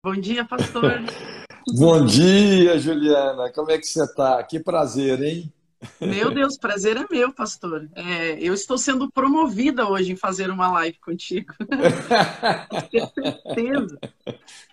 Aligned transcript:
Bom 0.00 0.14
dia, 0.14 0.44
pastor. 0.44 0.92
Bom 1.76 2.06
dia, 2.06 2.78
Juliana. 2.78 3.52
Como 3.52 3.70
é 3.72 3.78
que 3.78 3.84
você 3.84 4.04
está? 4.04 4.40
Que 4.44 4.60
prazer, 4.60 5.20
hein? 5.20 5.52
Meu 6.00 6.32
Deus, 6.32 6.56
prazer 6.56 6.96
é 6.96 7.04
meu, 7.10 7.32
pastor. 7.32 7.90
É, 7.96 8.38
eu 8.40 8.54
estou 8.54 8.78
sendo 8.78 9.10
promovida 9.10 9.88
hoje 9.88 10.12
em 10.12 10.16
fazer 10.16 10.50
uma 10.50 10.70
live 10.70 10.98
contigo. 11.00 11.52
Tenho 12.90 13.10
certeza. 13.12 13.98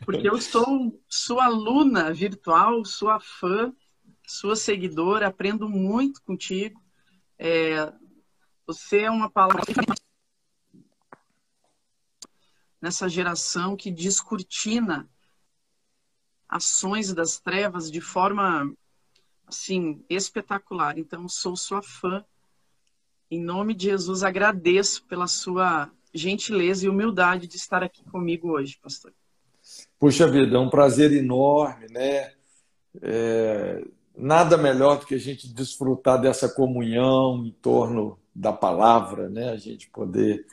Porque 0.06 0.30
eu 0.30 0.40
sou 0.40 1.02
sua 1.10 1.46
aluna 1.46 2.14
virtual, 2.14 2.86
sua 2.86 3.20
fã, 3.20 3.74
sua 4.28 4.56
seguidora, 4.56 5.28
aprendo 5.28 5.68
muito 5.68 6.22
contigo. 6.22 6.80
É, 7.40 7.92
você 8.68 9.02
é 9.02 9.12
uma 9.12 9.30
palavra 9.30 9.64
nessa 12.80 13.10
geração 13.10 13.76
que 13.76 13.90
descortina 13.90 15.10
ações 16.56 17.14
das 17.14 17.38
trevas 17.38 17.92
de 17.92 18.00
forma 18.00 18.74
assim 19.46 20.04
espetacular. 20.10 20.98
Então, 20.98 21.28
sou 21.28 21.56
sua 21.56 21.82
fã. 21.82 22.24
Em 23.30 23.42
nome 23.42 23.74
de 23.74 23.86
Jesus, 23.86 24.24
agradeço 24.24 25.04
pela 25.06 25.28
sua 25.28 25.92
gentileza 26.14 26.86
e 26.86 26.90
humildade 26.90 27.48
de 27.48 27.58
estar 27.58 27.84
aqui 27.84 28.04
comigo 28.06 28.52
hoje, 28.52 28.80
pastor. 28.82 29.12
Puxa 30.00 30.28
vida, 30.28 30.56
é 30.56 30.60
um 30.60 30.70
prazer 30.70 31.12
enorme, 31.12 31.88
né? 31.90 32.32
É, 33.02 33.84
nada 34.16 34.56
melhor 34.56 35.00
do 35.00 35.06
que 35.06 35.16
a 35.16 35.20
gente 35.20 35.54
desfrutar 35.54 36.22
dessa 36.22 36.48
comunhão 36.48 37.46
em 37.46 37.52
torno 37.52 38.18
da 38.34 38.54
palavra, 38.54 39.28
né? 39.28 39.50
A 39.50 39.58
gente 39.58 39.90
poder 39.90 40.46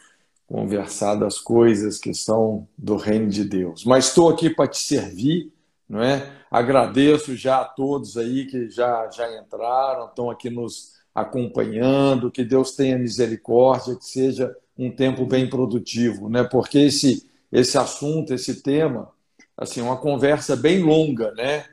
conversar 0.48 1.15
das 1.15 1.39
coisas 1.39 1.98
que 1.98 2.12
são 2.12 2.67
do 2.77 2.97
reino 2.97 3.29
de 3.29 3.45
Deus. 3.45 3.84
Mas 3.84 4.09
estou 4.09 4.29
aqui 4.29 4.51
para 4.51 4.69
te 4.69 4.79
servir 4.79 5.53
não 5.93 6.03
é? 6.03 6.27
Agradeço 6.51 7.37
já 7.37 7.61
a 7.61 7.65
todos 7.67 8.17
aí 8.17 8.47
que 8.47 8.71
já, 8.71 9.11
já 9.11 9.31
entraram, 9.39 10.07
estão 10.07 10.31
aqui 10.31 10.49
nos 10.49 10.95
acompanhando, 11.15 12.31
que 12.31 12.43
Deus 12.43 12.75
tenha 12.75 12.99
misericórdia, 12.99 13.95
que 13.97 14.07
seja 14.07 14.57
um 14.79 14.91
tempo 14.91 15.27
bem 15.27 15.51
produtivo, 15.51 16.31
né? 16.31 16.45
Porque 16.45 16.79
esse 16.79 17.31
esse 17.53 17.77
assunto, 17.77 18.33
esse 18.33 18.62
tema, 18.62 19.12
assim, 19.55 19.83
uma 19.83 19.99
conversa 19.99 20.57
bem 20.57 20.83
longa, 20.83 21.31
né? 21.33 21.67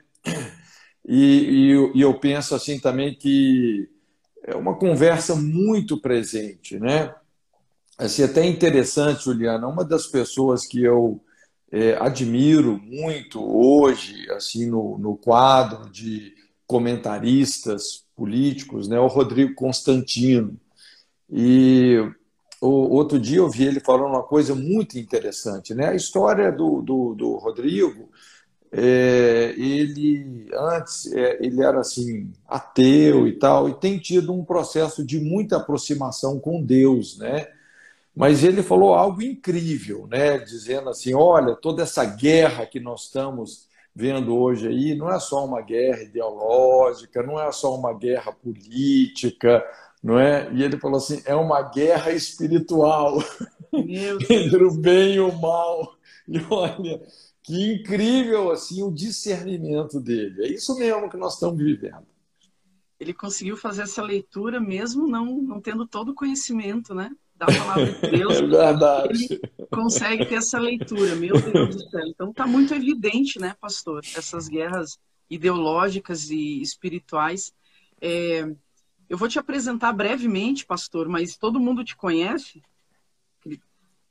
E, 1.08 1.72
e, 1.72 1.98
e 1.98 2.00
eu 2.02 2.12
penso 2.20 2.54
assim 2.54 2.78
também 2.78 3.14
que 3.14 3.88
é 4.44 4.54
uma 4.54 4.76
conversa 4.76 5.34
muito 5.34 5.98
presente, 5.98 6.78
né? 6.78 7.14
Assim, 7.96 8.22
até 8.22 8.44
interessante, 8.44 9.24
Juliana, 9.24 9.66
uma 9.66 9.82
das 9.82 10.06
pessoas 10.06 10.66
que 10.66 10.82
eu 10.84 11.18
é, 11.72 11.96
admiro 12.00 12.80
muito 12.82 13.40
hoje, 13.40 14.28
assim, 14.32 14.66
no, 14.66 14.98
no 14.98 15.16
quadro 15.16 15.88
de 15.90 16.34
comentaristas 16.66 18.04
políticos, 18.16 18.88
né, 18.88 18.98
o 18.98 19.06
Rodrigo 19.06 19.54
Constantino. 19.54 20.56
E 21.28 21.96
o, 22.60 22.68
outro 22.68 23.18
dia 23.18 23.38
eu 23.38 23.48
vi 23.48 23.64
ele 23.64 23.80
falando 23.80 24.10
uma 24.10 24.22
coisa 24.22 24.54
muito 24.54 24.98
interessante, 24.98 25.74
né? 25.74 25.88
A 25.88 25.94
história 25.94 26.52
do, 26.52 26.82
do, 26.82 27.14
do 27.14 27.36
Rodrigo, 27.36 28.10
é, 28.72 29.54
ele 29.56 30.48
antes 30.52 31.12
é, 31.12 31.38
ele 31.44 31.62
era 31.62 31.80
assim 31.80 32.32
ateu 32.46 33.26
e 33.26 33.32
tal, 33.38 33.68
e 33.68 33.74
tem 33.74 33.98
tido 33.98 34.32
um 34.32 34.44
processo 34.44 35.04
de 35.04 35.18
muita 35.18 35.56
aproximação 35.56 36.38
com 36.38 36.62
Deus, 36.62 37.16
né? 37.18 37.48
Mas 38.14 38.42
ele 38.42 38.62
falou 38.62 38.94
algo 38.94 39.22
incrível, 39.22 40.06
né? 40.06 40.38
dizendo 40.38 40.90
assim: 40.90 41.14
olha, 41.14 41.54
toda 41.54 41.82
essa 41.82 42.04
guerra 42.04 42.66
que 42.66 42.80
nós 42.80 43.04
estamos 43.04 43.68
vendo 43.94 44.36
hoje 44.36 44.68
aí 44.68 44.94
não 44.94 45.10
é 45.10 45.18
só 45.18 45.44
uma 45.44 45.60
guerra 45.60 46.02
ideológica, 46.02 47.22
não 47.22 47.40
é 47.40 47.50
só 47.52 47.74
uma 47.74 47.92
guerra 47.92 48.32
política, 48.32 49.64
não 50.02 50.18
é? 50.18 50.50
E 50.52 50.62
ele 50.62 50.78
falou 50.78 50.96
assim: 50.96 51.22
é 51.24 51.34
uma 51.34 51.62
guerra 51.62 52.12
espiritual 52.12 53.18
entre 53.72 54.64
o 54.64 54.74
bem 54.74 55.14
e 55.14 55.20
o 55.20 55.32
mal. 55.32 55.94
E 56.26 56.38
olha, 56.50 57.00
que 57.42 57.74
incrível 57.74 58.50
assim 58.50 58.82
o 58.82 58.90
discernimento 58.90 60.00
dele. 60.00 60.44
É 60.44 60.48
isso 60.48 60.76
mesmo 60.76 61.08
que 61.10 61.16
nós 61.16 61.34
estamos 61.34 61.58
vivendo. 61.58 62.06
Ele 62.98 63.14
conseguiu 63.14 63.56
fazer 63.56 63.82
essa 63.82 64.02
leitura 64.02 64.60
mesmo 64.60 65.06
não, 65.06 65.40
não 65.40 65.60
tendo 65.60 65.86
todo 65.86 66.10
o 66.10 66.14
conhecimento, 66.14 66.94
né? 66.94 67.10
Da 67.40 67.46
palavra 67.46 67.86
de 67.86 68.00
Deus, 68.18 68.36
é 68.36 68.46
verdade. 68.46 69.24
ele 69.24 69.40
consegue 69.70 70.26
ter 70.26 70.34
essa 70.34 70.58
leitura. 70.58 71.16
Meu 71.16 71.40
Deus 71.40 71.76
do 71.76 71.90
céu. 71.90 72.06
Então 72.06 72.30
está 72.30 72.46
muito 72.46 72.74
evidente, 72.74 73.40
né, 73.40 73.56
pastor, 73.58 74.02
essas 74.14 74.46
guerras 74.46 74.98
ideológicas 75.28 76.28
e 76.30 76.60
espirituais. 76.60 77.52
É, 78.00 78.46
eu 79.08 79.16
vou 79.16 79.28
te 79.28 79.38
apresentar 79.38 79.92
brevemente, 79.92 80.66
pastor, 80.66 81.08
mas 81.08 81.36
todo 81.36 81.58
mundo 81.58 81.82
te 81.82 81.96
conhece. 81.96 82.62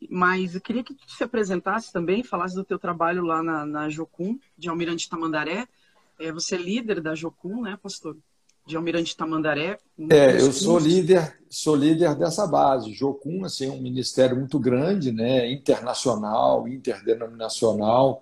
Mas 0.09 0.56
eu 0.56 0.62
queria 0.62 0.84
que 0.84 0.95
tu 0.95 1.12
se 1.12 1.23
apresentasse 1.23 1.91
também, 1.91 2.23
falasse 2.23 2.56
do 2.56 2.63
teu 2.63 2.79
trabalho 2.79 3.22
lá 3.23 3.44
na, 3.44 3.66
na 3.66 3.89
Jocum, 3.89 4.39
de 4.57 4.69
Almirante 4.69 5.09
Tamandaré. 5.09 5.68
É, 6.18 6.31
você 6.31 6.56
é 6.56 6.57
líder 6.57 7.01
da 7.01 7.13
Jocum, 7.13 7.62
né, 7.62 7.78
pastor? 7.81 8.18
De 8.69 8.78
Almirante 8.78 9.18
Tamandaré. 9.18 9.80
É, 10.12 10.40
eu 10.40 10.53
sou 10.53 10.78
líder, 10.78 11.35
sou 11.50 11.75
líder 11.75 12.16
dessa 12.16 12.46
base. 12.46 12.94
Jocum, 12.94 13.44
assim, 13.44 13.66
é 13.66 13.72
um 13.72 13.81
ministério 13.81 14.38
muito 14.38 14.59
grande, 14.59 15.12
né, 15.12 15.52
internacional, 15.52 16.68
interdenominacional, 16.68 18.22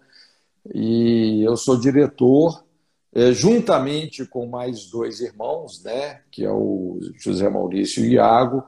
e 0.73 1.43
eu 1.43 1.57
sou 1.57 1.77
diretor, 1.77 2.63
é, 3.13 3.33
juntamente 3.33 4.25
com 4.25 4.47
mais 4.47 4.85
dois 4.85 5.19
irmãos, 5.19 5.83
né, 5.83 6.21
que 6.31 6.45
é 6.45 6.51
o 6.51 6.97
José 7.17 7.49
Maurício 7.49 8.03
e 8.03 8.07
o 8.07 8.11
Iago. 8.13 8.63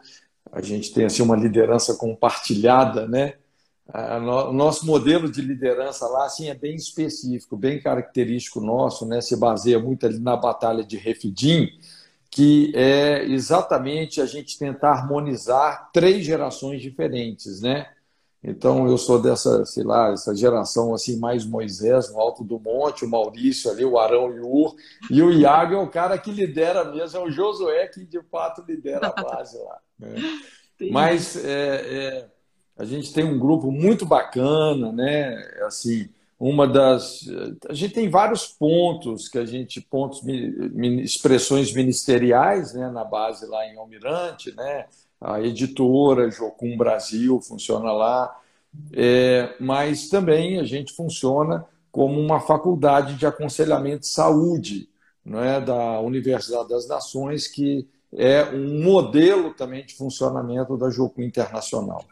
A 0.51 0.61
gente 0.61 0.93
tem 0.93 1.05
assim 1.05 1.21
uma 1.21 1.35
liderança 1.35 1.95
compartilhada, 1.95 3.07
né? 3.07 3.35
O 3.91 4.53
nosso 4.53 4.85
modelo 4.85 5.31
de 5.31 5.41
liderança 5.41 6.05
lá 6.07 6.25
assim, 6.25 6.47
é 6.47 6.53
bem 6.53 6.75
específico, 6.75 7.57
bem 7.57 7.81
característico 7.81 8.61
nosso, 8.61 9.03
né? 9.03 9.19
se 9.19 9.35
baseia 9.35 9.79
muito 9.79 10.05
ali 10.05 10.19
na 10.19 10.37
Batalha 10.37 10.83
de 10.83 10.95
Refidim, 10.95 11.67
que 12.29 12.71
é 12.75 13.23
exatamente 13.25 14.21
a 14.21 14.27
gente 14.27 14.59
tentar 14.59 14.91
harmonizar 14.91 15.89
três 15.91 16.23
gerações 16.23 16.83
diferentes. 16.83 17.61
Né? 17.61 17.87
Então, 18.43 18.87
eu 18.87 18.95
sou 18.95 19.19
dessa, 19.19 19.65
sei 19.65 19.83
lá, 19.83 20.11
essa 20.11 20.35
geração 20.35 20.93
assim 20.93 21.17
mais 21.17 21.43
Moisés 21.43 22.11
no 22.11 22.19
alto 22.19 22.43
do 22.43 22.59
monte, 22.59 23.05
o 23.05 23.09
Maurício 23.09 23.71
ali, 23.71 23.83
o 23.83 23.97
Arão 23.97 24.31
e 24.35 24.39
o 24.39 24.47
Ur, 24.47 24.75
e 25.09 25.19
o 25.19 25.31
Iago 25.31 25.73
é 25.73 25.79
o 25.79 25.89
cara 25.89 26.15
que 26.19 26.31
lidera 26.31 26.85
mesmo, 26.85 27.17
é 27.17 27.23
o 27.23 27.31
Josué 27.31 27.87
que 27.87 28.05
de 28.05 28.21
fato 28.21 28.63
lidera 28.67 29.07
a 29.07 29.23
base 29.23 29.57
lá. 29.57 29.79
Né? 29.97 30.15
Mas 30.91 31.43
é, 31.43 32.27
é 32.27 32.38
a 32.79 32.85
gente 32.85 33.13
tem 33.13 33.25
um 33.25 33.37
grupo 33.37 33.69
muito 33.71 34.05
bacana, 34.05 34.89
né? 34.93 35.35
Assim, 35.67 36.07
uma 36.39 36.65
das 36.65 37.27
a 37.67 37.73
gente 37.73 37.93
tem 37.93 38.09
vários 38.09 38.47
pontos 38.47 39.27
que 39.27 39.37
a 39.37 39.45
gente 39.45 39.81
pontos 39.81 40.21
expressões 41.03 41.73
ministeriais, 41.73 42.73
né, 42.73 42.89
na 42.89 43.03
base 43.03 43.45
lá 43.45 43.65
em 43.67 43.77
Almirante, 43.77 44.55
né? 44.55 44.85
A 45.19 45.41
editora 45.41 46.31
Jocum 46.31 46.77
Brasil 46.77 47.41
funciona 47.41 47.91
lá, 47.91 48.39
é, 48.93 49.53
mas 49.59 50.07
também 50.07 50.57
a 50.57 50.63
gente 50.63 50.93
funciona 50.93 51.65
como 51.91 52.17
uma 52.17 52.39
faculdade 52.39 53.15
de 53.15 53.25
aconselhamento 53.25 54.01
de 54.01 54.07
saúde, 54.07 54.87
não 55.25 55.43
é, 55.43 55.59
da 55.59 55.99
Universidade 55.99 56.69
das 56.69 56.87
Nações 56.87 57.45
que 57.45 57.85
é 58.11 58.43
um 58.49 58.83
modelo 58.83 59.53
também 59.53 59.85
de 59.85 59.95
funcionamento 59.95 60.77
da 60.77 60.89
Jocum 60.89 61.21
Internacional. 61.21 62.05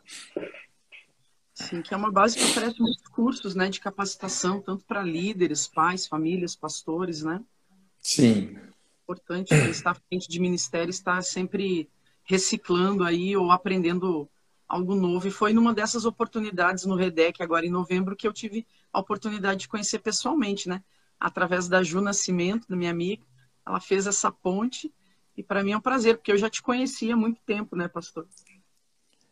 Sim, 1.53 1.81
que 1.81 1.93
é 1.93 1.97
uma 1.97 2.11
base 2.11 2.37
que 2.37 2.43
oferece 2.43 2.79
muitos 2.79 3.07
cursos 3.07 3.55
né, 3.55 3.67
de 3.67 3.79
capacitação, 3.79 4.61
tanto 4.61 4.85
para 4.85 5.01
líderes, 5.01 5.67
pais, 5.67 6.05
famílias, 6.05 6.55
pastores, 6.55 7.23
né? 7.23 7.43
Sim. 7.99 8.55
Importante 9.03 9.55
estar 9.55 9.91
à 9.91 9.95
frente 9.95 10.29
de 10.29 10.39
ministério, 10.39 10.91
estar 10.91 11.21
sempre 11.23 11.89
reciclando 12.23 13.03
aí 13.03 13.35
ou 13.35 13.51
aprendendo 13.51 14.29
algo 14.67 14.93
novo. 14.93 15.27
E 15.27 15.31
foi 15.31 15.51
numa 15.51 15.73
dessas 15.73 16.05
oportunidades 16.05 16.85
no 16.85 16.95
Redec, 16.95 17.41
agora 17.41 17.65
em 17.65 17.71
novembro, 17.71 18.15
que 18.15 18.27
eu 18.27 18.33
tive 18.33 18.67
a 18.93 18.99
oportunidade 18.99 19.61
de 19.61 19.67
conhecer 19.67 19.99
pessoalmente, 19.99 20.69
né? 20.69 20.83
Através 21.19 21.67
da 21.67 21.81
Ju 21.81 22.01
Nascimento, 22.01 22.67
da 22.67 22.75
minha 22.75 22.91
amiga. 22.91 23.25
Ela 23.65 23.79
fez 23.79 24.05
essa 24.05 24.31
ponte 24.31 24.93
e 25.37 25.43
para 25.43 25.63
mim 25.63 25.71
é 25.71 25.77
um 25.77 25.81
prazer, 25.81 26.17
porque 26.17 26.31
eu 26.31 26.37
já 26.37 26.49
te 26.49 26.63
conhecia 26.63 27.13
há 27.13 27.17
muito 27.17 27.39
tempo, 27.45 27.75
né, 27.75 27.87
pastor? 27.87 28.27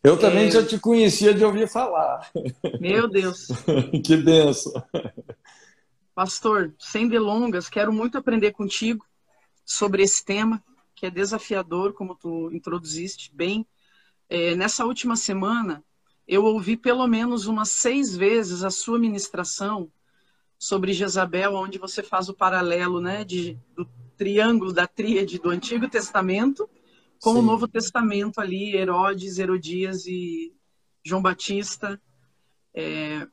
Eu 0.04 0.16
também 0.16 0.46
é... 0.46 0.50
já 0.52 0.64
te 0.64 0.78
conhecia 0.78 1.34
de 1.34 1.44
ouvir 1.44 1.68
falar. 1.68 2.30
Meu 2.80 3.08
Deus. 3.08 3.48
que 4.06 4.16
benção. 4.16 4.72
Pastor, 6.14 6.72
sem 6.78 7.08
delongas, 7.08 7.68
quero 7.68 7.92
muito 7.92 8.16
aprender 8.16 8.52
contigo 8.52 9.04
sobre 9.64 10.04
esse 10.04 10.24
tema, 10.24 10.62
que 10.94 11.06
é 11.06 11.10
desafiador, 11.10 11.92
como 11.92 12.14
tu 12.14 12.50
introduziste 12.52 13.34
bem. 13.34 13.66
É, 14.28 14.54
nessa 14.54 14.84
última 14.86 15.16
semana, 15.16 15.84
eu 16.26 16.44
ouvi 16.44 16.76
pelo 16.76 17.06
menos 17.08 17.46
umas 17.46 17.70
seis 17.70 18.16
vezes 18.16 18.62
a 18.62 18.70
sua 18.70 18.98
ministração 18.98 19.90
sobre 20.56 20.92
Jezabel, 20.92 21.54
onde 21.54 21.78
você 21.78 22.02
faz 22.02 22.28
o 22.28 22.34
paralelo 22.34 23.00
né, 23.00 23.24
de, 23.24 23.58
do 23.74 23.86
triângulo 24.16 24.72
da 24.72 24.86
tríade 24.86 25.38
do 25.38 25.50
Antigo 25.50 25.88
Testamento 25.88 26.68
com 27.20 27.32
Sim. 27.32 27.38
o 27.38 27.42
Novo 27.42 27.66
Testamento 27.66 28.40
ali, 28.40 28.76
Herodes, 28.76 29.38
Herodias 29.38 30.06
e 30.06 30.54
João 31.04 31.22
Batista. 31.22 32.00
É, 32.74 33.26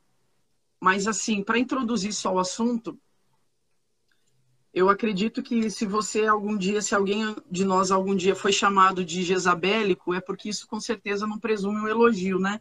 mas, 0.79 1.07
assim, 1.07 1.43
para 1.43 1.59
introduzir 1.59 2.13
só 2.13 2.33
o 2.33 2.39
assunto, 2.39 2.99
eu 4.73 4.89
acredito 4.89 5.43
que 5.43 5.69
se 5.69 5.85
você 5.85 6.25
algum 6.25 6.57
dia, 6.57 6.81
se 6.81 6.95
alguém 6.95 7.35
de 7.49 7.63
nós 7.63 7.91
algum 7.91 8.15
dia 8.15 8.35
foi 8.35 8.51
chamado 8.51 9.05
de 9.05 9.21
jezabélico, 9.23 10.13
é 10.13 10.19
porque 10.19 10.49
isso 10.49 10.67
com 10.67 10.79
certeza 10.79 11.27
não 11.27 11.39
presume 11.39 11.79
um 11.79 11.87
elogio, 11.87 12.39
né? 12.39 12.59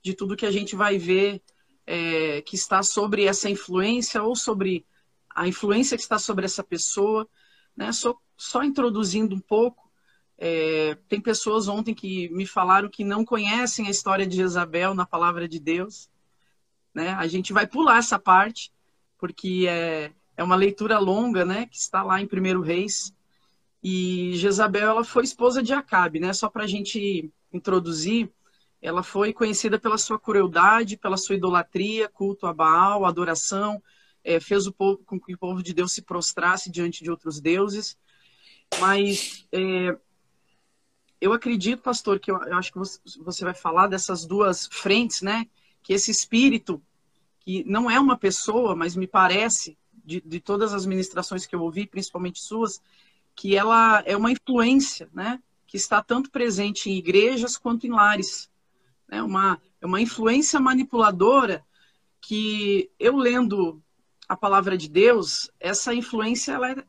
De 0.00 0.14
tudo 0.14 0.36
que 0.36 0.46
a 0.46 0.50
gente 0.50 0.76
vai 0.76 0.98
ver 0.98 1.42
é, 1.84 2.42
que 2.42 2.54
está 2.54 2.82
sobre 2.82 3.24
essa 3.24 3.50
influência 3.50 4.22
ou 4.22 4.36
sobre 4.36 4.86
a 5.34 5.48
influência 5.48 5.96
que 5.96 6.02
está 6.02 6.18
sobre 6.18 6.44
essa 6.44 6.62
pessoa, 6.62 7.28
né? 7.78 7.92
Só, 7.92 8.14
só 8.36 8.62
introduzindo 8.62 9.34
um 9.34 9.40
pouco, 9.40 9.90
é, 10.36 10.96
tem 11.08 11.20
pessoas 11.20 11.68
ontem 11.68 11.94
que 11.94 12.28
me 12.30 12.46
falaram 12.46 12.90
que 12.90 13.04
não 13.04 13.24
conhecem 13.24 13.86
a 13.86 13.90
história 13.90 14.26
de 14.26 14.36
Jezabel 14.36 14.94
na 14.94 15.06
palavra 15.06 15.48
de 15.48 15.58
Deus, 15.58 16.10
né? 16.92 17.10
A 17.10 17.26
gente 17.26 17.52
vai 17.52 17.66
pular 17.66 17.98
essa 17.98 18.18
parte 18.18 18.72
porque 19.16 19.66
é 19.68 20.12
é 20.38 20.44
uma 20.44 20.54
leitura 20.54 21.00
longa, 21.00 21.44
né, 21.44 21.66
que 21.66 21.76
está 21.76 22.00
lá 22.00 22.22
em 22.22 22.26
Primeiro 22.26 22.62
Reis. 22.62 23.12
E 23.82 24.36
Jezabel 24.36 24.90
ela 24.90 25.04
foi 25.04 25.24
esposa 25.24 25.60
de 25.60 25.72
Acabe, 25.72 26.20
né? 26.20 26.32
Só 26.32 26.48
para 26.48 26.62
a 26.62 26.66
gente 26.66 27.28
introduzir, 27.52 28.30
ela 28.80 29.02
foi 29.02 29.32
conhecida 29.32 29.80
pela 29.80 29.98
sua 29.98 30.18
crueldade, 30.18 30.96
pela 30.96 31.16
sua 31.16 31.34
idolatria, 31.34 32.08
culto 32.08 32.46
a 32.46 32.54
Baal, 32.54 33.04
adoração, 33.04 33.82
é, 34.28 34.38
fez 34.38 34.66
o 34.66 34.72
povo, 34.72 34.98
com 35.06 35.18
que 35.18 35.32
o 35.32 35.38
povo 35.38 35.62
de 35.62 35.72
Deus 35.72 35.92
se 35.92 36.02
prostrasse 36.02 36.70
diante 36.70 37.02
de 37.02 37.10
outros 37.10 37.40
deuses. 37.40 37.96
Mas 38.78 39.48
é, 39.50 39.96
eu 41.18 41.32
acredito, 41.32 41.82
pastor, 41.82 42.20
que 42.20 42.30
eu, 42.30 42.36
eu 42.42 42.58
acho 42.58 42.70
que 42.70 42.78
você, 42.78 43.42
vai 43.42 43.54
falar 43.54 43.86
dessas 43.86 44.26
duas 44.26 44.68
frentes, 44.70 45.22
né? 45.22 45.46
Que 45.82 45.94
esse 45.94 46.10
espírito, 46.10 46.82
que 47.40 47.64
não 47.64 47.90
é 47.90 47.98
uma 47.98 48.18
pessoa, 48.18 48.76
mas 48.76 48.94
me 48.94 49.06
parece 49.06 49.78
de, 50.04 50.20
de 50.20 50.40
todas 50.40 50.74
as 50.74 50.84
ministrações 50.84 51.46
que 51.46 51.56
eu 51.56 51.62
ouvi, 51.62 51.86
principalmente 51.86 52.42
suas, 52.42 52.82
que 53.34 53.56
ela 53.56 54.02
é 54.04 54.14
uma 54.14 54.30
influência, 54.30 55.08
né? 55.14 55.42
Que 55.66 55.78
está 55.78 56.02
tanto 56.02 56.30
presente 56.30 56.90
em 56.90 56.98
igrejas 56.98 57.56
quanto 57.56 57.86
em 57.86 57.90
lares. 57.90 58.50
É 59.10 59.22
uma, 59.22 59.58
é 59.80 59.86
uma 59.86 60.02
influência 60.02 60.60
manipuladora 60.60 61.64
que 62.20 62.90
eu 62.98 63.16
lendo 63.16 63.82
a 64.28 64.36
palavra 64.36 64.76
de 64.76 64.88
Deus, 64.88 65.50
essa 65.58 65.94
influência 65.94 66.52
ela 66.52 66.70
é 66.72 66.84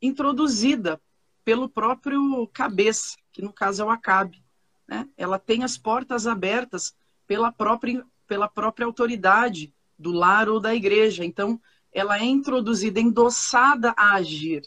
introduzida 0.00 1.00
pelo 1.44 1.68
próprio 1.68 2.46
cabeça, 2.48 3.16
que 3.32 3.40
no 3.40 3.52
caso 3.52 3.82
é 3.82 3.84
o 3.84 3.90
Acabe. 3.90 4.42
Né? 4.86 5.08
Ela 5.16 5.38
tem 5.38 5.62
as 5.62 5.78
portas 5.78 6.26
abertas 6.26 6.94
pela 7.26 7.52
própria, 7.52 8.04
pela 8.26 8.48
própria 8.48 8.84
autoridade 8.84 9.72
do 9.96 10.10
lar 10.10 10.48
ou 10.48 10.58
da 10.58 10.74
igreja. 10.74 11.24
Então, 11.24 11.60
ela 11.92 12.18
é 12.18 12.24
introduzida, 12.24 12.98
endossada 12.98 13.94
a 13.96 14.14
agir. 14.14 14.62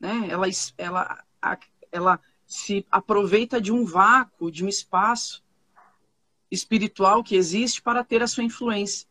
Né? 0.00 0.28
Ela, 0.30 0.46
ela, 0.78 1.24
ela 1.92 2.20
se 2.46 2.86
aproveita 2.90 3.60
de 3.60 3.70
um 3.70 3.84
vácuo, 3.84 4.50
de 4.50 4.64
um 4.64 4.68
espaço 4.68 5.44
espiritual 6.50 7.22
que 7.22 7.36
existe 7.36 7.82
para 7.82 8.04
ter 8.04 8.22
a 8.22 8.26
sua 8.26 8.44
influência. 8.44 9.06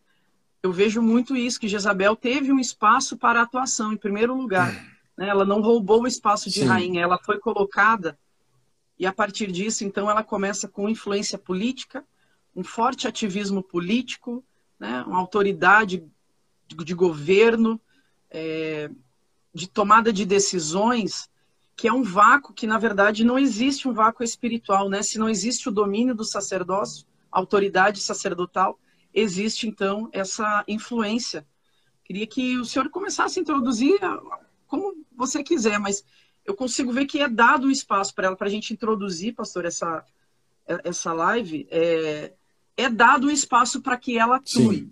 Eu 0.63 0.71
vejo 0.71 1.01
muito 1.01 1.35
isso, 1.35 1.59
que 1.59 1.67
Jezabel 1.67 2.15
teve 2.15 2.51
um 2.51 2.59
espaço 2.59 3.17
para 3.17 3.41
atuação, 3.41 3.91
em 3.91 3.97
primeiro 3.97 4.33
lugar. 4.33 4.73
Né? 5.17 5.27
Ela 5.27 5.43
não 5.43 5.61
roubou 5.61 6.03
o 6.03 6.07
espaço 6.07 6.49
de 6.49 6.61
Sim. 6.61 6.65
rainha, 6.65 7.01
ela 7.01 7.19
foi 7.19 7.37
colocada, 7.37 8.17
e 8.97 9.05
a 9.05 9.11
partir 9.11 9.51
disso, 9.51 9.83
então, 9.83 10.09
ela 10.09 10.23
começa 10.23 10.67
com 10.67 10.87
influência 10.87 11.37
política, 11.37 12.05
um 12.55 12.63
forte 12.63 13.07
ativismo 13.07 13.61
político, 13.61 14.43
né? 14.79 15.03
uma 15.05 15.19
autoridade 15.19 16.05
de 16.67 16.93
governo, 16.93 17.79
é, 18.29 18.89
de 19.53 19.67
tomada 19.67 20.13
de 20.13 20.25
decisões, 20.25 21.29
que 21.75 21.87
é 21.87 21.93
um 21.93 22.03
vácuo 22.03 22.53
que, 22.53 22.65
na 22.65 22.77
verdade, 22.77 23.23
não 23.23 23.37
existe 23.37 23.87
um 23.87 23.93
vácuo 23.93 24.23
espiritual, 24.23 24.89
né? 24.89 25.03
Se 25.03 25.17
não 25.17 25.27
existe 25.27 25.67
o 25.67 25.71
domínio 25.71 26.15
do 26.15 26.23
sacerdócio, 26.23 27.05
autoridade 27.31 27.99
sacerdotal, 27.99 28.79
existe, 29.13 29.67
então, 29.67 30.09
essa 30.11 30.63
influência. 30.67 31.45
Queria 32.03 32.27
que 32.27 32.57
o 32.57 32.65
senhor 32.65 32.89
começasse 32.89 33.39
a 33.39 33.41
introduzir 33.41 33.99
como 34.67 35.05
você 35.15 35.43
quiser, 35.43 35.79
mas 35.79 36.03
eu 36.45 36.55
consigo 36.55 36.91
ver 36.91 37.05
que 37.05 37.19
é 37.19 37.29
dado 37.29 37.67
o 37.67 37.71
espaço 37.71 38.13
para 38.13 38.27
ela, 38.27 38.35
para 38.35 38.47
a 38.47 38.51
gente 38.51 38.73
introduzir, 38.73 39.33
pastor, 39.33 39.65
essa, 39.65 40.03
essa 40.83 41.13
live, 41.13 41.67
é, 41.71 42.33
é 42.75 42.89
dado 42.89 43.27
o 43.27 43.31
espaço 43.31 43.81
para 43.81 43.97
que 43.97 44.17
ela 44.17 44.37
atue. 44.37 44.77
Sim. 44.77 44.91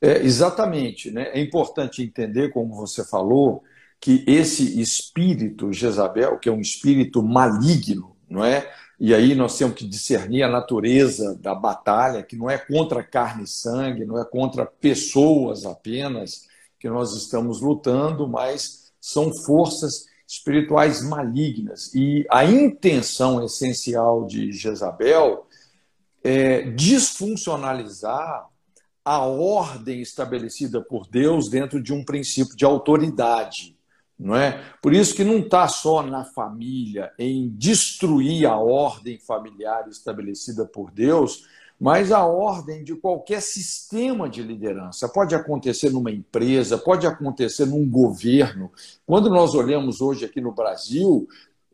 É, 0.00 0.22
exatamente. 0.22 1.10
Né? 1.10 1.30
É 1.32 1.40
importante 1.40 2.02
entender, 2.02 2.50
como 2.50 2.74
você 2.74 3.04
falou, 3.04 3.62
que 4.00 4.24
esse 4.26 4.80
espírito 4.80 5.72
Jezabel, 5.72 6.38
que 6.38 6.48
é 6.48 6.52
um 6.52 6.60
espírito 6.60 7.22
maligno, 7.22 8.16
não 8.28 8.44
é? 8.44 8.72
E 9.00 9.14
aí 9.14 9.34
nós 9.34 9.56
temos 9.56 9.74
que 9.76 9.86
discernir 9.88 10.42
a 10.42 10.48
natureza 10.48 11.34
da 11.36 11.54
batalha, 11.54 12.22
que 12.22 12.36
não 12.36 12.50
é 12.50 12.58
contra 12.58 13.02
carne 13.02 13.44
e 13.44 13.48
sangue, 13.48 14.04
não 14.04 14.20
é 14.20 14.24
contra 14.26 14.66
pessoas 14.66 15.64
apenas 15.64 16.46
que 16.78 16.86
nós 16.86 17.16
estamos 17.16 17.62
lutando, 17.62 18.28
mas 18.28 18.92
são 19.00 19.32
forças 19.32 20.04
espirituais 20.28 21.02
malignas. 21.02 21.94
E 21.94 22.26
a 22.30 22.44
intenção 22.44 23.42
essencial 23.42 24.26
de 24.26 24.52
Jezabel 24.52 25.46
é 26.22 26.62
disfuncionalizar 26.70 28.50
a 29.02 29.24
ordem 29.24 30.02
estabelecida 30.02 30.82
por 30.82 31.06
Deus 31.06 31.48
dentro 31.48 31.82
de 31.82 31.94
um 31.94 32.04
princípio 32.04 32.54
de 32.54 32.66
autoridade. 32.66 33.74
Não 34.20 34.36
é? 34.36 34.62
Por 34.82 34.92
isso 34.92 35.14
que 35.14 35.24
não 35.24 35.38
está 35.38 35.66
só 35.66 36.02
na 36.02 36.24
família, 36.24 37.10
em 37.18 37.48
destruir 37.48 38.46
a 38.46 38.58
ordem 38.58 39.18
familiar 39.18 39.88
estabelecida 39.88 40.66
por 40.66 40.90
Deus, 40.90 41.46
mas 41.80 42.12
a 42.12 42.26
ordem 42.26 42.84
de 42.84 42.94
qualquer 42.94 43.40
sistema 43.40 44.28
de 44.28 44.42
liderança. 44.42 45.08
Pode 45.08 45.34
acontecer 45.34 45.88
numa 45.88 46.10
empresa, 46.10 46.76
pode 46.76 47.06
acontecer 47.06 47.64
num 47.64 47.88
governo. 47.88 48.70
Quando 49.06 49.30
nós 49.30 49.54
olhamos 49.54 50.02
hoje 50.02 50.26
aqui 50.26 50.38
no 50.38 50.52
Brasil, 50.52 51.26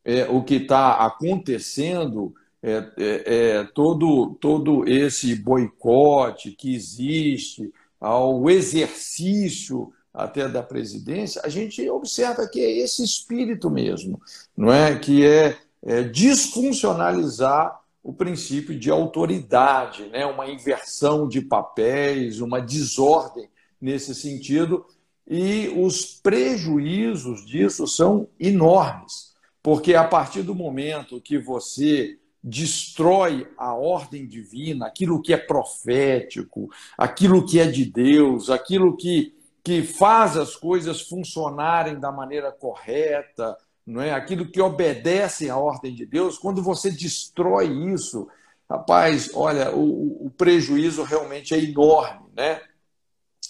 é, 0.05 0.27
o 0.27 0.45
que 0.45 0.55
está 0.55 1.05
acontecendo 1.05 2.33
é, 2.63 2.93
é, 2.97 3.23
é, 3.27 3.65
todo, 3.65 4.37
todo 4.41 4.89
esse 4.89 5.35
boicote 5.35 6.53
que 6.53 6.73
existe 6.73 7.73
ao 8.01 8.49
exercício 8.49 9.93
até 10.17 10.49
da 10.49 10.63
presidência, 10.63 11.43
a 11.45 11.49
gente 11.49 11.89
observa 11.91 12.49
que 12.49 12.59
é 12.59 12.79
esse 12.79 13.05
espírito 13.05 13.69
mesmo, 13.69 14.21
não 14.57 14.73
é 14.73 14.99
que 14.99 15.25
é, 15.27 15.59
é 15.83 16.03
disfuncionalizar 16.03 17.79
o 18.03 18.13
princípio 18.13 18.79
de 18.79 18.91
autoridade, 18.91 20.05
né? 20.07 20.25
uma 20.25 20.49
inversão 20.49 21.29
de 21.29 21.43
papéis, 21.43 22.41
uma 22.41 22.61
desordem 22.61 23.49
nesse 23.81 24.15
sentido, 24.15 24.87
e 25.29 25.69
os 25.77 26.05
prejuízos 26.05 27.45
disso 27.45 27.87
são 27.87 28.29
enormes, 28.39 29.35
porque 29.63 29.95
a 29.95 30.05
partir 30.05 30.43
do 30.43 30.55
momento 30.55 31.21
que 31.21 31.37
você 31.37 32.17
destrói 32.43 33.49
a 33.59 33.75
ordem 33.75 34.25
divina, 34.25 34.87
aquilo 34.87 35.21
que 35.21 35.33
é 35.33 35.37
profético, 35.37 36.71
aquilo 36.97 37.45
que 37.45 37.59
é 37.59 37.67
de 37.67 37.85
Deus, 37.85 38.49
aquilo 38.49 38.97
que, 38.97 39.35
que 39.67 39.83
faz 39.83 40.37
as 40.37 40.55
coisas 40.55 41.01
funcionarem 41.01 41.99
da 41.99 42.13
maneira 42.13 42.53
correta, 42.53 43.59
não 43.85 44.01
é? 44.01 44.13
Aquilo 44.13 44.47
que 44.49 44.61
obedece 44.61 45.51
à 45.51 45.57
ordem 45.57 45.93
de 45.93 46.07
Deus, 46.07 46.39
quando 46.39 46.63
você 46.63 46.89
destrói 46.89 47.67
isso, 47.93 48.29
rapaz, 48.71 49.29
olha, 49.35 49.75
o, 49.75 50.27
o 50.27 50.31
prejuízo 50.31 51.03
realmente 51.03 51.53
é 51.53 51.59
enorme, 51.59 52.29
né? 52.37 52.61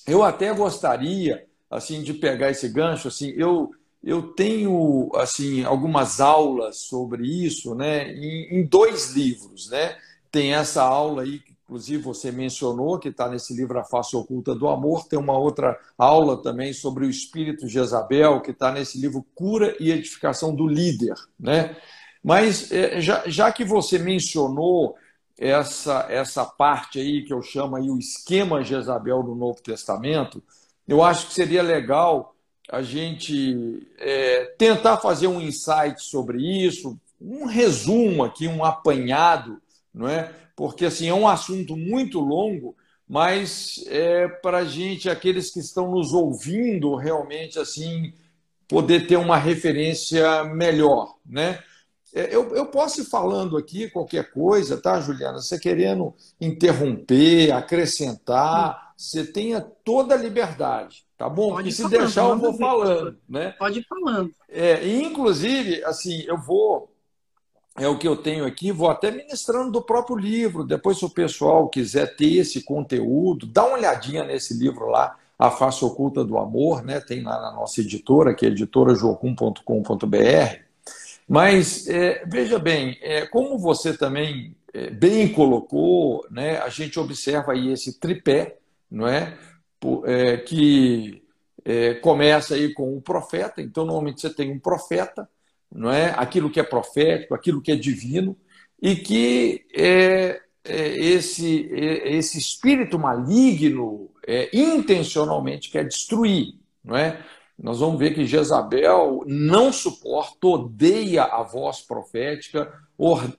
Eu 0.06 0.22
até 0.22 0.54
gostaria 0.54 1.46
assim 1.70 2.02
de 2.02 2.14
pegar 2.14 2.50
esse 2.50 2.70
gancho, 2.70 3.08
assim, 3.08 3.34
eu 3.36 3.70
eu 4.02 4.22
tenho 4.22 5.10
assim 5.16 5.64
algumas 5.64 6.18
aulas 6.18 6.78
sobre 6.78 7.26
isso, 7.26 7.74
né, 7.74 8.10
em, 8.10 8.64
dois 8.64 9.12
livros, 9.12 9.68
né? 9.68 9.98
Tem 10.32 10.54
essa 10.54 10.82
aula 10.82 11.24
aí 11.24 11.40
inclusive 11.66 12.00
você 12.00 12.30
mencionou 12.30 12.98
que 12.98 13.08
está 13.08 13.28
nesse 13.28 13.52
livro 13.52 13.78
A 13.78 13.84
Face 13.84 14.14
Oculta 14.14 14.54
do 14.54 14.68
Amor. 14.68 15.08
Tem 15.08 15.18
uma 15.18 15.36
outra 15.36 15.76
aula 15.98 16.40
também 16.40 16.72
sobre 16.72 17.04
o 17.04 17.10
espírito 17.10 17.68
Jezabel 17.68 18.40
que 18.40 18.52
está 18.52 18.70
nesse 18.70 19.00
livro 19.00 19.26
Cura 19.34 19.76
e 19.80 19.90
Edificação 19.90 20.54
do 20.54 20.66
Líder, 20.66 21.14
né? 21.38 21.76
Mas 22.22 22.70
é, 22.70 23.00
já, 23.00 23.24
já 23.26 23.50
que 23.50 23.64
você 23.64 23.98
mencionou 23.98 24.94
essa 25.36 26.06
essa 26.08 26.44
parte 26.44 26.98
aí 26.98 27.24
que 27.24 27.32
eu 27.32 27.42
chamo 27.42 27.76
aí 27.76 27.90
o 27.90 27.98
esquema 27.98 28.62
Jezabel 28.62 29.22
do 29.24 29.34
Novo 29.34 29.60
Testamento, 29.60 30.42
eu 30.86 31.02
acho 31.02 31.26
que 31.26 31.34
seria 31.34 31.62
legal 31.62 32.34
a 32.70 32.80
gente 32.80 33.86
é, 33.98 34.44
tentar 34.56 34.98
fazer 34.98 35.26
um 35.26 35.40
insight 35.40 36.00
sobre 36.00 36.38
isso, 36.64 36.98
um 37.20 37.46
resumo 37.46 38.24
aqui, 38.24 38.46
um 38.46 38.64
apanhado, 38.64 39.60
não 39.92 40.08
é? 40.08 40.32
Porque 40.56 40.86
assim 40.86 41.06
é 41.06 41.14
um 41.14 41.28
assunto 41.28 41.76
muito 41.76 42.18
longo, 42.18 42.74
mas 43.06 43.84
é 43.86 44.26
para 44.26 44.58
a 44.58 44.64
gente, 44.64 45.08
aqueles 45.08 45.50
que 45.50 45.60
estão 45.60 45.90
nos 45.92 46.14
ouvindo, 46.14 46.96
realmente 46.96 47.58
assim 47.58 48.12
poder 48.66 49.06
ter 49.06 49.16
uma 49.16 49.36
referência 49.36 50.42
melhor, 50.44 51.14
né? 51.24 51.62
É, 52.14 52.34
eu, 52.34 52.54
eu 52.54 52.66
posso 52.66 53.02
ir 53.02 53.04
falando 53.04 53.58
aqui 53.58 53.90
qualquer 53.90 54.30
coisa, 54.30 54.80
tá, 54.80 54.98
Juliana? 54.98 55.38
Você 55.38 55.58
querendo 55.58 56.14
interromper, 56.40 57.52
acrescentar, 57.52 58.94
você 58.96 59.24
tenha 59.24 59.60
toda 59.60 60.14
a 60.14 60.18
liberdade, 60.18 61.04
tá 61.18 61.28
bom? 61.28 61.50
Pode 61.50 61.70
se 61.72 61.82
falando, 61.82 61.98
deixar, 61.98 62.22
eu 62.22 62.38
vou 62.38 62.54
falando, 62.54 63.18
né? 63.28 63.50
Pode 63.58 63.80
ir 63.80 63.86
falando. 63.86 64.30
É, 64.48 64.88
inclusive, 64.88 65.84
assim, 65.84 66.22
eu 66.22 66.38
vou 66.38 66.90
é 67.78 67.88
o 67.88 67.98
que 67.98 68.08
eu 68.08 68.16
tenho 68.16 68.46
aqui, 68.46 68.72
vou 68.72 68.88
até 68.88 69.10
ministrando 69.10 69.70
do 69.70 69.82
próprio 69.82 70.16
livro. 70.16 70.64
Depois, 70.64 70.98
se 70.98 71.04
o 71.04 71.10
pessoal 71.10 71.68
quiser 71.68 72.16
ter 72.16 72.36
esse 72.36 72.62
conteúdo, 72.62 73.46
dá 73.46 73.64
uma 73.64 73.76
olhadinha 73.76 74.24
nesse 74.24 74.54
livro 74.54 74.86
lá, 74.86 75.16
A 75.38 75.50
Face 75.50 75.84
Oculta 75.84 76.24
do 76.24 76.38
Amor, 76.38 76.84
né? 76.84 77.00
tem 77.00 77.22
lá 77.22 77.40
na 77.40 77.52
nossa 77.52 77.80
editora, 77.80 78.34
que 78.34 78.46
é 78.46 78.48
editorajocum.com.br. 78.48 80.66
Mas 81.28 81.88
é, 81.88 82.24
veja 82.26 82.58
bem, 82.58 82.98
é, 83.02 83.26
como 83.26 83.58
você 83.58 83.96
também 83.96 84.54
é, 84.72 84.90
bem 84.90 85.32
colocou, 85.32 86.24
né, 86.30 86.58
a 86.58 86.68
gente 86.68 87.00
observa 87.00 87.52
aí 87.52 87.72
esse 87.72 87.98
tripé, 87.98 88.58
não 88.90 89.08
é, 89.08 89.36
é 90.04 90.36
que 90.36 91.22
é, 91.64 91.94
começa 91.94 92.54
aí 92.54 92.72
com 92.72 92.96
o 92.96 93.00
profeta. 93.00 93.60
Então, 93.60 93.84
normalmente 93.84 94.20
você 94.20 94.32
tem 94.32 94.52
um 94.52 94.58
profeta, 94.58 95.28
não 95.72 95.90
é? 95.90 96.14
aquilo 96.16 96.50
que 96.50 96.60
é 96.60 96.62
profético, 96.62 97.34
aquilo 97.34 97.60
que 97.60 97.72
é 97.72 97.76
divino, 97.76 98.36
e 98.80 98.96
que 98.96 99.66
é, 99.74 100.40
é 100.64 100.88
esse, 100.98 101.68
é, 101.72 102.16
esse 102.16 102.38
espírito 102.38 102.98
maligno 102.98 104.10
é, 104.26 104.50
intencionalmente 104.56 105.70
quer 105.70 105.86
destruir. 105.86 106.54
Não 106.84 106.96
é? 106.96 107.24
Nós 107.58 107.80
vamos 107.80 107.98
ver 107.98 108.14
que 108.14 108.26
Jezabel 108.26 109.24
não 109.26 109.72
suporta, 109.72 110.46
odeia 110.46 111.24
a 111.24 111.42
voz 111.42 111.80
profética, 111.80 112.70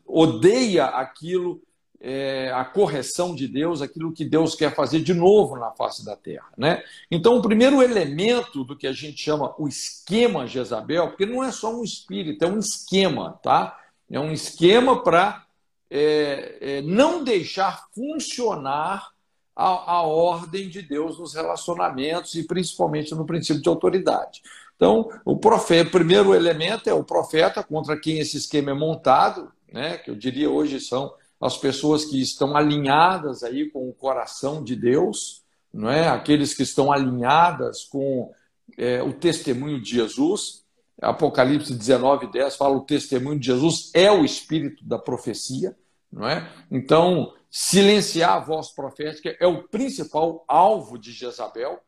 odeia 0.06 0.86
aquilo, 0.86 1.62
é, 2.00 2.52
a 2.54 2.64
correção 2.64 3.34
de 3.34 3.48
Deus, 3.48 3.82
aquilo 3.82 4.14
que 4.14 4.24
Deus 4.24 4.56
quer 4.56 4.74
fazer 4.76 5.02
de 5.02 5.14
novo 5.14 5.58
na 5.58 5.72
face 5.72 6.06
da 6.06 6.16
terra. 6.16 6.48
Né? 6.58 6.84
Então, 7.10 7.38
o 7.38 7.42
primeiro 7.42 7.82
elemento 7.82 8.64
do 8.64 8.78
que 8.78 8.88
a 8.88 8.94
gente 8.94 9.22
chama 9.22 9.54
o 9.58 9.68
esquema 9.68 10.46
Jezabel, 10.48 11.10
porque 11.10 11.26
não 11.26 11.44
é 11.44 11.52
só 11.52 11.74
um 11.74 11.84
espírito, 11.84 12.44
é 12.46 12.48
um 12.48 12.60
esquema, 12.60 13.40
tá? 13.42 13.80
É 14.10 14.20
um 14.20 14.32
esquema 14.32 15.04
para 15.04 15.46
é, 15.90 16.58
é, 16.62 16.82
não 16.82 17.24
deixar 17.24 17.88
funcionar 17.94 19.10
a, 19.56 19.94
a 19.96 20.02
ordem 20.04 20.70
de 20.70 20.82
Deus 20.82 21.18
nos 21.18 21.34
relacionamentos 21.34 22.36
e 22.36 22.44
principalmente 22.44 23.16
no 23.16 23.26
princípio 23.26 23.62
de 23.62 23.70
autoridade. 23.70 24.42
Então, 24.76 25.10
o 25.26 25.36
profeta, 25.36 25.90
primeiro 25.90 26.36
elemento 26.36 26.88
é 26.88 26.94
o 26.94 27.04
profeta 27.04 27.64
contra 27.64 28.00
quem 28.00 28.20
esse 28.20 28.38
esquema 28.38 28.70
é 28.70 28.76
montado, 28.76 29.52
né? 29.74 29.98
Que 29.98 30.12
eu 30.12 30.16
diria 30.16 30.50
hoje 30.50 30.80
são 30.80 31.12
as 31.40 31.58
pessoas 31.58 32.06
que 32.06 32.22
estão 32.22 32.56
alinhadas 32.56 33.44
aí 33.44 33.70
com 33.70 33.88
o 33.88 33.94
coração 33.94 34.64
de 34.64 34.76
Deus, 34.76 35.44
não 35.74 35.90
é? 35.90 36.08
Aqueles 36.08 36.54
que 36.54 36.64
estão 36.64 36.92
alinhadas 36.92 37.84
com 37.84 38.32
é, 38.78 39.02
o 39.04 39.14
testemunho 39.14 39.80
de 39.80 39.92
Jesus. 39.92 40.66
Apocalipse 41.00 41.76
19, 41.76 42.32
10 42.32 42.56
fala 42.56 42.76
o 42.76 42.82
testemunho 42.82 43.40
de 43.40 43.46
Jesus 43.46 43.92
é 43.94 44.12
o 44.12 44.26
espírito 44.26 44.84
da 44.84 44.98
profecia, 44.98 45.78
não 46.12 46.28
é? 46.28 46.52
Então, 46.72 47.34
silenciar 47.52 48.34
a 48.34 48.40
voz 48.40 48.70
profética 48.70 49.36
é 49.40 49.46
o 49.46 49.68
principal 49.68 50.44
alvo 50.48 50.98
de 50.98 51.12
Jezabel. 51.12 51.80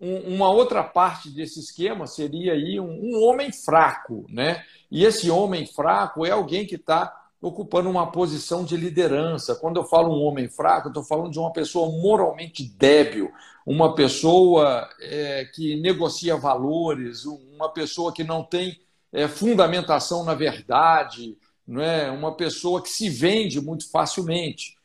Um, 0.00 0.34
uma 0.34 0.50
outra 0.50 0.82
parte 0.82 1.30
desse 1.30 1.60
esquema 1.60 2.06
seria 2.06 2.52
aí 2.52 2.80
um, 2.80 2.88
um, 2.88 3.22
homem 3.22 3.52
fraco, 3.52 4.26
né? 4.28 4.64
E 4.90 5.04
esse 5.04 5.30
homem 5.30 5.66
fraco 5.66 6.26
é 6.26 6.30
alguém 6.30 6.66
que 6.66 6.76
está 6.76 7.12
ocupando 7.40 7.88
uma 7.88 8.10
posição 8.10 8.64
de 8.64 8.76
liderança. 8.76 9.54
Quando 9.54 9.78
eu 9.78 9.84
falo 9.84 10.12
um 10.12 10.24
homem 10.24 10.48
fraco, 10.48 10.88
estou 10.88 11.04
falando 11.04 11.30
de 11.30 11.38
uma 11.38 11.52
pessoa 11.52 11.90
moralmente 11.90 12.64
débil, 12.64 13.30
uma 13.64 13.94
pessoa 13.94 14.88
é, 15.00 15.44
que 15.54 15.80
negocia 15.80 16.36
valores, 16.36 17.24
uma 17.24 17.68
pessoa 17.68 18.12
que 18.12 18.24
não 18.24 18.42
tem 18.42 18.80
é, 19.12 19.28
fundamentação 19.28 20.24
na 20.24 20.34
verdade, 20.34 21.36
não 21.66 21.82
é? 21.82 22.10
uma 22.10 22.34
pessoa 22.34 22.82
que 22.82 22.88
se 22.88 23.08
vende 23.08 23.60
muito 23.60 23.90
facilmente 23.90 24.78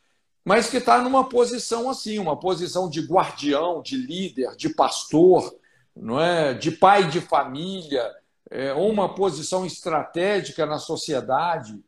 mas 0.43 0.69
que 0.69 0.77
está 0.77 1.01
numa 1.01 1.29
posição 1.29 1.89
assim, 1.89 2.19
uma 2.19 2.37
posição 2.37 2.89
de 2.89 3.01
guardião, 3.01 3.81
de 3.81 3.95
líder, 3.95 4.55
de 4.55 4.69
pastor, 4.69 5.55
não 5.95 6.19
é, 6.19 6.53
de 6.53 6.71
pai 6.71 7.07
de 7.07 7.21
família, 7.21 8.11
é, 8.49 8.73
uma 8.73 9.13
posição 9.15 9.65
estratégica 9.65 10.65
na 10.65 10.79
sociedade, 10.79 11.79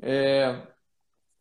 é, 0.00 0.56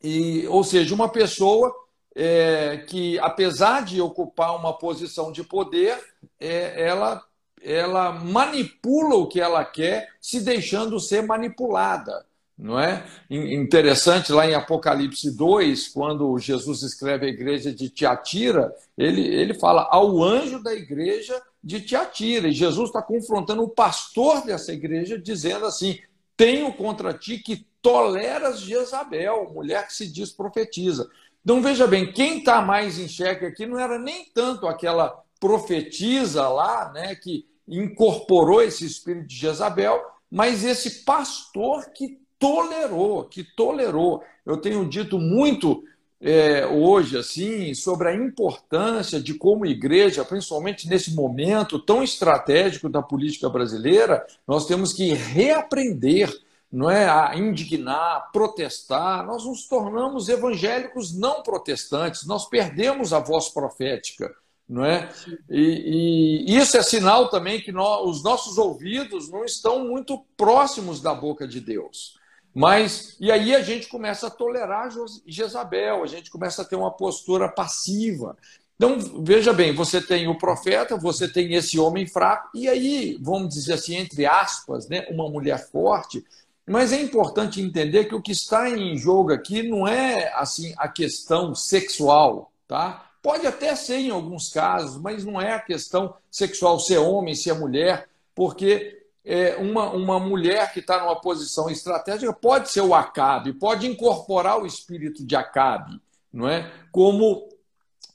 e, 0.04 0.48
ou 0.48 0.64
seja, 0.64 0.94
uma 0.94 1.10
pessoa 1.10 1.74
é, 2.16 2.78
que, 2.88 3.20
apesar 3.20 3.84
de 3.84 4.02
ocupar 4.02 4.56
uma 4.56 4.78
posição 4.78 5.32
de 5.32 5.44
poder, 5.44 5.98
é, 6.40 6.82
ela, 6.82 7.24
ela 7.62 8.12
manipula 8.12 9.16
o 9.16 9.28
que 9.28 9.40
ela 9.40 9.64
quer, 9.64 10.10
se 10.22 10.42
deixando 10.42 11.00
ser 11.00 11.24
manipulada 11.24 12.26
não 12.58 12.80
é? 12.80 13.06
Interessante 13.30 14.32
lá 14.32 14.48
em 14.48 14.56
Apocalipse 14.56 15.30
2, 15.30 15.90
quando 15.90 16.38
Jesus 16.40 16.82
escreve 16.82 17.28
a 17.28 17.30
igreja 17.30 17.72
de 17.72 17.88
Tiatira, 17.88 18.74
ele, 18.98 19.22
ele 19.22 19.54
fala 19.54 19.88
ao 19.92 20.24
anjo 20.24 20.64
da 20.64 20.74
igreja 20.74 21.40
de 21.64 21.82
Tiatira, 21.82 22.48
e 22.48 22.54
Jesus 22.54 22.90
está 22.90 23.02
confrontando 23.02 23.62
o 23.62 23.70
pastor 23.70 24.44
dessa 24.44 24.74
igreja, 24.74 25.20
dizendo 25.20 25.68
assim: 25.68 26.00
Tenho 26.36 26.74
contra 26.74 27.14
ti 27.14 27.38
que 27.38 27.64
toleras 27.88 28.60
Jezabel, 28.60 29.50
mulher 29.54 29.88
que 29.88 29.94
se 29.94 30.12
diz 30.12 30.30
profetiza. 30.30 31.10
Então 31.42 31.62
veja 31.62 31.88
bem, 31.88 32.12
quem 32.12 32.40
está 32.40 32.62
mais 32.62 33.00
em 33.00 33.08
xeque 33.08 33.46
aqui 33.46 33.66
não 33.66 33.80
era 33.80 33.98
nem 33.98 34.26
tanto 34.26 34.68
aquela 34.68 35.24
profetisa 35.40 36.50
lá, 36.50 36.92
né, 36.92 37.16
que 37.16 37.48
incorporou 37.66 38.62
esse 38.62 38.86
espírito 38.86 39.28
de 39.28 39.38
Jezabel, 39.38 40.04
mas 40.30 40.66
esse 40.66 41.06
pastor 41.06 41.86
que 41.92 42.20
tolerou, 42.38 43.24
que 43.24 43.42
tolerou. 43.56 44.22
Eu 44.46 44.58
tenho 44.58 44.86
dito 44.90 45.18
muito 45.18 45.82
é, 46.20 46.66
hoje 46.68 47.18
assim 47.18 47.74
sobre 47.74 48.10
a 48.10 48.14
importância 48.14 49.18
de 49.18 49.34
como 49.34 49.66
igreja, 49.66 50.26
principalmente 50.26 50.90
nesse 50.90 51.16
momento 51.16 51.80
tão 51.80 52.04
estratégico 52.04 52.90
da 52.90 53.02
política 53.02 53.48
brasileira, 53.48 54.28
nós 54.46 54.66
temos 54.66 54.92
que 54.92 55.14
reaprender 55.14 56.47
não 56.72 56.90
é 56.90 57.08
a 57.10 57.36
indignar, 57.36 58.30
protestar. 58.32 59.26
Nós 59.26 59.46
nos 59.46 59.68
tornamos 59.68 60.30
evangélicos 60.30 61.18
não 61.18 61.42
protestantes, 61.42 62.26
nós 62.26 62.48
perdemos 62.50 63.14
a 63.14 63.20
voz 63.20 63.50
profética 63.50 64.34
não 64.68 64.84
é? 64.84 65.10
E, 65.50 66.44
e, 66.46 66.58
isso 66.58 66.76
é 66.76 66.84
sinal 66.84 67.30
também 67.30 67.62
que 67.62 67.72
nós, 67.72 68.06
os 68.06 68.24
nossos 68.24 68.58
ouvidos 68.58 69.30
não 69.30 69.46
estão 69.46 69.88
muito 69.88 70.26
próximos 70.36 71.00
da 71.00 71.14
boca 71.14 71.48
de 71.48 71.62
Deus. 71.62 72.18
Mas, 72.54 73.16
e 73.20 73.32
aí 73.32 73.56
a 73.56 73.62
gente 73.62 73.88
começa 73.88 74.28
a 74.28 74.32
tolerar 74.32 74.90
Jezabel, 75.26 76.04
a 76.04 76.08
gente 76.08 76.30
começa 76.30 76.64
a 76.64 76.66
ter 76.66 76.76
uma 76.76 76.92
postura 76.92 77.48
passiva. 77.48 78.36
Então, 78.76 78.98
veja 79.24 79.54
bem, 79.54 79.74
você 79.74 80.02
tem 80.02 80.28
o 80.28 80.38
profeta, 80.38 80.98
você 80.98 81.28
tem 81.28 81.54
esse 81.54 81.80
homem 81.80 82.06
fraco, 82.06 82.50
e 82.54 82.68
aí, 82.68 83.18
vamos 83.22 83.54
dizer 83.54 83.74
assim, 83.74 83.96
entre 83.96 84.26
aspas, 84.26 84.88
né, 84.90 85.06
uma 85.10 85.30
mulher 85.30 85.70
forte. 85.72 86.26
Mas 86.68 86.92
é 86.92 87.02
importante 87.02 87.62
entender 87.62 88.06
que 88.06 88.16
o 88.16 88.22
que 88.22 88.34
está 88.34 88.70
em 88.70 88.98
jogo 88.98 89.32
aqui 89.32 89.64
não 89.64 89.88
é 89.88 90.34
assim 90.36 90.74
a 90.78 90.90
questão 90.90 91.56
sexual, 91.56 92.52
tá? 92.68 93.10
Pode 93.24 93.48
até 93.48 93.74
ser 93.74 94.00
em 94.00 94.10
alguns 94.10 94.50
casos, 94.50 95.02
mas 95.02 95.24
não 95.24 95.40
é 95.40 95.54
a 95.54 95.60
questão 95.60 96.14
sexual, 96.30 96.78
ser 96.78 96.98
homem, 96.98 97.34
ser 97.34 97.54
mulher, 97.54 98.10
porque 98.36 99.02
é, 99.24 99.56
uma, 99.56 99.90
uma 99.92 100.20
mulher 100.20 100.72
que 100.74 100.80
está 100.80 101.00
numa 101.00 101.16
posição 101.16 101.70
estratégica 101.70 102.34
pode 102.34 102.70
ser 102.70 102.82
o 102.82 102.94
Acabe, 102.94 103.54
pode 103.54 103.88
incorporar 103.88 104.62
o 104.62 104.66
espírito 104.66 105.26
de 105.26 105.36
Acabe, 105.38 106.02
não 106.34 106.50
é? 106.50 106.70
Como 106.92 107.48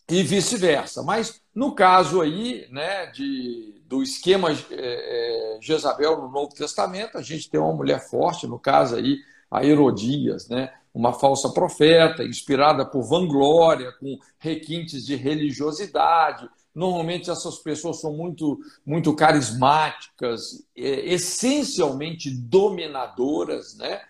e 0.08 0.22
vice-versa. 0.22 1.02
Mas 1.02 1.40
no 1.54 1.74
caso 1.74 2.20
aí, 2.20 2.66
né, 2.70 3.06
de, 3.06 3.80
do 3.86 4.02
esquema 4.02 4.50
é, 4.50 4.56
é, 4.70 5.58
Jezabel 5.60 6.20
no 6.20 6.28
Novo 6.28 6.54
Testamento, 6.54 7.16
a 7.18 7.22
gente 7.22 7.48
tem 7.48 7.60
uma 7.60 7.72
mulher 7.72 8.00
forte, 8.08 8.46
no 8.46 8.58
caso 8.58 8.96
aí 8.96 9.18
a 9.50 9.64
Herodias, 9.64 10.48
né, 10.48 10.72
uma 10.94 11.12
falsa 11.12 11.50
profeta, 11.50 12.24
inspirada 12.24 12.84
por 12.84 13.02
vanglória, 13.02 13.92
com 13.92 14.18
requintes 14.38 15.04
de 15.04 15.14
religiosidade, 15.14 16.48
Normalmente 16.74 17.30
essas 17.30 17.58
pessoas 17.58 18.00
são 18.00 18.14
muito, 18.14 18.58
muito 18.84 19.14
carismáticas, 19.14 20.64
é, 20.76 21.12
essencialmente 21.12 22.30
dominadoras, 22.30 23.76
né? 23.76 24.00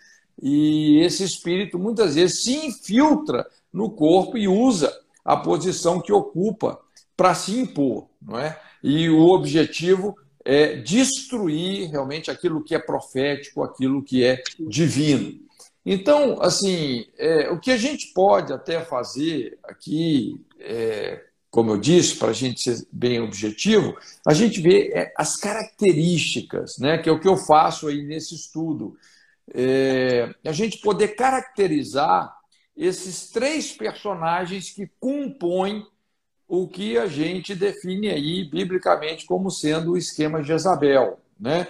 E 0.40 1.00
esse 1.00 1.24
espírito 1.24 1.78
muitas 1.78 2.14
vezes 2.14 2.44
se 2.44 2.66
infiltra 2.66 3.46
no 3.72 3.90
corpo 3.90 4.38
e 4.38 4.46
usa 4.46 4.92
a 5.24 5.36
posição 5.36 6.00
que 6.00 6.12
ocupa 6.12 6.80
para 7.16 7.34
se 7.34 7.58
impor, 7.58 8.08
não 8.20 8.38
é? 8.38 8.58
E 8.82 9.08
o 9.08 9.28
objetivo 9.28 10.16
é 10.44 10.76
destruir 10.76 11.90
realmente 11.90 12.30
aquilo 12.30 12.64
que 12.64 12.74
é 12.74 12.78
profético, 12.78 13.62
aquilo 13.62 14.02
que 14.02 14.24
é 14.24 14.42
divino. 14.58 15.40
Então, 15.84 16.40
assim, 16.40 17.06
é, 17.18 17.50
o 17.50 17.58
que 17.58 17.70
a 17.70 17.76
gente 17.76 18.12
pode 18.12 18.52
até 18.52 18.80
fazer 18.80 19.58
aqui, 19.64 20.40
é, 20.60 21.20
como 21.50 21.72
eu 21.72 21.78
disse, 21.78 22.16
para 22.16 22.28
a 22.28 22.32
gente 22.32 22.60
ser 22.60 22.86
bem 22.90 23.20
objetivo, 23.20 23.96
a 24.26 24.32
gente 24.32 24.60
vê 24.60 24.92
é, 24.94 25.12
as 25.16 25.36
características, 25.36 26.78
né, 26.78 26.98
que 26.98 27.08
é 27.08 27.12
o 27.12 27.20
que 27.20 27.28
eu 27.28 27.36
faço 27.36 27.88
aí 27.88 28.02
nesse 28.02 28.34
estudo. 28.34 28.96
É, 29.52 30.32
a 30.44 30.52
gente 30.52 30.78
poder 30.78 31.08
caracterizar 31.16 32.32
esses 32.76 33.30
três 33.30 33.72
personagens 33.72 34.70
que 34.70 34.90
compõem 34.98 35.86
o 36.48 36.68
que 36.68 36.98
a 36.98 37.06
gente 37.06 37.54
define 37.54 38.10
aí 38.10 38.44
biblicamente 38.44 39.24
como 39.24 39.50
sendo 39.50 39.92
o 39.92 39.96
esquema 39.96 40.40
de 40.40 40.48
Jezabel. 40.48 41.18
Né? 41.38 41.66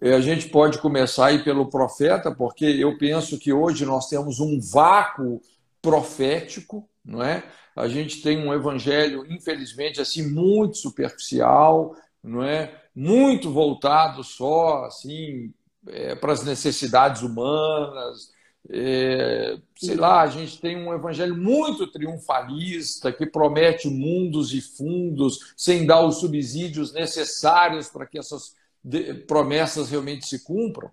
A 0.00 0.20
gente 0.20 0.48
pode 0.48 0.78
começar 0.78 1.26
aí 1.26 1.42
pelo 1.42 1.70
profeta, 1.70 2.30
porque 2.30 2.64
eu 2.64 2.98
penso 2.98 3.38
que 3.38 3.52
hoje 3.52 3.86
nós 3.86 4.08
temos 4.08 4.40
um 4.40 4.60
vácuo 4.60 5.40
profético, 5.80 6.88
não 7.04 7.22
é? 7.22 7.42
A 7.74 7.88
gente 7.88 8.22
tem 8.22 8.38
um 8.38 8.52
evangelho, 8.52 9.24
infelizmente, 9.30 10.00
assim 10.00 10.28
muito 10.28 10.78
superficial, 10.78 11.94
não 12.22 12.42
é? 12.42 12.74
Muito 12.94 13.50
voltado 13.52 14.24
só 14.24 14.84
assim 14.84 15.52
é, 15.88 16.14
para 16.14 16.32
as 16.32 16.42
necessidades 16.42 17.22
humanas, 17.22 18.32
é, 18.68 19.58
sei 19.76 19.94
lá, 19.94 20.22
a 20.22 20.26
gente 20.26 20.60
tem 20.60 20.76
um 20.76 20.92
evangelho 20.92 21.36
muito 21.36 21.86
triunfalista 21.86 23.12
que 23.12 23.26
promete 23.26 23.88
mundos 23.88 24.52
e 24.52 24.60
fundos 24.60 25.52
sem 25.56 25.86
dar 25.86 26.04
os 26.04 26.16
subsídios 26.16 26.92
necessários 26.92 27.88
para 27.88 28.06
que 28.06 28.18
essas 28.18 28.54
promessas 29.26 29.90
realmente 29.90 30.26
se 30.26 30.42
cumpram. 30.44 30.90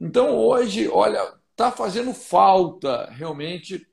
Então, 0.00 0.36
hoje, 0.36 0.88
olha, 0.88 1.34
está 1.50 1.70
fazendo 1.70 2.12
falta 2.12 3.08
realmente 3.10 3.86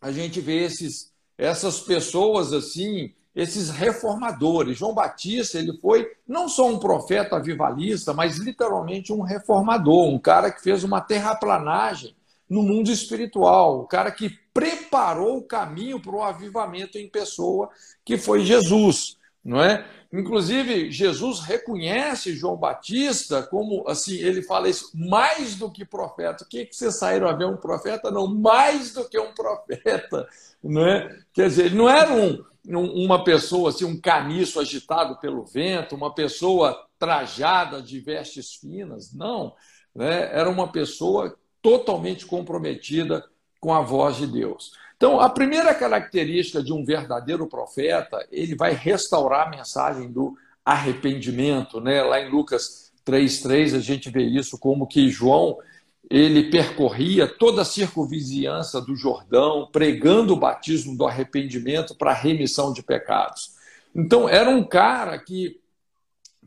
a 0.00 0.10
gente 0.10 0.40
ver 0.40 0.64
esses, 0.64 1.12
essas 1.36 1.80
pessoas 1.80 2.52
assim, 2.52 3.12
esses 3.34 3.68
reformadores. 3.70 4.78
João 4.78 4.94
Batista, 4.94 5.58
ele 5.58 5.76
foi 5.80 6.08
não 6.26 6.48
só 6.48 6.68
um 6.68 6.78
profeta 6.78 7.36
avivalista, 7.36 8.12
mas 8.12 8.38
literalmente 8.38 9.12
um 9.12 9.22
reformador, 9.22 10.08
um 10.08 10.18
cara 10.18 10.50
que 10.50 10.62
fez 10.62 10.82
uma 10.82 11.00
terraplanagem 11.00 12.17
no 12.48 12.62
mundo 12.62 12.90
espiritual, 12.90 13.80
o 13.80 13.86
cara 13.86 14.10
que 14.10 14.30
preparou 14.52 15.38
o 15.38 15.42
caminho 15.42 16.00
para 16.00 16.16
o 16.16 16.22
avivamento 16.22 16.98
em 16.98 17.08
pessoa, 17.08 17.68
que 18.04 18.16
foi 18.16 18.44
Jesus, 18.44 19.16
não 19.44 19.62
é? 19.62 19.86
Inclusive, 20.10 20.90
Jesus 20.90 21.40
reconhece 21.40 22.34
João 22.34 22.56
Batista 22.56 23.42
como, 23.42 23.86
assim, 23.86 24.16
ele 24.16 24.42
fala 24.42 24.68
isso, 24.68 24.90
mais 24.94 25.54
do 25.54 25.70
que 25.70 25.84
profeta. 25.84 26.44
O 26.44 26.48
que, 26.48 26.64
que 26.64 26.74
vocês 26.74 26.96
saíram 26.96 27.28
a 27.28 27.34
ver 27.34 27.44
um 27.44 27.58
profeta? 27.58 28.10
Não, 28.10 28.26
mais 28.26 28.94
do 28.94 29.06
que 29.06 29.18
um 29.18 29.34
profeta, 29.34 30.26
não 30.64 30.86
é? 30.86 31.18
Quer 31.32 31.48
dizer, 31.48 31.66
ele 31.66 31.76
não 31.76 31.90
era 31.90 32.10
um, 32.10 32.42
uma 32.66 33.22
pessoa, 33.22 33.68
assim, 33.68 33.84
um 33.84 34.00
caniço 34.00 34.58
agitado 34.58 35.20
pelo 35.20 35.44
vento, 35.44 35.94
uma 35.94 36.14
pessoa 36.14 36.86
trajada 36.98 37.82
de 37.82 38.00
vestes 38.00 38.54
finas, 38.54 39.12
não. 39.12 39.54
Né? 39.94 40.34
Era 40.34 40.48
uma 40.48 40.72
pessoa 40.72 41.36
totalmente 41.62 42.26
comprometida 42.26 43.24
com 43.60 43.72
a 43.74 43.80
voz 43.80 44.16
de 44.16 44.26
Deus. 44.26 44.72
Então, 44.96 45.20
a 45.20 45.30
primeira 45.30 45.74
característica 45.74 46.62
de 46.62 46.72
um 46.72 46.84
verdadeiro 46.84 47.46
profeta, 47.46 48.26
ele 48.32 48.56
vai 48.56 48.72
restaurar 48.72 49.46
a 49.46 49.50
mensagem 49.50 50.10
do 50.10 50.36
arrependimento, 50.64 51.80
né? 51.80 52.02
Lá 52.02 52.20
em 52.20 52.30
Lucas 52.30 52.92
3:3 53.04 53.74
a 53.74 53.80
gente 53.80 54.10
vê 54.10 54.22
isso 54.22 54.58
como 54.58 54.86
que 54.86 55.08
João 55.08 55.56
ele 56.10 56.50
percorria 56.50 57.26
toda 57.26 57.62
a 57.62 57.66
circunvizinhança 57.66 58.80
do 58.80 58.96
Jordão, 58.96 59.68
pregando 59.70 60.32
o 60.32 60.38
batismo 60.38 60.96
do 60.96 61.06
arrependimento 61.06 61.94
para 61.94 62.12
remissão 62.12 62.72
de 62.72 62.82
pecados. 62.82 63.52
Então, 63.94 64.28
era 64.28 64.48
um 64.48 64.64
cara 64.64 65.18
que 65.18 65.60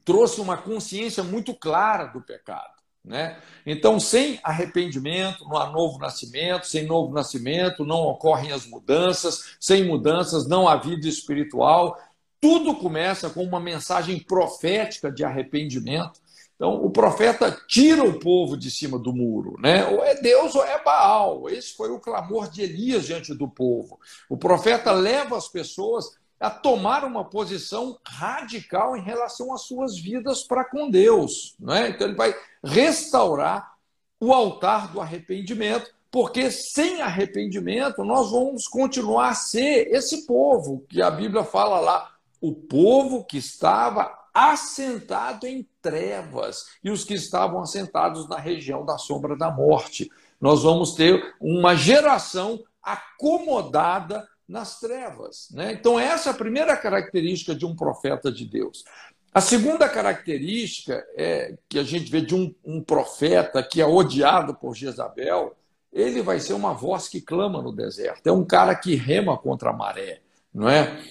trouxe 0.04 0.41
uma 0.41 0.58
consciência 0.58 1.24
muito 1.24 1.54
clara 1.54 2.06
do 2.06 2.21
pecado. 2.21 2.80
Né? 3.03 3.37
Então, 3.65 3.99
sem 3.99 4.39
arrependimento, 4.43 5.43
não 5.45 5.57
há 5.57 5.69
novo 5.71 5.97
nascimento, 5.97 6.67
sem 6.67 6.85
novo 6.85 7.13
nascimento, 7.13 7.83
não 7.83 8.01
ocorrem 8.01 8.51
as 8.51 8.65
mudanças, 8.65 9.55
sem 9.59 9.85
mudanças, 9.85 10.47
não 10.47 10.67
há 10.67 10.75
vida 10.75 11.07
espiritual. 11.07 11.97
Tudo 12.39 12.75
começa 12.75 13.29
com 13.29 13.43
uma 13.43 13.59
mensagem 13.59 14.19
profética 14.19 15.11
de 15.11 15.23
arrependimento. 15.23 16.19
Então, 16.55 16.75
o 16.75 16.91
profeta 16.91 17.59
tira 17.67 18.03
o 18.03 18.19
povo 18.19 18.55
de 18.55 18.69
cima 18.69 18.99
do 18.99 19.11
muro, 19.11 19.55
né? 19.59 19.83
Ou 19.87 20.03
é 20.03 20.13
Deus 20.21 20.53
ou 20.53 20.63
é 20.63 20.79
Baal. 20.83 21.49
Esse 21.49 21.75
foi 21.75 21.89
o 21.89 21.99
clamor 21.99 22.51
de 22.51 22.61
Elias 22.61 23.07
diante 23.07 23.33
do 23.33 23.47
povo. 23.47 23.99
O 24.29 24.37
profeta 24.37 24.91
leva 24.91 25.35
as 25.35 25.47
pessoas 25.47 26.15
a 26.39 26.51
tomar 26.51 27.03
uma 27.03 27.25
posição 27.25 27.99
radical 28.07 28.95
em 28.95 29.01
relação 29.01 29.51
às 29.51 29.63
suas 29.63 29.97
vidas 29.97 30.43
para 30.43 30.63
com 30.63 30.87
Deus. 30.87 31.55
Né? 31.59 31.89
Então, 31.89 32.05
ele 32.05 32.15
vai 32.15 32.35
restaurar 32.63 33.74
o 34.19 34.32
altar 34.34 34.91
do 34.91 35.02
arrependimento, 35.02 35.91
porque 36.12 36.52
sem 36.52 37.02
arrependimento 37.02 38.04
nós 38.04 38.32
vamos 38.32 38.67
continuar 38.67 39.30
a 39.30 39.36
ser 39.36 39.88
esse 39.91 40.26
povo 40.26 40.86
que 40.88 41.02
a 41.02 41.10
Bíblia 41.10 41.43
fala 41.43 41.80
lá, 41.80 42.12
o 42.39 42.54
povo 42.54 43.24
que 43.24 43.38
estava 43.38 44.19
assentado 44.34 45.45
em 45.45 45.67
trevas 45.82 46.67
e 46.84 46.89
os 46.89 47.04
que 47.04 47.13
estavam 47.13 47.62
assentados 47.62 48.28
na 48.30 48.38
região 48.38 48.86
da 48.86 48.97
sombra 48.97 49.36
da 49.36 49.52
morte. 49.52 50.10
Nós 50.39 50.63
vamos 50.63 50.93
ter 50.93 51.36
uma 51.39 51.76
geração 51.76 52.63
acomodada 52.82 54.28
nas 54.47 54.80
trevas. 54.80 55.50
Né? 55.52 55.74
Então, 55.74 56.00
essa 56.00 56.30
é 56.30 56.32
a 56.32 56.36
primeira 56.36 56.76
característica 56.76 57.56
de 57.56 57.65
um 57.65 57.76
profeta 57.76 58.32
de 58.32 58.45
Deus. 58.45 58.84
A 59.33 59.39
segunda 59.39 59.87
característica 59.87 61.05
é 61.15 61.57
que 61.69 61.79
a 61.79 61.83
gente 61.83 62.11
vê 62.11 62.19
de 62.19 62.35
um, 62.35 62.53
um 62.65 62.83
profeta 62.83 63.63
que 63.63 63.79
é 63.79 63.85
odiado 63.85 64.53
por 64.53 64.75
Jezabel, 64.75 65.55
ele 65.91 66.21
vai 66.21 66.39
ser 66.39 66.53
uma 66.53 66.73
voz 66.73 67.07
que 67.07 67.21
clama 67.21 67.61
no 67.61 67.71
deserto. 67.71 68.27
É 68.27 68.31
um 68.31 68.43
cara 68.43 68.75
que 68.75 68.95
rema 68.95 69.37
contra 69.37 69.69
a 69.69 69.73
maré, 69.73 70.21
não 70.53 70.67
é? 70.67 71.01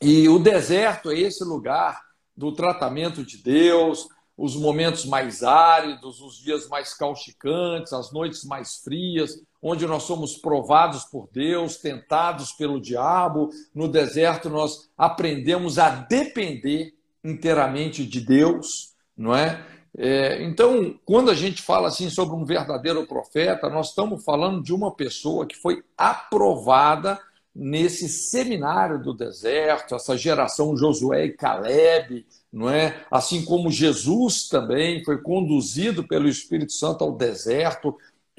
E 0.00 0.28
o 0.28 0.38
deserto 0.38 1.10
é 1.10 1.18
esse 1.18 1.44
lugar 1.44 2.02
do 2.34 2.52
tratamento 2.52 3.22
de 3.22 3.38
Deus, 3.38 4.08
os 4.36 4.56
momentos 4.56 5.04
mais 5.04 5.42
áridos, 5.42 6.20
os 6.20 6.38
dias 6.38 6.68
mais 6.68 6.94
causticantes, 6.94 7.92
as 7.92 8.12
noites 8.12 8.44
mais 8.44 8.76
frias, 8.76 9.42
onde 9.62 9.86
nós 9.86 10.02
somos 10.02 10.36
provados 10.36 11.04
por 11.04 11.28
Deus, 11.32 11.76
tentados 11.76 12.52
pelo 12.52 12.80
diabo. 12.80 13.50
No 13.74 13.88
deserto, 13.88 14.50
nós 14.50 14.90
aprendemos 14.96 15.78
a 15.78 15.88
depender 15.88 16.95
inteiramente 17.26 18.06
de 18.06 18.20
Deus, 18.20 18.94
não 19.16 19.34
é? 19.34 19.64
é? 19.96 20.42
Então, 20.44 20.98
quando 21.04 21.30
a 21.30 21.34
gente 21.34 21.62
fala 21.62 21.88
assim 21.88 22.08
sobre 22.08 22.36
um 22.36 22.44
verdadeiro 22.44 23.06
profeta, 23.06 23.68
nós 23.68 23.88
estamos 23.88 24.24
falando 24.24 24.62
de 24.62 24.72
uma 24.72 24.94
pessoa 24.94 25.46
que 25.46 25.56
foi 25.56 25.82
aprovada 25.96 27.18
nesse 27.54 28.06
seminário 28.08 29.02
do 29.02 29.14
deserto, 29.14 29.94
essa 29.94 30.16
geração 30.16 30.76
Josué 30.76 31.24
e 31.24 31.32
Caleb, 31.32 32.26
não 32.52 32.68
é? 32.68 33.02
Assim 33.10 33.44
como 33.44 33.70
Jesus 33.70 34.46
também 34.48 35.02
foi 35.02 35.22
conduzido 35.22 36.06
pelo 36.06 36.28
Espírito 36.28 36.72
Santo 36.72 37.02
ao 37.02 37.12
deserto, 37.12 37.96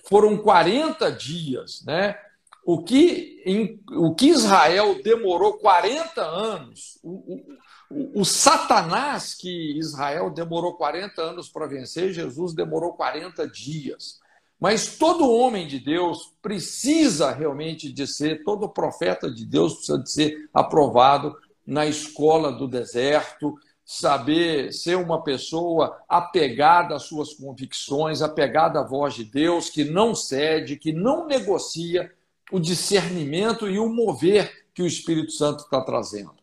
foram 0.08 0.38
40 0.38 1.12
dias, 1.12 1.84
né? 1.86 2.15
O 2.63 2.84
que, 2.84 3.41
em, 3.45 3.80
o 3.91 4.13
que 4.13 4.28
Israel 4.28 5.02
demorou 5.02 5.54
40 5.54 6.21
anos, 6.21 7.00
o, 7.02 7.41
o 7.89 8.26
Satanás 8.26 9.34
que 9.34 9.78
Israel 9.78 10.30
demorou 10.30 10.73
40 10.73 11.21
anos 11.21 11.50
para 11.50 11.67
vencer, 11.67 12.12
Jesus 12.12 12.54
demorou 12.54 12.93
40 12.93 13.47
dias. 13.47 14.19
Mas 14.60 14.97
todo 14.97 15.32
homem 15.32 15.67
de 15.67 15.80
Deus 15.80 16.34
precisa 16.41 17.32
realmente 17.32 17.91
de 17.91 18.08
ser, 18.08 18.43
todo 18.43 18.67
profeta 18.67 19.30
de 19.32 19.45
Deus 19.45 19.76
precisa 19.76 20.00
de 20.00 20.12
ser 20.12 20.50
aprovado 20.54 21.36
na 21.65 21.86
escola 21.86 22.52
do 22.52 22.67
deserto, 22.67 23.56
saber 23.86 24.73
ser 24.73 24.97
uma 24.97 25.23
pessoa 25.23 25.97
apegada 26.10 26.95
às 26.95 27.04
suas 27.04 27.34
convicções, 27.34 28.21
apegada 28.21 28.82
à 28.82 28.84
voz 28.84 29.13
de 29.13 29.23
Deus, 29.23 29.69
que 29.69 29.86
não 29.86 30.13
cede, 30.13 30.76
que 30.76 30.91
não 30.91 31.26
negocia 31.26 32.12
o 32.52 32.60
discernimento 32.60 33.69
e 33.69 33.80
o 33.80 33.88
mover 33.88 34.65
que 34.73 34.82
o 34.82 34.88
Espírito 34.88 35.32
Santo 35.32 35.63
está 35.63 35.82
trazendo. 35.82 36.36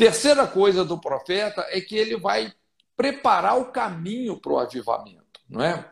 Terceira 0.00 0.46
coisa 0.46 0.82
do 0.82 0.98
profeta 0.98 1.66
é 1.68 1.78
que 1.78 1.94
ele 1.94 2.16
vai 2.16 2.50
preparar 2.96 3.58
o 3.58 3.66
caminho 3.66 4.34
para 4.40 4.52
o 4.52 4.58
avivamento, 4.58 5.38
não 5.46 5.62
é? 5.62 5.84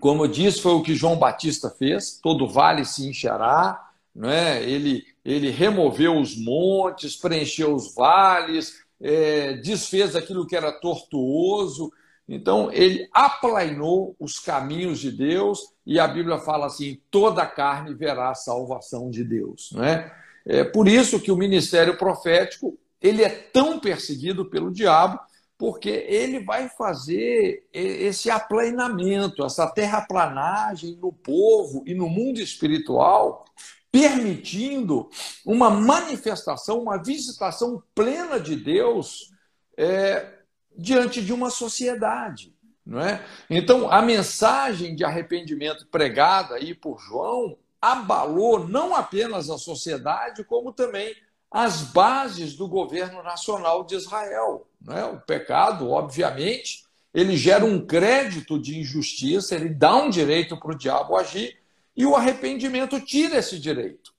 Como 0.00 0.24
eu 0.24 0.26
disse, 0.26 0.62
foi 0.62 0.72
o 0.72 0.82
que 0.82 0.94
João 0.94 1.18
Batista 1.18 1.68
fez, 1.68 2.18
todo 2.18 2.48
vale 2.48 2.86
se 2.86 3.06
encherá, 3.06 3.90
não 4.14 4.30
é? 4.30 4.62
ele, 4.62 5.04
ele 5.22 5.50
removeu 5.50 6.18
os 6.18 6.34
montes, 6.34 7.14
preencheu 7.14 7.74
os 7.74 7.94
vales, 7.94 8.80
é, 8.98 9.52
desfez 9.58 10.16
aquilo 10.16 10.46
que 10.46 10.56
era 10.56 10.72
tortuoso, 10.72 11.92
então, 12.26 12.72
ele 12.72 13.06
aplainou 13.12 14.16
os 14.18 14.38
caminhos 14.38 14.98
de 14.98 15.12
Deus 15.12 15.60
e 15.84 16.00
a 16.00 16.08
Bíblia 16.08 16.38
fala 16.38 16.66
assim: 16.66 16.98
toda 17.10 17.44
carne 17.44 17.94
verá 17.94 18.30
a 18.30 18.34
salvação 18.34 19.10
de 19.10 19.22
Deus. 19.22 19.70
Não 19.72 19.84
é? 19.84 20.12
é 20.46 20.64
por 20.64 20.88
isso 20.88 21.20
que 21.20 21.30
o 21.30 21.36
ministério 21.36 21.98
profético 21.98 22.76
ele 23.06 23.22
é 23.22 23.28
tão 23.28 23.78
perseguido 23.78 24.48
pelo 24.48 24.70
diabo, 24.70 25.18
porque 25.58 25.88
ele 25.88 26.40
vai 26.40 26.68
fazer 26.68 27.66
esse 27.72 28.30
aplainamento, 28.30 29.44
essa 29.44 29.66
terraplanagem 29.66 30.96
no 30.96 31.12
povo 31.12 31.82
e 31.86 31.94
no 31.94 32.08
mundo 32.08 32.40
espiritual, 32.40 33.44
permitindo 33.90 35.08
uma 35.44 35.70
manifestação, 35.70 36.80
uma 36.80 37.02
visitação 37.02 37.82
plena 37.94 38.38
de 38.38 38.54
Deus. 38.54 39.30
É, 39.78 40.36
diante 40.76 41.22
de 41.22 41.32
uma 41.32 41.50
sociedade. 41.50 42.54
Não 42.84 43.00
é? 43.00 43.24
Então, 43.50 43.90
a 43.90 44.00
mensagem 44.00 44.94
de 44.94 45.04
arrependimento 45.04 45.86
pregada 45.88 46.54
aí 46.54 46.72
por 46.72 47.00
João 47.00 47.58
abalou 47.80 48.68
não 48.68 48.94
apenas 48.94 49.50
a 49.50 49.58
sociedade, 49.58 50.44
como 50.44 50.72
também 50.72 51.14
as 51.50 51.82
bases 51.82 52.54
do 52.54 52.68
governo 52.68 53.22
nacional 53.22 53.84
de 53.84 53.94
Israel. 53.94 54.66
Não 54.80 54.96
é? 54.96 55.04
O 55.04 55.20
pecado, 55.20 55.90
obviamente, 55.90 56.84
ele 57.14 57.36
gera 57.36 57.64
um 57.64 57.84
crédito 57.84 58.58
de 58.58 58.78
injustiça, 58.78 59.54
ele 59.54 59.70
dá 59.70 59.96
um 59.96 60.10
direito 60.10 60.56
para 60.58 60.72
o 60.72 60.78
diabo 60.78 61.16
agir, 61.16 61.56
e 61.96 62.04
o 62.04 62.14
arrependimento 62.14 63.00
tira 63.00 63.38
esse 63.38 63.58
direito. 63.58 64.14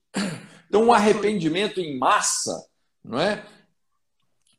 Então, 0.68 0.84
um 0.84 0.92
arrependimento 0.92 1.80
em 1.80 1.98
massa, 1.98 2.68
não 3.02 3.18
é? 3.18 3.42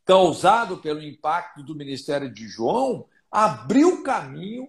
causado 0.09 0.79
pelo 0.79 1.03
impacto 1.03 1.63
do 1.63 1.75
ministério 1.75 2.33
de 2.33 2.49
João, 2.49 3.05
abriu 3.31 4.03
caminho 4.03 4.67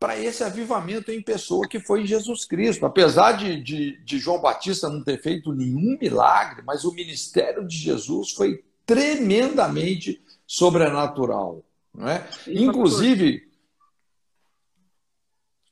para 0.00 0.18
esse 0.18 0.42
avivamento 0.42 1.12
em 1.12 1.20
pessoa 1.20 1.68
que 1.68 1.78
foi 1.78 2.06
Jesus 2.06 2.46
Cristo. 2.46 2.86
Apesar 2.86 3.32
de, 3.32 3.62
de, 3.62 4.02
de, 4.02 4.18
João 4.18 4.40
Batista 4.40 4.88
não 4.88 5.04
ter 5.04 5.20
feito 5.20 5.52
nenhum 5.52 5.98
milagre, 6.00 6.62
mas 6.64 6.86
o 6.86 6.94
ministério 6.94 7.68
de 7.68 7.76
Jesus 7.76 8.30
foi 8.30 8.64
tremendamente 8.86 10.24
sobrenatural. 10.46 11.62
Não 11.94 12.08
é? 12.08 12.26
Inclusive, 12.48 13.46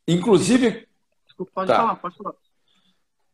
inclusive. 0.06 0.86
Desculpa, 1.26 1.52
pode 1.54 1.68
tá. 1.68 1.76
falar, 1.76 1.96
pode 1.96 2.16
falar. 2.18 2.34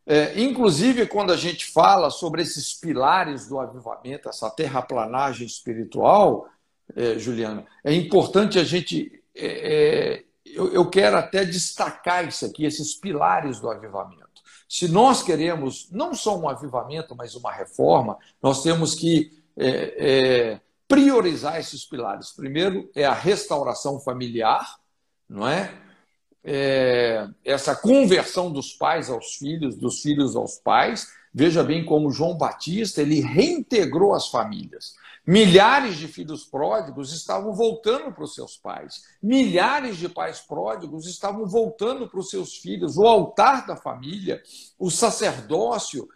É, 0.07 0.41
inclusive, 0.41 1.07
quando 1.07 1.33
a 1.33 1.37
gente 1.37 1.67
fala 1.67 2.09
sobre 2.09 2.43
esses 2.43 2.73
pilares 2.73 3.49
do 3.49 3.59
avivamento, 3.59 4.29
essa 4.29 4.49
terraplanagem 4.49 5.47
espiritual, 5.47 6.49
é, 6.95 7.19
Juliana, 7.19 7.67
é 7.83 7.93
importante 7.93 8.61
a 8.61 8.65
gente. 8.65 9.25
É, 9.35 9.47
é, 9.47 10.25
eu, 10.55 10.73
eu 10.73 10.89
quero 10.89 11.17
até 11.17 11.45
destacar 11.45 12.27
isso 12.27 12.45
aqui, 12.47 12.65
esses 12.65 12.95
pilares 12.95 13.61
do 13.61 13.71
avivamento. 13.71 14.25
Se 14.69 14.89
nós 14.89 15.23
queremos 15.23 15.89
não 15.91 16.15
só 16.15 16.39
um 16.39 16.49
avivamento, 16.49 17.15
mas 17.15 17.35
uma 17.35 17.53
reforma, 17.53 18.17
nós 18.43 18.63
temos 18.63 18.95
que 18.95 19.31
é, 19.57 19.95
é, 20.53 20.61
priorizar 20.89 21.59
esses 21.59 21.85
pilares. 21.85 22.33
Primeiro 22.33 22.91
é 22.95 23.05
a 23.05 23.13
restauração 23.13 24.01
familiar, 24.01 24.79
não 25.29 25.47
é? 25.47 25.73
é, 26.45 27.27
essa 27.43 27.75
conversão 27.75 28.53
dos 28.53 28.75
pais 28.75 29.09
aos 29.09 29.37
filhos, 29.37 29.77
dos 29.77 30.03
filhos 30.03 30.37
aos 30.37 30.59
pais. 30.59 31.09
Veja 31.33 31.65
bem 31.65 31.85
como 31.85 32.13
João 32.13 32.37
Batista 32.37 33.01
ele 33.01 33.21
reintegrou 33.21 34.15
as 34.15 34.29
famílias. 34.29 34.95
Milhares 35.27 35.97
de 35.97 36.07
filhos 36.07 36.45
pródigos 36.45 37.13
estavam 37.13 37.55
voltando 37.55 38.13
para 38.13 38.25
os 38.25 38.35
seus 38.35 38.57
pais. 38.57 39.05
Milhares 39.23 39.97
de 39.97 40.09
pais 40.09 40.41
pródigos 40.41 41.07
estavam 41.07 41.47
voltando 41.47 42.09
para 42.09 42.21
os 42.21 42.29
seus 42.29 42.57
filhos. 42.57 42.99
O 42.99 43.07
altar 43.07 43.67
da 43.67 43.75
família, 43.75 44.43
o 44.79 44.91
sacerdócio, 44.91 46.07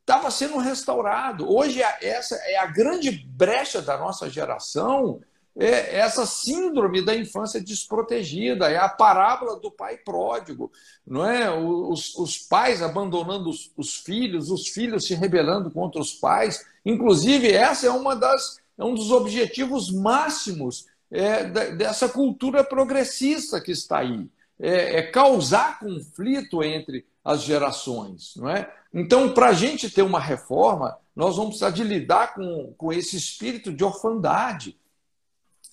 estava 0.00 0.28
é, 0.28 0.30
sendo 0.30 0.58
restaurado. 0.58 1.52
Hoje, 1.52 1.82
essa 1.82 2.36
é 2.44 2.56
a 2.56 2.66
grande 2.66 3.10
brecha 3.10 3.82
da 3.82 3.98
nossa 3.98 4.30
geração 4.30 5.20
é 5.58 5.98
essa 5.98 6.24
síndrome 6.26 7.02
da 7.02 7.14
infância 7.16 7.60
desprotegida, 7.60 8.70
é 8.70 8.76
a 8.76 8.88
parábola 8.88 9.58
do 9.58 9.70
pai 9.70 9.96
pródigo, 9.96 10.70
não 11.06 11.28
é? 11.28 11.50
Os, 11.50 12.14
os 12.16 12.38
pais 12.38 12.82
abandonando 12.82 13.50
os, 13.50 13.70
os, 13.76 13.96
filhos, 13.96 14.50
os 14.50 14.68
filhos 14.68 15.06
se 15.06 15.14
rebelando 15.14 15.70
contra 15.70 16.00
os 16.00 16.12
pais. 16.12 16.64
Inclusive, 16.84 17.52
essa 17.52 17.86
é 17.86 17.90
uma 17.90 18.14
das 18.14 18.58
é 18.78 18.84
um 18.84 18.94
dos 18.94 19.10
objetivos 19.10 19.90
máximos 19.92 20.86
é, 21.10 21.44
dessa 21.72 22.08
cultura 22.08 22.64
progressista 22.64 23.60
que 23.60 23.72
está 23.72 23.98
aí, 23.98 24.26
é, 24.58 25.00
é 25.00 25.02
causar 25.02 25.78
conflito 25.78 26.62
entre 26.62 27.04
as 27.22 27.42
gerações, 27.42 28.34
não 28.36 28.48
é? 28.48 28.72
Então, 28.92 29.34
para 29.34 29.48
a 29.48 29.52
gente 29.52 29.90
ter 29.90 30.02
uma 30.02 30.18
reforma, 30.18 30.96
nós 31.14 31.36
vamos 31.36 31.50
precisar 31.50 31.70
de 31.70 31.84
lidar 31.84 32.34
com, 32.34 32.72
com 32.78 32.90
esse 32.90 33.16
espírito 33.16 33.72
de 33.72 33.84
orfandade 33.84 34.79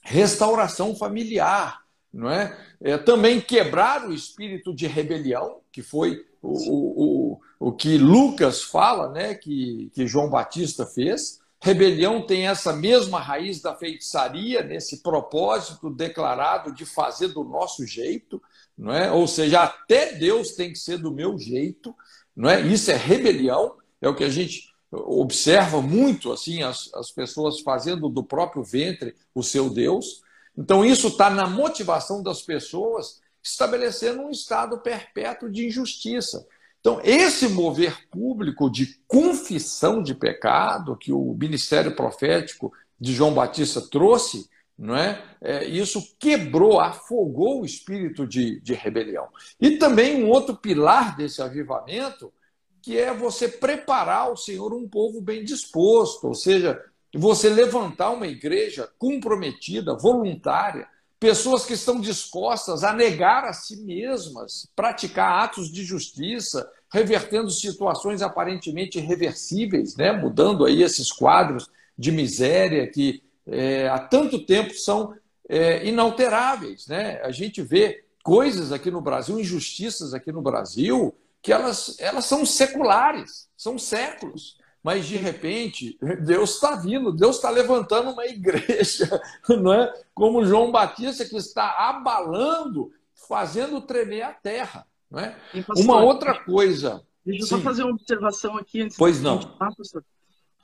restauração 0.04 0.96
familiar, 0.96 1.82
não 2.14 2.30
é? 2.30 2.58
é? 2.82 2.98
Também 2.98 3.42
quebrar 3.42 4.08
o 4.08 4.14
espírito 4.14 4.74
de 4.74 4.88
rebelião, 4.88 5.60
que 5.72 5.82
foi 5.82 6.26
o, 6.42 7.34
o, 7.34 7.42
o, 7.60 7.72
que 7.72 7.98
Lucas 7.98 8.64
fala, 8.64 9.10
né? 9.10 9.36
Que, 9.36 9.92
que 9.94 10.08
João 10.08 10.30
Batista 10.30 10.86
fez. 10.86 11.40
Rebelião 11.60 12.26
tem 12.26 12.48
essa 12.48 12.72
mesma 12.72 13.20
raiz 13.20 13.62
da 13.62 13.76
feitiçaria, 13.76 14.64
nesse 14.64 15.02
propósito 15.02 15.90
declarado 15.90 16.72
de 16.72 16.86
fazer 16.86 17.30
do 17.30 17.44
nosso 17.44 17.86
jeito, 17.86 18.42
não 18.78 18.94
é? 18.94 19.12
Ou 19.12 19.28
seja, 19.28 19.64
até 19.64 20.14
Deus 20.14 20.52
tem 20.52 20.72
que 20.72 20.80
ser 20.80 21.00
do 21.00 21.12
meu 21.12 21.38
jeito, 21.38 21.96
não 22.36 22.50
é? 22.50 22.62
Isso 22.62 22.92
é 22.92 22.96
rebelião, 22.96 23.76
é 24.00 24.08
o 24.08 24.16
que 24.16 24.24
a 24.24 24.30
gente 24.30 24.67
observa 24.92 25.82
muito 25.82 26.32
assim 26.32 26.64
as, 26.64 26.90
as 26.94 27.12
pessoas 27.12 27.60
fazendo 27.60 28.10
do 28.10 28.24
próprio 28.24 28.64
ventre 28.64 29.16
o 29.34 29.44
seu 29.44 29.70
Deus. 29.70 30.22
Então, 30.58 30.84
isso 30.84 31.10
está 31.10 31.30
na 31.30 31.48
motivação 31.48 32.24
das 32.24 32.42
pessoas, 32.42 33.22
estabelecendo 33.44 34.24
um 34.24 34.32
estado 34.32 34.80
perpétuo 34.80 35.50
de 35.50 35.68
injustiça. 35.68 36.48
Então, 36.80 37.00
esse 37.04 37.48
mover 37.50 38.08
público 38.10 38.70
de 38.70 39.00
confissão 39.08 40.02
de 40.02 40.16
pecado 40.16 40.98
que 40.98 41.12
o 41.12 41.34
ministério 41.34 41.96
profético 41.96 42.74
de 43.00 43.14
João 43.14 43.34
Batista 43.34 43.82
trouxe, 43.82 44.50
não 44.78 44.96
é? 44.96 45.22
é 45.42 45.66
isso 45.66 46.16
quebrou, 46.18 46.80
afogou 46.80 47.62
o 47.62 47.66
espírito 47.66 48.26
de, 48.26 48.60
de 48.62 48.74
rebelião. 48.74 49.28
E 49.60 49.78
também 49.78 50.24
um 50.24 50.30
outro 50.30 50.56
pilar 50.56 51.16
desse 51.16 51.42
avivamento 51.42 52.32
que 52.82 52.98
é 52.98 53.14
você 53.14 53.48
preparar 53.48 54.32
o 54.32 54.38
Senhor 54.38 54.74
um 54.74 54.88
povo 54.88 55.22
bem 55.22 55.44
disposto, 55.44 56.28
ou 56.28 56.34
seja, 56.34 56.82
você 57.14 57.50
levantar 57.50 58.12
uma 58.12 58.28
igreja 58.28 58.90
comprometida, 58.98 59.96
voluntária, 59.96 60.88
pessoas 61.20 61.66
que 61.66 61.74
estão 61.74 62.00
dispostas 62.00 62.84
a 62.84 62.94
negar 62.94 63.44
a 63.44 63.54
si 63.54 63.78
mesmas, 63.78 64.68
praticar 64.76 65.44
atos 65.44 65.72
de 65.72 65.84
justiça, 65.84 66.70
revertendo 66.94 67.50
situações 67.50 68.22
aparentemente 68.22 69.00
irreversíveis, 69.00 69.96
né? 69.96 70.12
mudando 70.12 70.66
aí 70.66 70.84
esses 70.84 71.12
quadros 71.12 71.70
de 71.98 72.12
miséria 72.12 72.88
que 72.88 73.24
é, 73.48 73.88
há 73.88 74.00
tanto 74.00 74.46
tempo 74.46 74.74
são 74.74 75.14
é, 75.50 75.86
inalteráveis. 75.86 76.88
Né? 76.88 77.20
A 77.24 77.32
gente 77.32 77.62
vê 77.62 78.04
coisas 78.24 78.72
aqui 78.72 78.92
no 78.92 79.02
Brasil, 79.02 79.40
injustiças 79.40 80.14
aqui 80.14 80.32
no 80.32 80.42
Brasil, 80.42 81.16
que 81.48 81.54
elas, 81.54 81.96
elas 81.98 82.26
são 82.26 82.46
seculares, 82.46 83.48
são 83.56 83.80
séculos. 83.80 84.58
Mas, 84.84 85.06
de 85.06 85.16
repente, 85.16 85.98
Deus 86.26 86.56
está 86.56 86.76
vindo, 86.76 87.10
Deus 87.10 87.38
está 87.38 87.50
levantando 87.50 88.12
uma 88.12 88.26
igreja, 88.26 89.10
não 89.48 89.72
é? 89.72 89.94
como 90.14 90.46
João 90.46 90.74
Batista, 90.74 91.24
que 91.24 91.38
está 91.38 91.88
abalando, 91.88 92.92
fazendo 93.30 93.80
tremer 93.80 94.24
a 94.24 94.34
terra. 94.34 94.86
Não 95.10 95.22
é? 95.22 95.38
uma 95.78 96.02
outra 96.02 96.38
coisa. 96.44 97.02
Deixa 97.26 97.44
eu 97.44 97.48
só 97.48 97.60
fazer 97.60 97.84
uma 97.84 97.94
observação 97.94 98.58
aqui 98.58 98.82
antes 98.82 98.98
pois 98.98 99.22
não. 99.22 99.40
Falar, 99.40 99.74
pastor. 99.74 100.04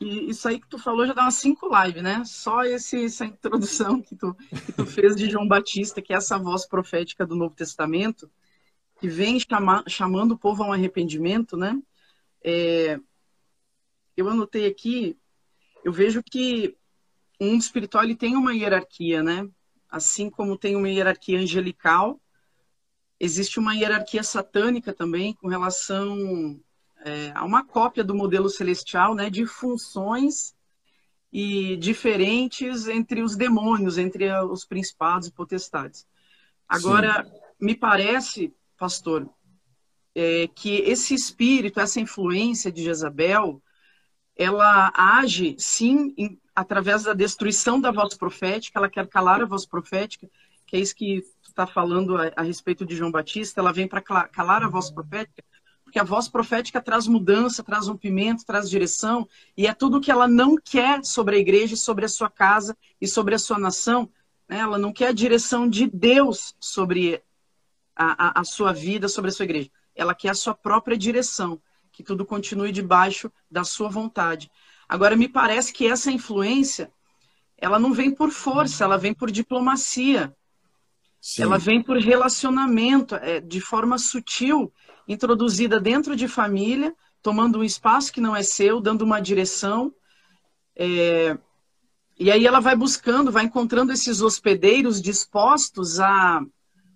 E 0.02 0.32
isso 0.32 0.46
aí 0.50 0.60
que 0.60 0.68
tu 0.68 0.78
falou 0.78 1.08
já 1.08 1.14
dá 1.14 1.22
umas 1.22 1.36
cinco 1.36 1.70
lives, 1.74 2.04
né? 2.04 2.24
Só 2.26 2.66
esse, 2.66 3.06
essa 3.06 3.24
introdução 3.24 4.02
que 4.02 4.18
tu, 4.18 4.36
que 4.66 4.74
tu 4.74 4.86
fez 4.86 5.16
de 5.16 5.30
João 5.30 5.48
Batista, 5.48 6.02
que 6.02 6.12
é 6.12 6.18
essa 6.18 6.38
voz 6.38 6.66
profética 6.66 7.26
do 7.26 7.38
Novo 7.38 7.56
Testamento, 7.56 8.30
que 9.04 9.10
vem 9.10 9.38
chama, 9.38 9.84
chamando 9.86 10.32
o 10.32 10.38
povo 10.38 10.64
a 10.64 10.68
um 10.68 10.72
arrependimento, 10.72 11.58
né? 11.58 11.78
É, 12.42 12.98
eu 14.16 14.30
anotei 14.30 14.66
aqui 14.66 15.18
eu 15.84 15.92
vejo 15.92 16.24
que 16.24 16.74
um 17.38 17.48
mundo 17.48 17.62
espiritual 17.64 18.06
ele 18.06 18.16
tem 18.16 18.38
uma 18.38 18.56
hierarquia, 18.56 19.22
né? 19.22 19.46
Assim 19.90 20.30
como 20.30 20.58
tem 20.58 20.78
uma 20.78 20.88
hierarquia 20.90 21.38
angelical, 21.38 22.18
existe 23.20 23.60
uma 23.60 23.76
hierarquia 23.76 24.24
satânica 24.24 24.94
também 24.94 25.34
com 25.34 25.50
relação 25.50 26.58
é, 27.04 27.34
a 27.36 27.44
uma 27.44 27.66
cópia 27.66 28.06
do 28.06 28.16
modelo 28.16 28.50
celestial, 28.50 29.14
né? 29.16 29.30
De 29.30 29.46
funções 29.46 30.56
e 31.30 31.76
diferentes 31.76 32.88
entre 32.88 33.22
os 33.22 33.36
demônios, 33.36 33.98
entre 33.98 34.32
os 34.46 34.64
principados 34.64 35.28
e 35.28 35.34
potestades. 35.34 36.08
Agora, 36.70 37.26
Sim. 37.26 37.32
me 37.60 37.76
parece, 37.76 38.54
pastor, 38.84 39.30
é, 40.14 40.50
que 40.54 40.76
esse 40.82 41.14
espírito, 41.14 41.80
essa 41.80 42.02
influência 42.02 42.70
de 42.70 42.84
Jezabel, 42.84 43.64
ela 44.36 44.92
age, 44.94 45.56
sim, 45.58 46.14
em, 46.18 46.38
através 46.54 47.04
da 47.04 47.14
destruição 47.14 47.80
da 47.80 47.92
voz 47.92 48.14
profética, 48.18 48.78
ela 48.78 48.90
quer 48.90 49.08
calar 49.08 49.42
a 49.42 49.46
voz 49.46 49.66
profética, 49.66 50.30
que 50.68 50.76
é 50.76 50.82
isso 50.82 50.94
que 50.94 51.24
está 51.48 51.66
falando 51.66 52.18
a, 52.18 52.30
a, 52.36 52.42
respeito 52.42 52.86
de 52.86 52.94
João 52.94 53.10
Batista, 53.10 53.62
ela 53.62 53.72
vem 53.72 53.88
para 53.88 54.02
calar 54.02 54.64
a 54.64 54.68
voz 54.68 54.92
profética, 54.92 55.42
porque 55.86 55.98
a 55.98 56.04
voz 56.04 56.28
profética 56.28 56.82
traz 56.82 57.08
mudança, 57.08 57.64
traz 57.64 57.88
rompimento, 57.88 58.46
traz 58.46 58.70
direção, 58.70 59.26
e 59.56 59.66
é 59.66 59.74
tudo 59.74 60.02
que 60.02 60.12
ela 60.12 60.28
não 60.28 60.58
quer 60.58 61.06
sobre 61.06 61.38
a 61.38 61.40
igreja, 61.40 61.78
sobre 61.78 62.04
a 62.04 62.10
sua 62.10 62.30
casa 62.30 62.76
e 63.00 63.08
sobre 63.08 63.34
a 63.34 63.40
sua 63.40 63.58
nação. 63.58 64.10
Né? 64.46 64.58
Ela 64.58 64.78
não 64.78 64.92
quer 64.92 65.08
a 65.08 65.14
direção 65.14 65.70
de 65.70 65.88
Deus 65.88 66.54
sobre 66.60 67.24
a, 67.96 68.42
a, 68.42 68.44
sua 68.44 68.74
vida, 68.74 69.08
sobre 69.08 69.30
a 69.30 69.34
sua 69.34 69.46
igreja. 69.46 69.70
Ela 69.96 70.16
quer 70.16 70.30
a 70.30 70.36
sua 70.36 70.54
própria 70.54 70.98
direção 70.98 71.62
que 71.92 72.04
tudo 72.04 72.26
continue 72.26 72.72
debaixo 72.72 73.32
da 73.50 73.64
sua 73.64 73.88
vontade. 73.88 74.50
Agora, 74.90 75.16
me 75.16 75.30
parece 75.30 75.72
que 75.72 75.88
essa 75.88 76.12
influência, 76.12 76.92
ela 77.58 77.78
não 77.78 77.94
vem 77.94 78.12
por 78.12 78.32
força, 78.32 78.84
ela 78.84 78.98
vem 78.98 79.14
por 79.14 79.30
diplomacia. 79.30 80.36
Sim. 81.22 81.44
Ela 81.44 81.58
vem 81.58 81.82
por 81.82 81.98
relacionamento, 81.98 83.16
é, 83.16 83.40
de 83.40 83.62
forma 83.62 83.98
sutil, 83.98 84.74
introduzida 85.08 85.80
dentro 85.80 86.16
de 86.16 86.28
família, 86.28 86.94
tomando 87.22 87.60
um 87.60 87.64
espaço 87.64 88.12
que 88.12 88.20
não 88.20 88.36
é 88.36 88.44
seu, 88.44 88.82
dando 88.82 89.04
uma 89.04 89.22
direção. 89.22 89.94
É, 90.76 91.38
e 92.20 92.32
aí 92.32 92.46
ela 92.46 92.60
vai 92.60 92.76
buscando, 92.76 93.32
vai 93.32 93.46
encontrando 93.46 93.94
esses 93.94 94.22
hospedeiros 94.22 95.02
dispostos 95.02 96.00
a, 96.00 96.42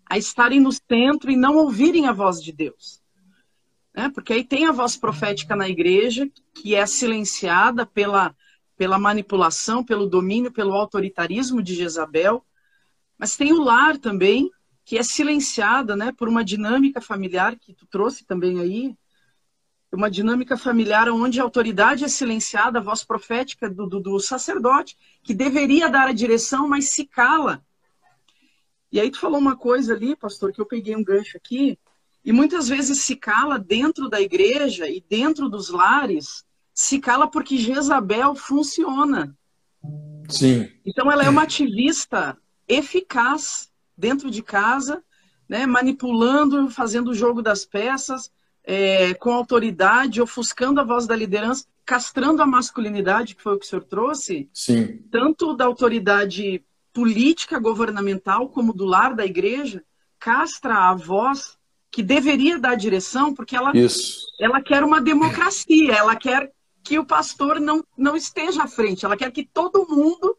a 0.10 0.18
estarem 0.18 0.60
no 0.60 0.72
centro 0.72 1.30
e 1.32 1.36
não 1.36 1.58
ouvirem 1.58 2.08
a 2.08 2.12
voz 2.12 2.42
de 2.42 2.52
Deus 2.52 3.02
né? 3.98 4.12
porque 4.14 4.32
aí 4.32 4.44
tem 4.44 4.68
a 4.68 4.72
voz 4.72 4.96
profética 4.96 5.56
na 5.56 5.68
igreja, 5.68 6.30
que 6.54 6.76
é 6.76 6.86
silenciada 6.86 7.84
pela, 7.84 8.36
pela 8.78 9.00
manipulação, 9.00 9.84
pelo 9.84 10.06
domínio, 10.06 10.52
pelo 10.52 10.74
autoritarismo 10.74 11.64
de 11.64 11.74
Jezabel, 11.74 12.46
mas 13.18 13.36
tem 13.36 13.52
o 13.52 13.64
lar 13.64 13.98
também, 13.98 14.52
que 14.86 15.00
é 15.00 15.04
silenciada 15.04 15.96
né, 15.96 16.14
por 16.16 16.30
uma 16.30 16.46
dinâmica 16.46 17.02
familiar, 17.02 17.58
que 17.58 17.74
tu 17.74 17.88
trouxe 17.88 18.24
também 18.24 18.60
aí, 18.62 18.96
uma 19.92 20.12
dinâmica 20.12 20.56
familiar 20.56 21.10
onde 21.10 21.40
a 21.40 21.44
autoridade 21.44 22.06
é 22.06 22.08
silenciada, 22.08 22.78
a 22.78 22.82
voz 22.82 23.04
profética 23.04 23.68
do, 23.68 23.88
do, 23.88 24.00
do 24.00 24.20
sacerdote, 24.20 24.96
que 25.24 25.34
deveria 25.34 25.90
dar 25.90 26.08
a 26.08 26.14
direção, 26.14 26.68
mas 26.68 26.90
se 26.90 27.04
cala. 27.04 27.66
E 28.92 29.00
aí 29.00 29.12
tu 29.12 29.20
falou 29.20 29.40
uma 29.40 29.56
coisa 29.56 29.94
ali, 29.94 30.16
pastor, 30.16 30.52
que 30.52 30.62
eu 30.62 30.66
peguei 30.66 30.96
um 30.96 31.04
gancho 31.04 31.38
aqui, 31.38 31.78
e 32.24 32.32
muitas 32.32 32.68
vezes 32.68 33.02
se 33.02 33.16
cala 33.16 33.58
dentro 33.58 34.10
da 34.10 34.20
igreja 34.20 34.88
e 34.90 35.04
dentro 35.08 35.50
dos 35.50 35.70
lares, 35.70 36.46
se 36.74 37.00
cala 37.00 37.28
porque 37.28 37.58
Jezabel 37.58 38.36
funciona. 38.36 39.36
Sim. 40.30 40.70
Então 40.86 41.12
ela 41.12 41.24
é 41.24 41.30
uma 41.30 41.44
ativista 41.44 42.38
eficaz 42.68 43.72
dentro 43.98 44.30
de 44.30 44.44
casa, 44.44 45.04
né, 45.48 45.66
manipulando, 45.66 46.70
fazendo 46.70 47.12
o 47.12 47.16
jogo 47.16 47.42
das 47.42 47.66
peças, 47.66 48.32
é, 48.64 49.14
com 49.14 49.32
autoridade, 49.32 50.22
ofuscando 50.22 50.82
a 50.82 50.84
voz 50.84 51.08
da 51.08 51.16
liderança, 51.16 51.66
castrando 51.86 52.42
a 52.42 52.46
masculinidade, 52.46 53.34
que 53.34 53.42
foi 53.42 53.56
o 53.56 53.60
que 53.60 53.66
o 53.66 53.70
senhor 53.70 53.86
trouxe. 53.86 54.50
Sim. 54.54 54.98
Tanto 55.10 55.56
da 55.56 55.64
autoridade 55.64 56.62
política, 56.98 57.60
governamental, 57.60 58.50
como 58.50 58.74
do 58.74 58.84
lar 58.84 59.14
da 59.14 59.24
igreja, 59.24 59.84
castra 60.18 60.90
a 60.90 60.96
voz 60.96 61.56
que 61.92 62.02
deveria 62.02 62.58
dar 62.58 62.74
direção, 62.74 63.36
porque 63.36 63.56
ela, 63.56 63.72
ela 64.40 64.60
quer 64.64 64.84
uma 64.84 65.00
democracia, 65.00 65.94
ela 65.94 66.16
quer 66.16 66.52
que 66.84 66.98
o 66.98 67.06
pastor 67.06 67.60
não, 67.60 67.86
não 67.96 68.16
esteja 68.16 68.64
à 68.64 68.68
frente, 68.68 69.06
ela 69.06 69.16
quer 69.16 69.30
que 69.30 69.46
todo 69.46 69.88
mundo 69.88 70.36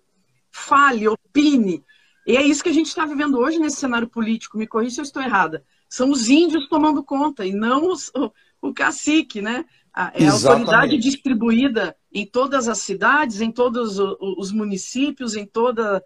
fale, 0.51 1.07
opine. 1.07 1.85
E 2.27 2.37
é 2.37 2.43
isso 2.43 2.65
que 2.65 2.71
a 2.71 2.75
gente 2.75 2.89
está 2.89 3.07
vivendo 3.07 3.39
hoje 3.39 3.61
nesse 3.61 3.77
cenário 3.77 4.09
político. 4.09 4.59
Me 4.59 4.67
corrija 4.67 4.97
se 4.97 5.01
eu 5.01 5.05
estou 5.05 5.23
errada. 5.23 5.65
São 5.89 6.11
os 6.11 6.29
índios 6.29 6.69
tomando 6.69 7.05
conta 7.05 7.47
e 7.47 7.53
não 7.53 7.93
os, 7.93 8.09
o, 8.09 8.33
o 8.61 8.75
cacique, 8.75 9.41
né? 9.41 9.65
É 10.13 10.27
a 10.27 10.33
autoridade 10.33 10.99
distribuída 10.99 11.97
em 12.13 12.27
todas 12.27 12.69
as 12.69 12.79
cidades, 12.79 13.41
em 13.41 13.53
todos 13.53 13.99
os 13.99 14.51
municípios, 14.51 15.37
em, 15.37 15.47
toda, 15.47 16.03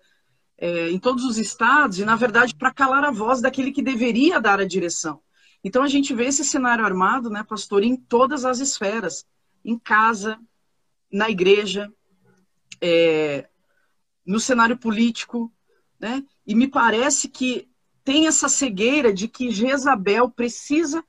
é, 0.62 0.92
em 0.92 0.98
todos 0.98 1.25
os 1.25 1.38
estados, 1.38 1.98
e, 1.98 2.05
na 2.05 2.14
verdade, 2.14 2.55
para 2.55 2.72
calar 2.72 3.03
a 3.03 3.11
voz 3.11 3.40
daquele 3.40 3.72
que 3.72 3.83
deveria 3.83 4.40
dar 4.40 4.61
a 4.61 4.64
direção. 4.64 5.20
Então 5.64 5.83
a 5.83 5.88
gente 5.88 6.14
vê 6.14 6.27
esse 6.27 6.44
cenário 6.44 6.85
armado, 6.85 7.29
né, 7.29 7.42
pastor, 7.42 7.83
em 7.83 7.96
todas 7.96 8.44
as 8.44 8.61
esferas, 8.61 9.27
em 9.64 9.77
casa, 9.77 10.38
na 11.11 11.29
igreja, 11.29 11.92
é, 12.81 13.48
no 14.25 14.38
cenário 14.38 14.77
político, 14.77 15.53
né? 15.98 16.22
E 16.46 16.55
me 16.55 16.68
parece 16.68 17.29
que 17.29 17.68
tem 18.05 18.29
essa 18.29 18.48
cegueira 18.48 19.12
de 19.12 19.27
que 19.27 19.51
Jezabel 19.51 20.31
precisa 20.31 21.05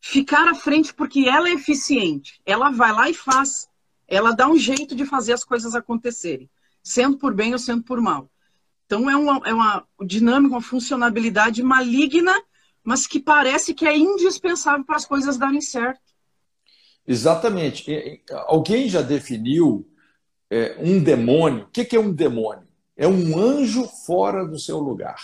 ficar 0.00 0.48
à 0.48 0.54
frente 0.54 0.92
porque 0.92 1.28
ela 1.28 1.48
é 1.48 1.52
eficiente. 1.52 2.40
Ela 2.44 2.70
vai 2.70 2.92
lá 2.92 3.08
e 3.08 3.14
faz. 3.14 3.68
Ela 4.08 4.32
dá 4.32 4.48
um 4.48 4.58
jeito 4.58 4.96
de 4.96 5.06
fazer 5.06 5.32
as 5.32 5.44
coisas 5.44 5.76
acontecerem, 5.76 6.50
sendo 6.82 7.16
por 7.16 7.32
bem 7.32 7.52
ou 7.52 7.58
sendo 7.58 7.84
por 7.84 8.00
mal. 8.00 8.28
Então 8.86 9.08
é 9.10 9.16
uma, 9.16 9.40
é 9.46 9.54
uma 9.54 9.86
dinâmica, 10.06 10.54
uma 10.54 10.60
funcionalidade 10.60 11.62
maligna 11.62 12.34
mas 12.84 13.06
que 13.06 13.18
parece 13.18 13.72
que 13.72 13.86
é 13.86 13.96
indispensável 13.96 14.84
para 14.84 14.96
as 14.96 15.06
coisas 15.06 15.38
darem 15.38 15.62
certo. 15.62 16.02
Exatamente. 17.08 18.22
Alguém 18.46 18.88
já 18.88 19.00
definiu 19.00 19.88
é, 20.50 20.76
um 20.78 21.02
demônio? 21.02 21.64
O 21.64 21.68
que 21.68 21.96
é 21.96 21.98
um 21.98 22.12
demônio? 22.12 22.68
É 22.94 23.08
um 23.08 23.38
anjo 23.38 23.88
fora 24.06 24.46
do 24.46 24.58
seu 24.58 24.78
lugar. 24.78 25.20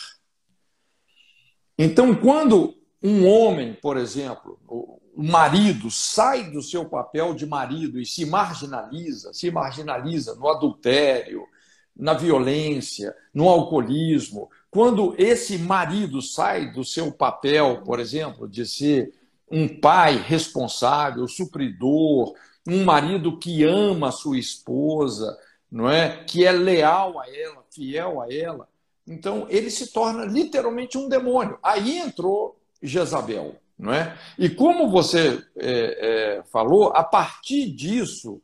Então, 1.78 2.14
quando 2.14 2.74
um 3.02 3.26
homem, 3.26 3.74
por 3.74 3.96
exemplo, 3.96 4.58
o 4.66 5.22
marido 5.22 5.90
sai 5.90 6.50
do 6.50 6.62
seu 6.62 6.86
papel 6.86 7.34
de 7.34 7.46
marido 7.46 8.00
e 8.00 8.06
se 8.06 8.24
marginaliza, 8.24 9.32
se 9.32 9.50
marginaliza 9.50 10.34
no 10.34 10.48
adultério, 10.48 11.46
na 12.00 12.14
violência, 12.14 13.14
no 13.32 13.48
alcoolismo, 13.48 14.50
quando 14.70 15.14
esse 15.18 15.58
marido 15.58 16.22
sai 16.22 16.72
do 16.72 16.82
seu 16.82 17.12
papel, 17.12 17.82
por 17.84 18.00
exemplo, 18.00 18.48
de 18.48 18.64
ser 18.64 19.12
um 19.50 19.68
pai 19.68 20.16
responsável, 20.16 21.28
supridor, 21.28 22.34
um 22.66 22.84
marido 22.84 23.38
que 23.38 23.64
ama 23.64 24.08
a 24.08 24.12
sua 24.12 24.38
esposa, 24.38 25.36
não 25.70 25.90
é? 25.90 26.24
Que 26.24 26.46
é 26.46 26.52
leal 26.52 27.18
a 27.18 27.28
ela, 27.28 27.64
fiel 27.70 28.20
a 28.20 28.32
ela. 28.32 28.68
Então 29.06 29.46
ele 29.50 29.70
se 29.70 29.92
torna 29.92 30.24
literalmente 30.24 30.96
um 30.96 31.08
demônio. 31.08 31.58
Aí 31.62 31.98
entrou 31.98 32.58
Jezabel, 32.82 33.56
não 33.78 33.92
é? 33.92 34.16
E 34.38 34.48
como 34.48 34.88
você 34.88 35.42
é, 35.56 36.38
é, 36.38 36.42
falou, 36.44 36.92
a 36.94 37.04
partir 37.04 37.70
disso 37.70 38.40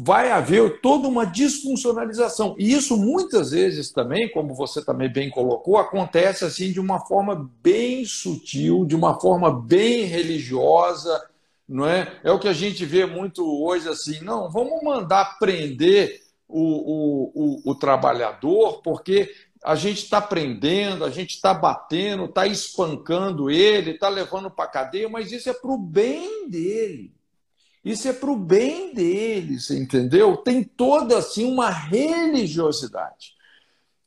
vai 0.00 0.30
haver 0.30 0.80
toda 0.80 1.08
uma 1.08 1.26
disfuncionalização. 1.26 2.54
E 2.56 2.72
isso 2.72 2.96
muitas 2.96 3.50
vezes 3.50 3.90
também, 3.90 4.30
como 4.30 4.54
você 4.54 4.84
também 4.84 5.12
bem 5.12 5.28
colocou, 5.28 5.76
acontece 5.76 6.44
assim 6.44 6.70
de 6.70 6.78
uma 6.78 7.00
forma 7.00 7.50
bem 7.60 8.04
sutil, 8.04 8.84
de 8.84 8.94
uma 8.94 9.18
forma 9.18 9.50
bem 9.50 10.04
religiosa, 10.04 11.20
não 11.68 11.84
é? 11.84 12.16
É 12.22 12.30
o 12.30 12.38
que 12.38 12.46
a 12.46 12.52
gente 12.52 12.84
vê 12.84 13.06
muito 13.06 13.44
hoje 13.44 13.88
assim, 13.88 14.20
não, 14.20 14.48
vamos 14.48 14.80
mandar 14.84 15.36
prender 15.40 16.22
o, 16.46 16.62
o, 16.62 17.32
o, 17.34 17.70
o 17.72 17.74
trabalhador, 17.74 18.80
porque 18.82 19.34
a 19.64 19.74
gente 19.74 20.04
está 20.04 20.20
prendendo, 20.20 21.04
a 21.04 21.10
gente 21.10 21.34
está 21.34 21.52
batendo, 21.52 22.26
está 22.26 22.46
espancando 22.46 23.50
ele, 23.50 23.90
está 23.90 24.08
levando 24.08 24.48
para 24.48 24.70
cadeia, 24.70 25.08
mas 25.08 25.32
isso 25.32 25.50
é 25.50 25.52
para 25.52 25.72
o 25.72 25.76
bem 25.76 26.48
dele. 26.48 27.17
Isso 27.88 28.06
é 28.06 28.12
para 28.12 28.30
o 28.30 28.36
bem 28.36 28.92
deles, 28.92 29.70
entendeu? 29.70 30.36
Tem 30.36 30.62
toda 30.62 31.16
assim 31.16 31.50
uma 31.50 31.70
religiosidade. 31.70 33.34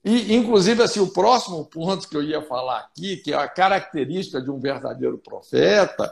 E, 0.04 0.36
inclusive, 0.36 0.84
assim, 0.84 1.00
o 1.00 1.12
próximo 1.12 1.66
ponto 1.66 2.08
que 2.08 2.16
eu 2.16 2.22
ia 2.22 2.42
falar 2.44 2.80
aqui, 2.80 3.18
que 3.18 3.34
é 3.34 3.36
a 3.36 3.48
característica 3.48 4.40
de 4.40 4.52
um 4.52 4.60
verdadeiro 4.60 5.18
profeta, 5.18 6.12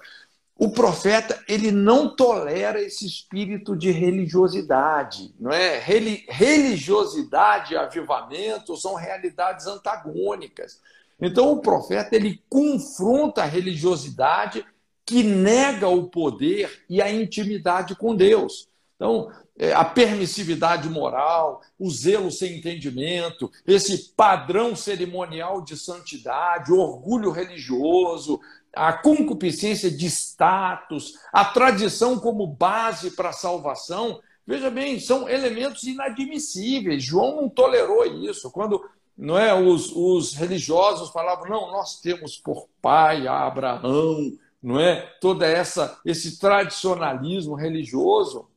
o 0.55 0.71
profeta 0.71 1.41
ele 1.47 1.71
não 1.71 2.15
tolera 2.15 2.81
esse 2.81 3.05
espírito 3.05 3.77
de 3.77 3.91
religiosidade, 3.91 5.33
não 5.39 5.51
é? 5.51 5.79
Religiosidade 5.79 7.73
e 7.73 7.77
avivamento 7.77 8.75
são 8.77 8.95
realidades 8.95 9.67
antagônicas. 9.67 10.81
Então 11.21 11.51
o 11.51 11.61
profeta 11.61 12.15
ele 12.15 12.43
confronta 12.49 13.43
a 13.43 13.45
religiosidade 13.45 14.65
que 15.09 15.23
nega 15.23 15.87
o 15.87 16.03
poder 16.07 16.83
e 16.87 17.01
a 17.01 17.11
intimidade 17.11 17.95
com 17.95 18.15
Deus. 18.15 18.69
Então, 18.95 19.31
é, 19.57 19.73
a 19.73 19.83
permissividade 19.83 20.87
moral, 20.87 21.61
o 21.79 21.89
zelo 21.89 22.29
sem 22.29 22.59
entendimento, 22.59 23.51
esse 23.65 24.13
padrão 24.15 24.75
cerimonial 24.75 25.63
de 25.63 25.75
santidade, 25.75 26.71
o 26.71 26.77
orgulho 26.77 27.31
religioso, 27.31 28.39
a 28.71 28.93
concupiscência 28.93 29.89
de 29.89 30.05
status, 30.05 31.15
a 31.33 31.43
tradição 31.43 32.19
como 32.19 32.45
base 32.45 33.09
para 33.09 33.29
a 33.29 33.33
salvação, 33.33 34.19
veja 34.45 34.69
bem, 34.69 34.99
são 34.99 35.27
elementos 35.27 35.85
inadmissíveis. 35.85 37.03
João 37.03 37.35
não 37.35 37.49
tolerou 37.49 38.05
isso. 38.05 38.51
Quando 38.51 38.87
não 39.17 39.39
é, 39.39 39.59
os, 39.59 39.91
os 39.91 40.35
religiosos 40.35 41.09
falavam, 41.09 41.49
não, 41.49 41.71
nós 41.71 41.99
temos 41.99 42.37
por 42.37 42.67
pai 42.79 43.27
Abraão, 43.27 44.37
não 44.61 44.79
é? 44.79 45.01
Toda 45.21 45.45
essa 45.47 45.99
esse 46.05 46.39
tradicionalismo 46.39 47.55
religioso. 47.55 48.49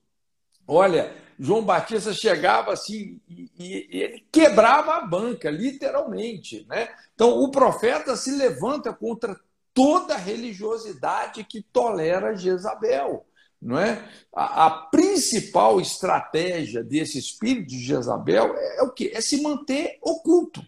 Olha, 0.67 1.15
João 1.39 1.65
Batista 1.65 2.13
chegava 2.13 2.73
assim 2.73 3.21
e, 3.29 3.51
e, 3.59 4.01
ele 4.01 4.27
quebrava 4.31 4.95
a 4.95 5.07
banca, 5.07 5.51
literalmente, 5.51 6.67
né? 6.69 6.89
Então 7.15 7.43
o 7.43 7.51
profeta 7.51 8.17
se 8.17 8.31
levanta 8.31 8.93
contra 8.93 9.39
toda 9.75 10.17
religiosidade 10.17 11.45
que 11.45 11.63
tolera 11.63 12.37
Jezabel. 12.37 13.27
Não 13.61 13.79
é? 13.79 14.09
A, 14.35 14.67
a, 14.67 14.71
principal 14.71 15.81
estratégia 15.81 16.83
desse 16.83 17.19
espírito 17.19 17.69
de 17.69 17.79
Jezabel 17.79 18.55
é, 18.57 18.79
é 18.79 18.83
o 18.83 18.91
quê? 18.91 19.13
É 19.15 19.21
se 19.21 19.41
manter 19.41 19.99
oculto. 20.03 20.65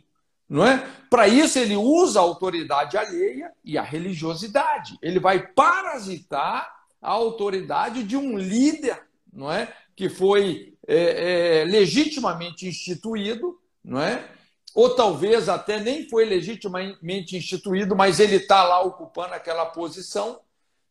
Não 0.48 0.66
é? 0.66 0.86
Para 1.08 1.26
isso, 1.26 1.58
ele 1.58 1.76
usa 1.76 2.18
a 2.18 2.22
autoridade 2.22 2.96
alheia 2.96 3.50
e 3.64 3.78
a 3.78 3.82
religiosidade. 3.82 4.98
Ele 5.00 5.18
vai 5.18 5.46
parasitar 5.46 6.70
a 7.00 7.10
autoridade 7.10 8.02
de 8.02 8.16
um 8.16 8.38
líder 8.38 9.00
não 9.34 9.50
é? 9.52 9.72
que 9.96 10.08
foi 10.08 10.74
é, 10.86 11.60
é, 11.60 11.64
legitimamente 11.64 12.66
instituído, 12.66 13.58
não 13.82 14.00
é? 14.00 14.24
ou 14.74 14.94
talvez 14.94 15.48
até 15.48 15.78
nem 15.78 16.08
foi 16.08 16.24
legitimamente 16.24 17.36
instituído, 17.36 17.94
mas 17.94 18.18
ele 18.18 18.36
está 18.36 18.64
lá 18.64 18.80
ocupando 18.82 19.34
aquela 19.34 19.66
posição. 19.66 20.40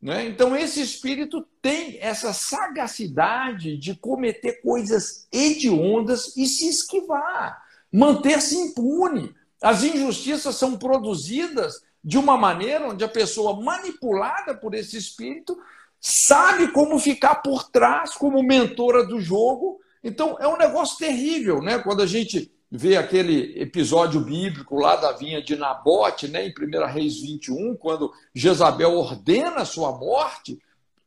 Né? 0.02 0.26
Então, 0.26 0.56
esse 0.56 0.82
espírito 0.82 1.46
tem 1.62 1.98
essa 2.00 2.32
sagacidade 2.34 3.78
de 3.78 3.94
cometer 3.96 4.62
coisas 4.62 5.28
hediondas 5.32 6.36
e 6.38 6.46
se 6.46 6.70
esquivar, 6.70 7.62
manter-se 7.92 8.56
impune. 8.56 9.36
As 9.64 9.82
injustiças 9.82 10.56
são 10.56 10.78
produzidas 10.78 11.82
de 12.04 12.18
uma 12.18 12.38
maneira 12.38 12.90
onde 12.90 13.04
a 13.04 13.08
pessoa 13.08 13.62
manipulada 13.62 14.54
por 14.54 14.76
esse 14.76 14.98
espírito 14.98 15.58
sabe 16.02 16.68
como 16.68 17.00
ficar 17.00 17.36
por 17.36 17.70
trás 17.70 18.14
como 18.14 18.44
mentora 18.44 19.06
do 19.08 19.22
jogo. 19.22 19.80
Então, 20.04 20.36
é 20.38 20.46
um 20.46 20.58
negócio 20.58 20.98
terrível, 20.98 21.62
né? 21.62 21.80
Quando 21.80 22.02
a 22.02 22.06
gente 22.06 22.52
vê 22.70 22.98
aquele 22.98 23.58
episódio 23.62 24.20
bíblico 24.20 24.76
lá 24.76 24.98
da 24.98 25.14
vinha 25.14 25.42
de 25.42 25.56
Nabote, 25.56 26.28
né, 26.28 26.46
em 26.46 26.52
1 26.52 26.88
Reis 26.88 27.22
21, 27.22 27.78
quando 27.78 28.12
Jezabel 28.34 28.98
ordena 28.98 29.62
a 29.62 29.66
sua 29.66 29.92
morte 29.92 30.60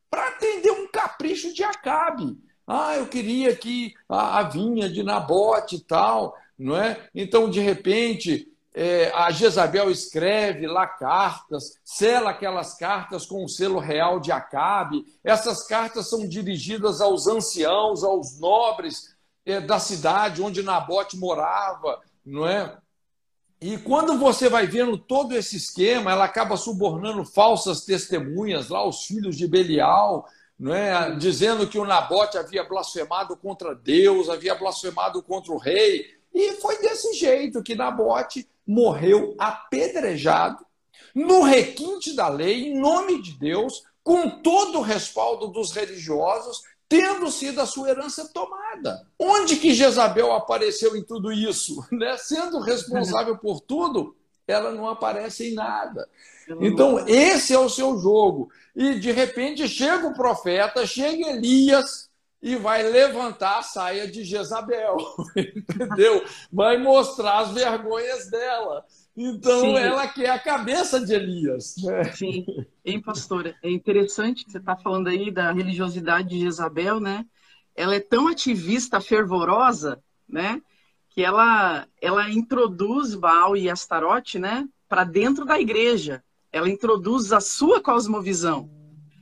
para 0.09 0.29
atender 0.29 0.71
um 0.71 0.87
capricho 0.87 1.53
de 1.53 1.63
Acabe. 1.63 2.37
Ah, 2.65 2.95
eu 2.95 3.05
queria 3.07 3.55
que 3.55 3.93
a, 4.09 4.41
vinha 4.43 4.89
de 4.89 5.03
Nabote 5.03 5.75
e 5.75 5.81
tal, 5.81 6.35
não 6.57 6.75
é? 6.75 7.07
Então, 7.13 7.49
de 7.49 7.59
repente, 7.59 8.51
é, 8.73 9.11
a 9.15 9.31
Jezabel 9.31 9.89
escreve 9.89 10.67
lá 10.67 10.85
cartas, 10.85 11.79
sela 11.83 12.29
aquelas 12.29 12.75
cartas 12.75 13.25
com 13.25 13.43
o 13.43 13.49
selo 13.49 13.79
real 13.79 14.19
de 14.19 14.31
Acabe. 14.31 15.03
Essas 15.23 15.65
cartas 15.65 16.09
são 16.09 16.27
dirigidas 16.27 17.01
aos 17.01 17.27
anciãos, 17.27 18.03
aos 18.03 18.39
nobres 18.39 19.15
é, 19.45 19.59
da 19.59 19.79
cidade 19.79 20.41
onde 20.41 20.61
Nabote 20.61 21.17
morava, 21.17 21.99
não 22.25 22.45
é? 22.45 22.77
E 23.59 23.77
quando 23.79 24.19
você 24.19 24.47
vai 24.49 24.67
vendo 24.67 24.97
todo 24.97 25.35
esse 25.35 25.55
esquema, 25.55 26.11
ela 26.11 26.25
acaba 26.25 26.55
subornando 26.55 27.25
falsas 27.25 27.83
testemunhas 27.83 28.69
lá, 28.69 28.87
os 28.87 29.05
filhos 29.05 29.35
de 29.35 29.47
Belial, 29.47 30.27
não 30.59 30.73
é? 30.73 31.15
dizendo 31.15 31.67
que 31.67 31.79
o 31.79 31.85
Nabote 31.85 32.37
havia 32.37 32.63
blasfemado 32.63 33.35
contra 33.35 33.73
Deus, 33.73 34.29
havia 34.29 34.53
blasfemado 34.53 35.23
contra 35.23 35.51
o 35.51 35.57
rei. 35.57 36.16
E 36.33 36.53
foi 36.53 36.79
desse 36.79 37.13
jeito 37.13 37.63
que 37.63 37.75
Nabote 37.75 38.47
morreu 38.65 39.35
apedrejado, 39.39 40.65
no 41.15 41.41
requinte 41.41 42.15
da 42.15 42.27
lei, 42.27 42.67
em 42.67 42.79
nome 42.79 43.21
de 43.21 43.33
Deus, 43.33 43.83
com 44.03 44.29
todo 44.41 44.79
o 44.79 44.83
respaldo 44.83 45.47
dos 45.47 45.71
religiosos, 45.71 46.61
tendo 46.87 47.29
sido 47.31 47.59
a 47.59 47.65
sua 47.65 47.89
herança 47.89 48.29
tomada. 48.33 49.05
Onde 49.19 49.57
que 49.57 49.73
Jezabel 49.73 50.31
apareceu 50.31 50.95
em 50.95 51.03
tudo 51.03 51.31
isso? 51.31 51.85
Né? 51.91 52.15
Sendo 52.17 52.59
responsável 52.59 53.37
por 53.37 53.59
tudo, 53.61 54.15
ela 54.47 54.71
não 54.71 54.87
aparece 54.87 55.49
em 55.49 55.53
nada. 55.53 56.07
Então, 56.61 57.05
esse 57.07 57.53
é 57.53 57.59
o 57.59 57.69
seu 57.69 57.97
jogo. 57.97 58.49
E, 58.75 58.99
de 58.99 59.11
repente, 59.11 59.67
chega 59.67 60.07
o 60.07 60.13
profeta, 60.13 60.85
chega 60.85 61.29
Elias 61.29 62.06
e 62.41 62.55
vai 62.55 62.83
levantar 62.83 63.59
a 63.59 63.63
saia 63.63 64.09
de 64.09 64.23
Jezabel, 64.23 64.97
entendeu? 65.35 66.23
Vai 66.51 66.77
mostrar 66.77 67.39
as 67.39 67.51
vergonhas 67.51 68.29
dela. 68.29 68.85
Então, 69.15 69.61
Sim. 69.61 69.75
ela 69.77 70.07
quer 70.07 70.29
a 70.29 70.37
cabeça 70.37 71.03
de 71.03 71.13
Elias. 71.13 71.75
Né? 71.83 72.03
Sim, 72.13 72.45
hein, 72.85 73.01
pastora? 73.01 73.55
É 73.63 73.69
interessante 73.69 74.45
que 74.45 74.51
você 74.51 74.59
está 74.59 74.75
falando 74.75 75.07
aí 75.07 75.31
da 75.31 75.51
religiosidade 75.51 76.29
de 76.29 76.39
Jezabel, 76.41 76.99
né? 76.99 77.25
Ela 77.75 77.95
é 77.95 77.99
tão 77.99 78.27
ativista, 78.27 79.01
fervorosa, 79.01 80.01
né? 80.29 80.61
Que 81.09 81.23
ela, 81.23 81.87
ela 81.99 82.29
introduz 82.29 83.15
Baal 83.15 83.57
e 83.57 83.67
Astarote, 83.67 84.37
né? 84.37 84.67
Para 84.87 85.03
dentro 85.03 85.45
da 85.45 85.59
igreja. 85.59 86.23
Ela 86.51 86.69
introduz 86.69 87.33
a 87.33 87.39
sua 87.39 87.81
cosmovisão. 87.81 88.76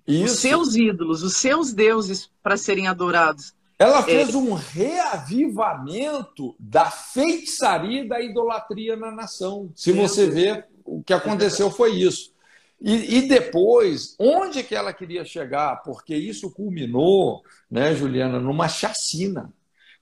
Isso. 0.08 0.34
Os 0.34 0.40
seus 0.40 0.76
ídolos, 0.76 1.24
os 1.24 1.38
seus 1.38 1.74
deuses 1.74 2.30
para 2.44 2.58
serem 2.58 2.88
adorados. 2.88 3.54
Ela 3.78 4.00
é. 4.00 4.04
fez 4.04 4.34
é... 4.34 4.38
um 4.38 4.54
reavivamento 4.54 6.56
da 6.60 6.90
feitiçaria 6.90 8.04
e 8.04 8.08
da 8.08 8.22
idolatria 8.22 8.96
na 8.96 9.12
nação. 9.12 9.70
Se 9.76 9.92
você 9.92 10.30
ver, 10.30 10.66
o 10.86 11.04
que 11.04 11.14
aconteceu 11.14 11.70
foi 11.70 11.96
isso. 11.96 12.34
E, 12.82 13.18
e, 13.18 13.28
depois, 13.28 14.16
onde 14.20 14.62
que 14.62 14.76
ela 14.76 14.94
queria 14.94 15.24
chegar? 15.24 15.78
Porque 15.78 16.16
isso 16.16 16.52
culminou, 16.52 17.42
né, 17.72 17.96
Juliana, 17.96 18.40
numa 18.40 18.68
chacina. 18.68 19.52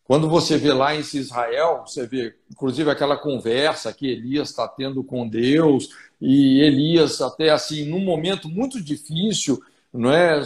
Quando 0.03 0.27
você 0.27 0.57
vê 0.57 0.73
lá 0.73 0.93
em 0.93 0.99
Israel, 0.99 1.83
você 1.85 2.05
vê, 2.05 2.35
inclusive, 2.51 2.89
aquela 2.89 3.15
conversa 3.15 3.93
que 3.93 4.07
Elias 4.07 4.49
está 4.49 4.67
tendo 4.67 5.03
com 5.03 5.27
Deus, 5.27 5.89
e 6.19 6.61
Elias, 6.61 7.21
até 7.21 7.51
assim, 7.51 7.85
num 7.85 8.03
momento 8.03 8.49
muito 8.49 8.81
difícil, 8.81 9.61
não 9.93 10.11
é? 10.11 10.41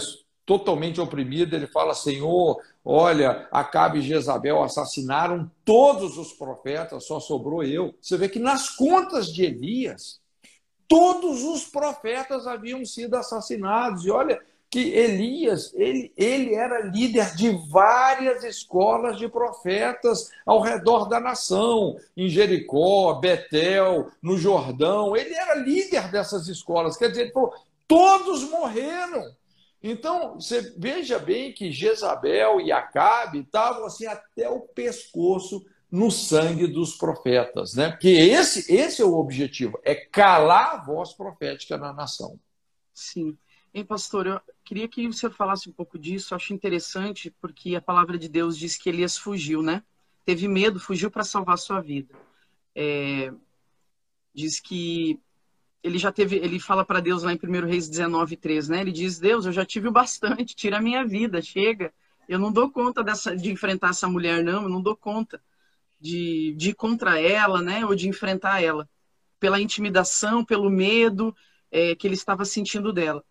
Totalmente 0.45 1.01
oprimido, 1.01 1.55
ele 1.55 1.67
fala: 1.67 1.93
Senhor, 1.93 2.61
olha, 2.83 3.47
Acabe 3.51 3.99
e 3.99 4.01
Jezabel 4.01 4.63
assassinaram 4.63 5.51
todos 5.65 6.17
os 6.17 6.31
profetas, 6.31 7.05
só 7.05 7.19
sobrou 7.19 7.63
eu. 7.63 7.93
Você 8.01 8.15
vê 8.17 8.29
que 8.29 8.39
nas 8.39 8.69
contas 8.69 9.27
de 9.27 9.43
Elias, 9.43 10.21
todos 10.87 11.43
os 11.43 11.65
profetas 11.65 12.47
haviam 12.47 12.85
sido 12.85 13.15
assassinados. 13.15 14.05
E 14.05 14.09
olha 14.09 14.39
que 14.69 14.89
Elias, 14.89 15.73
ele, 15.75 16.11
ele 16.17 16.53
era 16.53 16.81
líder 16.81 17.35
de 17.35 17.49
várias 17.69 18.43
escolas 18.43 19.17
de 19.17 19.27
profetas 19.27 20.29
ao 20.45 20.61
redor 20.61 21.07
da 21.07 21.19
nação, 21.19 21.97
em 22.15 22.27
Jericó, 22.27 23.13
Betel, 23.15 24.11
no 24.21 24.37
Jordão. 24.37 25.15
Ele 25.15 25.33
era 25.33 25.55
líder 25.55 26.09
dessas 26.09 26.47
escolas. 26.47 26.97
Quer 26.97 27.09
dizer, 27.09 27.23
ele 27.23 27.31
falou, 27.31 27.53
todos 27.87 28.49
morreram. 28.49 29.31
Então, 29.89 30.35
você 30.35 30.73
veja 30.77 31.17
bem 31.17 31.53
que 31.53 31.71
Jezabel 31.71 32.59
e 32.59 32.71
Acabe 32.71 33.39
estavam 33.39 33.85
assim 33.85 34.05
até 34.05 34.49
o 34.49 34.59
pescoço 34.59 35.65
no 35.89 36.11
sangue 36.11 36.67
dos 36.67 36.95
profetas, 36.95 37.73
né? 37.73 37.91
Porque 37.91 38.09
esse, 38.09 38.73
esse 38.73 39.01
é 39.01 39.05
o 39.05 39.17
objetivo, 39.17 39.79
é 39.83 39.95
calar 39.95 40.75
a 40.75 40.83
voz 40.83 41.13
profética 41.13 41.77
na 41.77 41.93
nação. 41.93 42.37
Sim. 42.93 43.37
Hein, 43.73 43.85
pastor, 43.85 44.27
eu 44.27 44.41
queria 44.65 44.87
que 44.87 45.07
o 45.07 45.13
senhor 45.13 45.31
falasse 45.31 45.69
um 45.69 45.71
pouco 45.73 45.97
disso, 45.97 46.33
eu 46.33 46.35
acho 46.35 46.53
interessante, 46.53 47.29
porque 47.39 47.75
a 47.75 47.81
palavra 47.81 48.17
de 48.17 48.27
Deus 48.27 48.57
diz 48.57 48.75
que 48.75 48.89
Elias 48.89 49.17
fugiu, 49.17 49.61
né? 49.61 49.83
Teve 50.25 50.47
medo, 50.47 50.79
fugiu 50.79 51.09
para 51.09 51.23
salvar 51.23 51.57
sua 51.57 51.79
vida. 51.79 52.13
É... 52.75 53.31
Diz 54.33 54.59
que 54.59 55.19
ele 55.83 55.97
já 55.97 56.11
teve, 56.11 56.37
ele 56.37 56.59
fala 56.59 56.83
para 56.83 56.99
Deus 56.99 57.23
lá 57.23 57.31
em 57.33 57.39
1 57.41 57.65
Reis 57.65 57.87
19, 57.87 58.35
3, 58.37 58.69
né? 58.69 58.81
Ele 58.81 58.91
diz: 58.91 59.19
Deus, 59.19 59.45
eu 59.45 59.51
já 59.51 59.65
tive 59.65 59.87
o 59.87 59.91
bastante, 59.91 60.55
tira 60.55 60.77
a 60.77 60.81
minha 60.81 61.05
vida, 61.05 61.41
chega. 61.41 61.93
Eu 62.27 62.39
não 62.39 62.51
dou 62.51 62.69
conta 62.69 63.03
dessa, 63.03 63.35
de 63.35 63.51
enfrentar 63.51 63.89
essa 63.89 64.07
mulher, 64.07 64.43
não, 64.43 64.63
eu 64.63 64.69
não 64.69 64.81
dou 64.81 64.95
conta 64.95 65.41
de, 65.99 66.53
de 66.57 66.71
ir 66.71 66.73
contra 66.73 67.19
ela, 67.19 67.61
né? 67.61 67.85
Ou 67.85 67.95
de 67.95 68.09
enfrentar 68.09 68.61
ela. 68.61 68.89
Pela 69.39 69.61
intimidação, 69.61 70.43
pelo 70.43 70.69
medo 70.69 71.35
é, 71.71 71.95
que 71.95 72.07
ele 72.07 72.15
estava 72.15 72.43
sentindo 72.43 72.91
dela. 72.91 73.23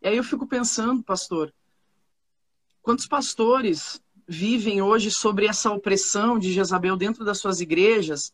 E 0.00 0.08
aí 0.08 0.16
eu 0.16 0.24
fico 0.24 0.46
pensando, 0.46 1.02
pastor, 1.02 1.52
quantos 2.82 3.06
pastores 3.06 4.00
vivem 4.26 4.82
hoje 4.82 5.10
sobre 5.10 5.46
essa 5.46 5.70
opressão 5.70 6.38
de 6.38 6.52
Jezabel 6.52 6.96
dentro 6.96 7.24
das 7.24 7.38
suas 7.38 7.60
igrejas, 7.60 8.32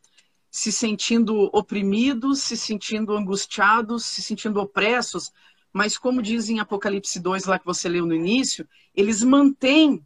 se 0.50 0.72
sentindo 0.72 1.48
oprimidos, 1.52 2.42
se 2.42 2.56
sentindo 2.56 3.16
angustiados, 3.16 4.04
se 4.04 4.22
sentindo 4.22 4.60
opressos, 4.60 5.32
mas 5.72 5.96
como 5.96 6.20
diz 6.20 6.48
em 6.48 6.58
Apocalipse 6.58 7.20
2, 7.20 7.44
lá 7.44 7.58
que 7.58 7.64
você 7.64 7.88
leu 7.88 8.04
no 8.04 8.14
início, 8.14 8.68
eles 8.94 9.22
mantêm 9.22 10.04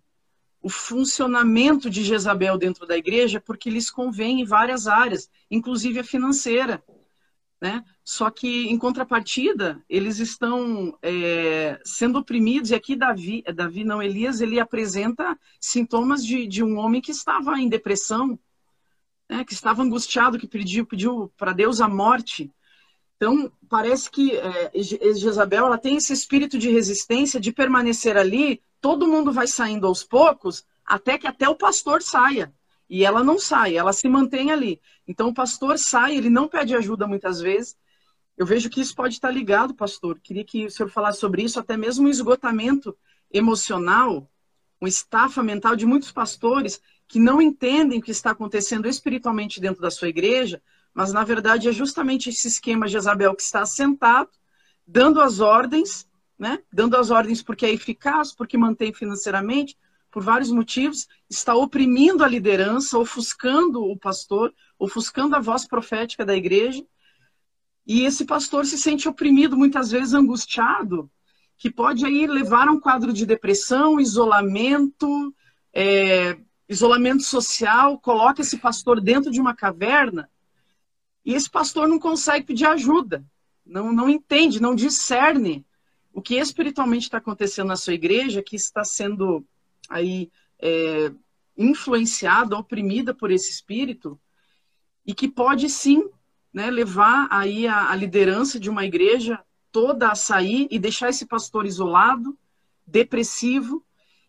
o 0.61 0.69
funcionamento 0.69 1.91
de 1.91 2.03
Jezabel 2.03 2.57
dentro 2.57 2.87
da 2.87 2.97
igreja 2.97 3.41
porque 3.41 3.71
lhes 3.71 3.91
convém 3.91 4.41
em 4.41 4.45
várias 4.45 4.87
áreas, 4.87 5.31
inclusive 5.51 6.01
a 6.01 6.05
financeira. 6.05 6.83
Né? 7.61 7.83
Só 8.03 8.31
que, 8.31 8.67
em 8.67 8.77
contrapartida, 8.77 9.83
eles 9.89 10.19
estão 10.19 10.99
é, 11.01 11.81
sendo 11.83 12.19
oprimidos, 12.19 12.71
e 12.71 12.75
aqui 12.75 12.95
Davi, 12.95 13.43
Davi, 13.55 13.85
não, 13.85 14.03
Elias, 14.03 14.43
ele 14.43 14.61
apresenta 14.61 15.39
sintomas 15.59 16.25
de, 16.25 16.47
de 16.47 16.63
um 16.63 16.77
homem 16.77 17.01
que 17.01 17.11
estava 17.11 17.59
em 17.59 17.69
depressão, 17.69 18.39
né, 19.29 19.45
que 19.45 19.53
estava 19.53 19.83
angustiado, 19.83 20.39
que 20.39 20.47
pediu, 20.47 20.87
pediu 20.87 21.33
para 21.37 21.53
Deus 21.53 21.81
a 21.81 21.89
morte. 21.89 22.53
Então, 23.17 23.51
parece 23.69 24.11
que 24.11 24.37
é, 24.37 24.71
Jezabel 24.75 25.67
ela 25.67 25.79
tem 25.79 25.97
esse 25.97 26.13
espírito 26.13 26.59
de 26.59 26.71
resistência, 26.71 27.41
de 27.41 27.53
permanecer 27.53 28.17
ali, 28.17 28.61
todo 28.81 29.09
mundo 29.09 29.33
vai 29.33 29.47
saindo 29.47 29.87
aos 29.87 30.05
poucos, 30.05 30.65
até 30.85 31.17
que 31.17 31.27
até 31.27 31.49
o 31.49 31.57
pastor 31.57 32.03
saia. 32.03 32.53
E 32.89 33.05
ela 33.05 33.25
não 33.25 33.39
sai, 33.39 33.77
ela 33.77 33.93
se 33.93 34.07
mantém 34.09 34.51
ali. 34.51 34.81
Então, 35.09 35.29
o 35.29 35.35
pastor 35.35 35.79
sai, 35.79 36.17
ele 36.17 36.29
não 36.29 36.47
pede 36.47 36.75
ajuda 36.75 37.07
muitas 37.07 37.41
vezes. 37.41 37.77
Eu 38.37 38.45
vejo 38.45 38.69
que 38.69 38.81
isso 38.81 38.95
pode 38.95 39.15
estar 39.15 39.31
ligado, 39.31 39.75
pastor. 39.75 40.21
Queria 40.21 40.45
que 40.45 40.67
o 40.67 40.71
senhor 40.71 40.89
falasse 40.91 41.19
sobre 41.19 41.43
isso, 41.43 41.59
até 41.59 41.77
mesmo 41.77 42.07
o 42.07 42.11
esgotamento 42.11 42.97
emocional, 43.33 44.29
uma 44.81 44.89
estafa 44.89 45.43
mental 45.43 45.75
de 45.75 45.87
muitos 45.87 46.13
pastores 46.13 46.81
que 47.07 47.19
não 47.19 47.41
entendem 47.41 47.99
o 47.99 48.03
que 48.03 48.11
está 48.11 48.31
acontecendo 48.31 48.89
espiritualmente 48.89 49.61
dentro 49.61 49.81
da 49.81 49.91
sua 49.91 50.09
igreja, 50.09 50.63
mas 50.93 51.13
na 51.13 51.25
verdade 51.25 51.69
é 51.69 51.73
justamente 51.73 52.29
esse 52.29 52.49
esquema 52.49 52.89
Jezabel 52.89 53.35
que 53.35 53.43
está 53.43 53.67
sentado, 53.67 54.31
dando 54.87 55.21
as 55.21 55.41
ordens, 55.41 56.09
né? 56.39 56.61
Dando 56.73 56.97
as 56.97 57.11
ordens 57.11 57.43
porque 57.43 57.67
é 57.67 57.73
eficaz, 57.73 58.33
porque 58.33 58.57
mantém 58.57 58.93
financeiramente, 58.93 59.77
por 60.11 60.23
vários 60.23 60.51
motivos, 60.51 61.09
está 61.29 61.55
oprimindo 61.55 62.23
a 62.23 62.29
liderança, 62.29 62.97
ofuscando 62.97 63.83
o 63.83 63.99
pastor, 63.99 64.55
ofuscando 64.79 65.35
a 65.35 65.41
voz 65.41 65.67
profética 65.67 66.25
da 66.25 66.37
igreja. 66.37 66.85
E 67.85 68.03
esse 68.05 68.25
pastor 68.25 68.65
se 68.65 68.79
sente 68.79 69.09
oprimido, 69.09 69.57
muitas 69.57 69.91
vezes 69.91 70.15
angustiado, 70.15 71.11
que 71.59 71.71
pode 71.71 72.07
aí 72.07 72.27
levar 72.27 72.69
a 72.69 72.73
um 72.73 72.81
quadro 72.81 73.13
de 73.13 73.27
depressão, 73.27 74.01
isolamento, 74.01 75.35
é, 75.73 76.39
isolamento 76.69 77.23
social, 77.23 77.99
coloca 77.99 78.41
esse 78.41 78.59
pastor 78.59 79.01
dentro 79.01 79.31
de 79.31 79.41
uma 79.41 79.55
caverna 79.55 80.31
e 81.25 81.35
esse 81.35 81.49
pastor 81.49 81.89
não 81.89 81.99
consegue 81.99 82.47
pedir 82.47 82.67
ajuda, 82.67 83.25
não, 83.65 83.93
não 83.93 84.09
entende, 84.09 84.61
não 84.61 84.75
discerne 84.75 85.65
o 86.13 86.23
que 86.23 86.37
espiritualmente 86.37 87.05
está 87.05 87.19
acontecendo 87.19 87.69
na 87.69 87.77
sua 87.77 87.95
igreja, 87.95 88.43
que 88.43 88.57
está 88.57 88.85
sendo 88.85 89.45
aí 89.89 90.31
é, 90.61 91.13
influenciada, 91.57 92.57
oprimida 92.57 93.15
por 93.15 93.31
esse 93.31 93.51
espírito 93.51 94.19
e 95.07 95.15
que 95.15 95.29
pode 95.29 95.69
sim 95.69 96.09
né, 96.53 96.71
levar 96.71 97.27
aí 97.31 97.67
a, 97.67 97.91
a 97.91 97.97
liderança 97.97 98.61
de 98.61 98.71
uma 98.71 98.85
igreja 98.85 99.41
toda 99.73 100.09
a 100.09 100.15
sair 100.15 100.69
e 100.71 100.79
deixar 100.79 101.09
esse 101.09 101.27
pastor 101.27 101.67
isolado, 101.67 102.39
depressivo, 102.87 103.85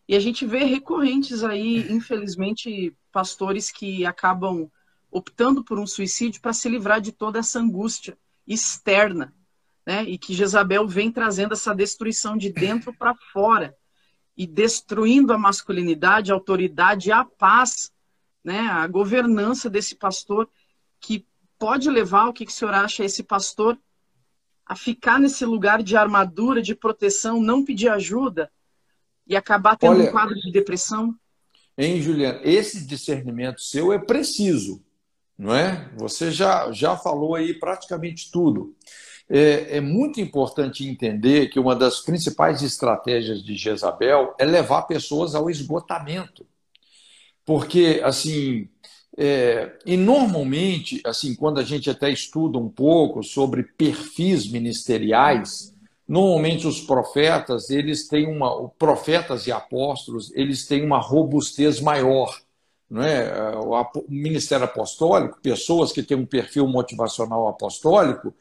e 0.08 0.14
a 0.14 0.20
gente 0.20 0.46
vê 0.46 0.64
recorrentes 0.64 1.42
aí, 1.42 1.90
infelizmente, 1.90 2.96
pastores 3.10 3.72
que 3.72 4.06
acabam 4.06 4.70
optando 5.10 5.64
por 5.64 5.78
um 5.78 5.86
suicídio 5.86 6.40
para 6.40 6.52
se 6.52 6.68
livrar 6.68 7.00
de 7.00 7.10
toda 7.10 7.38
essa 7.40 7.58
angústia 7.58 8.16
externa, 8.46 9.34
né? 9.84 10.04
E 10.04 10.16
que 10.16 10.34
Jezabel 10.34 10.86
vem 10.86 11.10
trazendo 11.10 11.54
essa 11.54 11.74
destruição 11.74 12.36
de 12.36 12.52
dentro 12.52 12.94
para 12.94 13.14
fora 13.32 13.76
e 14.36 14.46
destruindo 14.46 15.32
a 15.32 15.38
masculinidade, 15.38 16.30
a 16.30 16.34
autoridade 16.34 17.10
a 17.10 17.24
paz, 17.24 17.92
né? 18.44 18.60
A 18.60 18.86
governança 18.86 19.68
desse 19.68 19.96
pastor 19.96 20.48
que 21.00 21.26
pode 21.58 21.90
levar 21.90 22.28
o 22.28 22.32
que, 22.32 22.46
que 22.46 22.52
o 22.52 22.54
senhor 22.54 22.74
acha 22.74 23.04
esse 23.04 23.24
pastor 23.24 23.76
a 24.64 24.76
ficar 24.76 25.18
nesse 25.18 25.44
lugar 25.44 25.82
de 25.82 25.96
armadura, 25.96 26.62
de 26.62 26.74
proteção, 26.74 27.40
não 27.40 27.64
pedir 27.64 27.88
ajuda, 27.88 28.50
e 29.26 29.36
acabar 29.36 29.76
tendo 29.76 29.98
Olha, 29.98 30.08
um 30.08 30.12
quadro 30.12 30.34
de 30.34 30.50
depressão? 30.50 31.14
Hein, 31.76 32.00
Juliana? 32.00 32.40
Esse 32.42 32.86
discernimento 32.86 33.60
seu 33.60 33.92
é 33.92 33.98
preciso, 33.98 34.82
não 35.36 35.54
é? 35.54 35.90
Você 35.96 36.30
já, 36.30 36.70
já 36.72 36.96
falou 36.96 37.34
aí 37.34 37.54
praticamente 37.54 38.30
tudo. 38.30 38.74
É, 39.28 39.78
é 39.78 39.80
muito 39.80 40.20
importante 40.20 40.86
entender 40.86 41.48
que 41.48 41.58
uma 41.58 41.74
das 41.74 42.00
principais 42.00 42.62
estratégias 42.62 43.42
de 43.42 43.56
Jezabel 43.56 44.34
é 44.38 44.44
levar 44.44 44.82
pessoas 44.82 45.34
ao 45.34 45.50
esgotamento. 45.50 46.46
Porque, 47.44 48.00
assim, 48.04 48.68
é, 49.16 49.78
e 49.84 49.96
normalmente, 49.96 51.00
assim, 51.04 51.34
quando 51.34 51.58
a 51.58 51.64
gente 51.64 51.88
até 51.90 52.10
estuda 52.10 52.58
um 52.58 52.68
pouco 52.68 53.22
sobre 53.22 53.62
perfis 53.62 54.50
ministeriais, 54.50 55.75
Normalmente 56.08 56.66
os 56.66 56.80
profetas, 56.80 57.68
eles 57.70 58.06
têm 58.06 58.26
uma, 58.26 58.68
profetas 58.70 59.46
e 59.46 59.52
apóstolos, 59.52 60.32
eles 60.34 60.66
têm 60.66 60.84
uma 60.84 60.98
robustez 60.98 61.80
maior, 61.80 62.40
não 62.88 63.02
é? 63.02 63.56
O 63.56 63.84
ministério 64.08 64.64
apostólico, 64.64 65.40
pessoas 65.42 65.90
que 65.90 66.02
têm 66.02 66.16
um 66.16 66.26
perfil 66.26 66.68
motivacional 66.68 67.48
apostólico, 67.48 68.32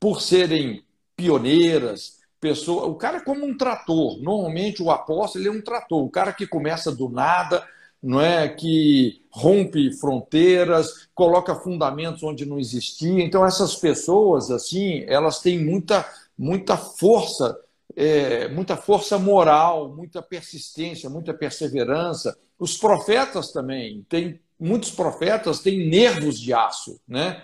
por 0.00 0.20
serem 0.20 0.84
pioneiras, 1.14 2.18
pessoa, 2.40 2.86
o 2.86 2.96
cara 2.96 3.18
é 3.18 3.24
como 3.24 3.46
um 3.46 3.56
trator. 3.56 4.20
Normalmente 4.20 4.82
o 4.82 4.90
apóstolo 4.90 5.44
ele 5.44 5.54
é 5.54 5.58
um 5.58 5.62
trator, 5.62 6.02
o 6.02 6.10
cara 6.10 6.32
que 6.32 6.44
começa 6.44 6.90
do 6.90 7.08
nada, 7.08 7.64
não 8.02 8.20
é 8.20 8.48
que 8.48 9.22
rompe 9.30 9.92
fronteiras, 9.92 11.08
coloca 11.14 11.54
fundamentos 11.54 12.24
onde 12.24 12.44
não 12.44 12.58
existia. 12.58 13.22
Então 13.22 13.46
essas 13.46 13.76
pessoas 13.76 14.50
assim, 14.50 15.04
elas 15.06 15.38
têm 15.38 15.64
muita 15.64 16.04
muita 16.38 16.76
força, 16.76 17.58
é, 17.96 18.48
muita 18.48 18.76
força 18.76 19.18
moral, 19.18 19.94
muita 19.94 20.22
persistência, 20.22 21.10
muita 21.10 21.34
perseverança. 21.34 22.36
Os 22.58 22.76
profetas 22.76 23.52
também, 23.52 24.04
tem, 24.08 24.40
muitos 24.58 24.90
profetas 24.90 25.60
têm 25.60 25.88
nervos 25.88 26.40
de 26.40 26.52
aço. 26.52 27.00
Né? 27.06 27.42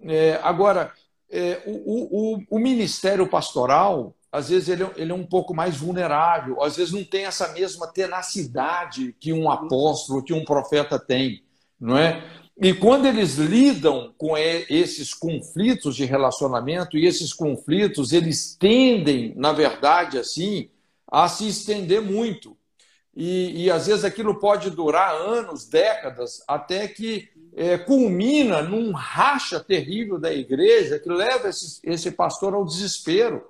É, 0.00 0.40
agora, 0.42 0.92
é, 1.30 1.62
o, 1.66 2.36
o, 2.36 2.42
o, 2.50 2.58
ministério 2.58 3.28
pastoral, 3.28 4.14
às 4.30 4.48
vezes, 4.48 4.68
ele, 4.68 4.84
é, 4.84 4.90
ele 4.96 5.12
é 5.12 5.14
um 5.14 5.26
pouco 5.26 5.54
mais 5.54 5.76
vulnerável, 5.76 6.62
às 6.62 6.76
vezes 6.76 6.92
não 6.92 7.04
tem 7.04 7.24
essa 7.24 7.52
mesma 7.52 7.86
tenacidade 7.86 9.14
que 9.18 9.32
um 9.32 9.50
apóstolo, 9.50 10.22
que 10.22 10.32
um 10.32 10.44
profeta 10.44 10.98
tem. 10.98 11.42
Não 11.78 11.96
é? 11.96 12.24
E 12.58 12.72
quando 12.72 13.04
eles 13.04 13.36
lidam 13.36 14.14
com 14.16 14.36
esses 14.36 15.12
conflitos 15.12 15.94
de 15.94 16.06
relacionamento, 16.06 16.96
e 16.96 17.04
esses 17.04 17.32
conflitos, 17.32 18.12
eles 18.12 18.56
tendem, 18.58 19.34
na 19.36 19.52
verdade, 19.52 20.18
assim, 20.18 20.70
a 21.06 21.28
se 21.28 21.46
estender 21.46 22.00
muito. 22.00 22.56
E, 23.14 23.64
e 23.64 23.70
às 23.70 23.86
vezes 23.86 24.04
aquilo 24.04 24.38
pode 24.38 24.70
durar 24.70 25.14
anos, 25.14 25.66
décadas, 25.66 26.42
até 26.48 26.88
que 26.88 27.28
é, 27.54 27.76
culmina 27.76 28.62
num 28.62 28.92
racha 28.92 29.60
terrível 29.60 30.18
da 30.18 30.32
igreja 30.32 30.98
que 30.98 31.08
leva 31.08 31.48
esse, 31.48 31.80
esse 31.82 32.10
pastor 32.10 32.54
ao 32.54 32.64
desespero. 32.64 33.42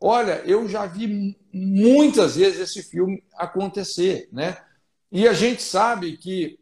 Olha, 0.00 0.42
eu 0.44 0.68
já 0.68 0.84
vi 0.84 1.36
muitas 1.52 2.36
vezes 2.36 2.60
esse 2.60 2.82
filme 2.82 3.22
acontecer, 3.34 4.28
né? 4.32 4.58
E 5.10 5.28
a 5.28 5.32
gente 5.32 5.62
sabe 5.62 6.16
que 6.16 6.58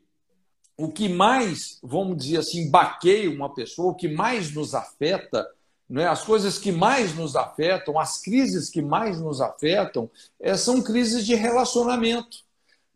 o 0.81 0.91
que 0.91 1.11
mais, 1.11 1.79
vamos 1.83 2.17
dizer 2.17 2.39
assim, 2.39 2.71
baqueia 2.71 3.31
uma 3.31 3.53
pessoa, 3.55 3.93
o 3.93 3.95
que 3.95 4.09
mais 4.09 4.55
nos 4.55 4.75
afeta, 4.75 5.47
né, 5.87 6.09
as 6.09 6.23
coisas 6.23 6.59
que 6.59 6.73
mais 6.73 7.15
nos 7.15 7.37
afetam, 7.37 7.99
as 7.99 8.23
crises 8.23 8.71
que 8.71 8.81
mais 8.81 9.21
nos 9.21 9.43
afetam, 9.43 10.11
é, 10.41 10.57
são 10.57 10.81
crises 10.81 11.27
de 11.27 11.35
relacionamento. 11.35 12.39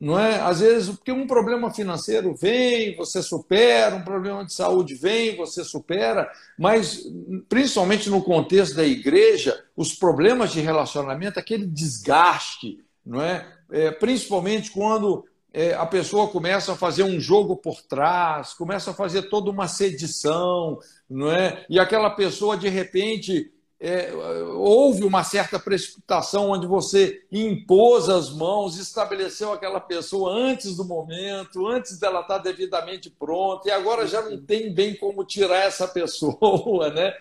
não 0.00 0.18
é? 0.18 0.40
Às 0.40 0.60
vezes, 0.60 0.96
porque 0.96 1.12
um 1.12 1.26
problema 1.26 1.70
financeiro 1.70 2.34
vem, 2.34 2.96
você 2.96 3.22
supera, 3.22 3.96
um 3.96 4.02
problema 4.02 4.44
de 4.46 4.54
saúde 4.54 4.94
vem, 4.94 5.36
você 5.36 5.62
supera, 5.62 6.30
mas 6.58 7.02
principalmente 7.50 8.08
no 8.08 8.22
contexto 8.22 8.76
da 8.76 8.84
igreja, 8.84 9.62
os 9.76 9.94
problemas 9.94 10.52
de 10.52 10.60
relacionamento, 10.60 11.38
aquele 11.38 11.66
desgaste, 11.66 12.78
não 13.04 13.20
é? 13.20 13.46
é 13.70 13.90
principalmente 13.90 14.70
quando 14.70 15.26
a 15.78 15.86
pessoa 15.86 16.28
começa 16.28 16.72
a 16.72 16.76
fazer 16.76 17.04
um 17.04 17.20
jogo 17.20 17.56
por 17.56 17.80
trás, 17.80 18.52
começa 18.54 18.90
a 18.90 18.94
fazer 18.94 19.28
toda 19.28 19.50
uma 19.50 19.68
sedição, 19.68 20.78
não 21.08 21.30
é? 21.30 21.64
E 21.70 21.78
aquela 21.78 22.10
pessoa 22.10 22.56
de 22.56 22.68
repente 22.68 23.52
é, 23.78 24.12
houve 24.56 25.04
uma 25.04 25.22
certa 25.22 25.58
precipitação 25.58 26.50
onde 26.50 26.66
você 26.66 27.22
impôs 27.30 28.08
as 28.08 28.30
mãos, 28.30 28.78
estabeleceu 28.78 29.52
aquela 29.52 29.78
pessoa 29.78 30.32
antes 30.32 30.76
do 30.76 30.84
momento, 30.84 31.66
antes 31.66 31.98
dela 31.98 32.20
estar 32.20 32.38
devidamente 32.38 33.10
pronta, 33.10 33.68
e 33.68 33.70
agora 33.70 34.06
já 34.06 34.22
não 34.22 34.42
tem 34.42 34.72
bem 34.72 34.96
como 34.96 35.24
tirar 35.24 35.66
essa 35.66 35.86
pessoa, 35.92 36.90
né? 36.90 37.12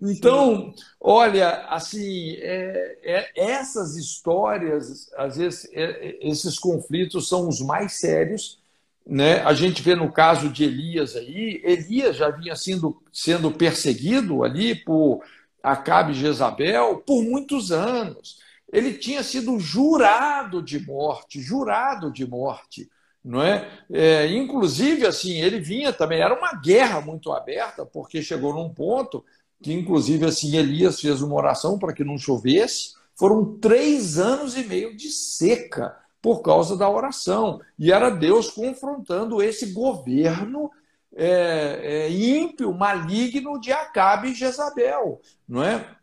Então, 0.00 0.74
olha, 1.00 1.66
assim, 1.68 2.34
é, 2.38 2.98
é, 3.02 3.30
essas 3.36 3.96
histórias, 3.96 5.10
às 5.16 5.36
vezes, 5.36 5.68
é, 5.72 6.18
esses 6.20 6.58
conflitos 6.58 7.28
são 7.28 7.48
os 7.48 7.60
mais 7.60 7.94
sérios. 7.94 8.58
Né? 9.06 9.40
A 9.40 9.52
gente 9.52 9.82
vê 9.82 9.94
no 9.94 10.10
caso 10.10 10.48
de 10.48 10.64
Elias 10.64 11.14
aí, 11.14 11.60
Elias 11.62 12.16
já 12.16 12.30
vinha 12.30 12.56
sendo, 12.56 13.02
sendo 13.12 13.50
perseguido 13.50 14.42
ali 14.42 14.74
por 14.74 15.22
Acabe 15.62 16.12
e 16.12 16.14
Jezabel 16.14 17.02
por 17.06 17.22
muitos 17.22 17.70
anos. 17.70 18.38
Ele 18.72 18.94
tinha 18.94 19.22
sido 19.22 19.58
jurado 19.58 20.62
de 20.62 20.84
morte, 20.84 21.40
jurado 21.40 22.10
de 22.10 22.26
morte. 22.26 22.90
Não 23.22 23.42
é? 23.42 23.70
é? 23.90 24.26
Inclusive, 24.26 25.06
assim, 25.06 25.40
ele 25.40 25.60
vinha 25.60 25.92
também, 25.92 26.20
era 26.20 26.36
uma 26.36 26.52
guerra 26.60 27.00
muito 27.00 27.32
aberta, 27.32 27.86
porque 27.86 28.20
chegou 28.20 28.52
num 28.52 28.68
ponto 28.68 29.24
que, 29.62 29.72
inclusive, 29.72 30.26
assim, 30.26 30.56
Elias 30.56 31.00
fez 31.00 31.22
uma 31.22 31.34
oração 31.34 31.78
para 31.78 31.92
que 31.92 32.04
não 32.04 32.18
chovesse. 32.18 32.94
Foram 33.14 33.58
três 33.58 34.18
anos 34.18 34.56
e 34.56 34.64
meio 34.64 34.96
de 34.96 35.10
seca 35.10 35.96
por 36.20 36.42
causa 36.42 36.76
da 36.76 36.88
oração. 36.88 37.60
E 37.78 37.92
era 37.92 38.10
Deus 38.10 38.50
confrontando 38.50 39.42
esse 39.42 39.72
governo 39.72 40.70
é, 41.14 41.80
é, 41.82 42.10
ímpio, 42.10 42.72
maligno 42.72 43.60
de 43.60 43.72
Acabe 43.72 44.30
e 44.30 44.34
Jezabel, 44.34 45.20
não 45.48 45.62
é? 45.62 45.96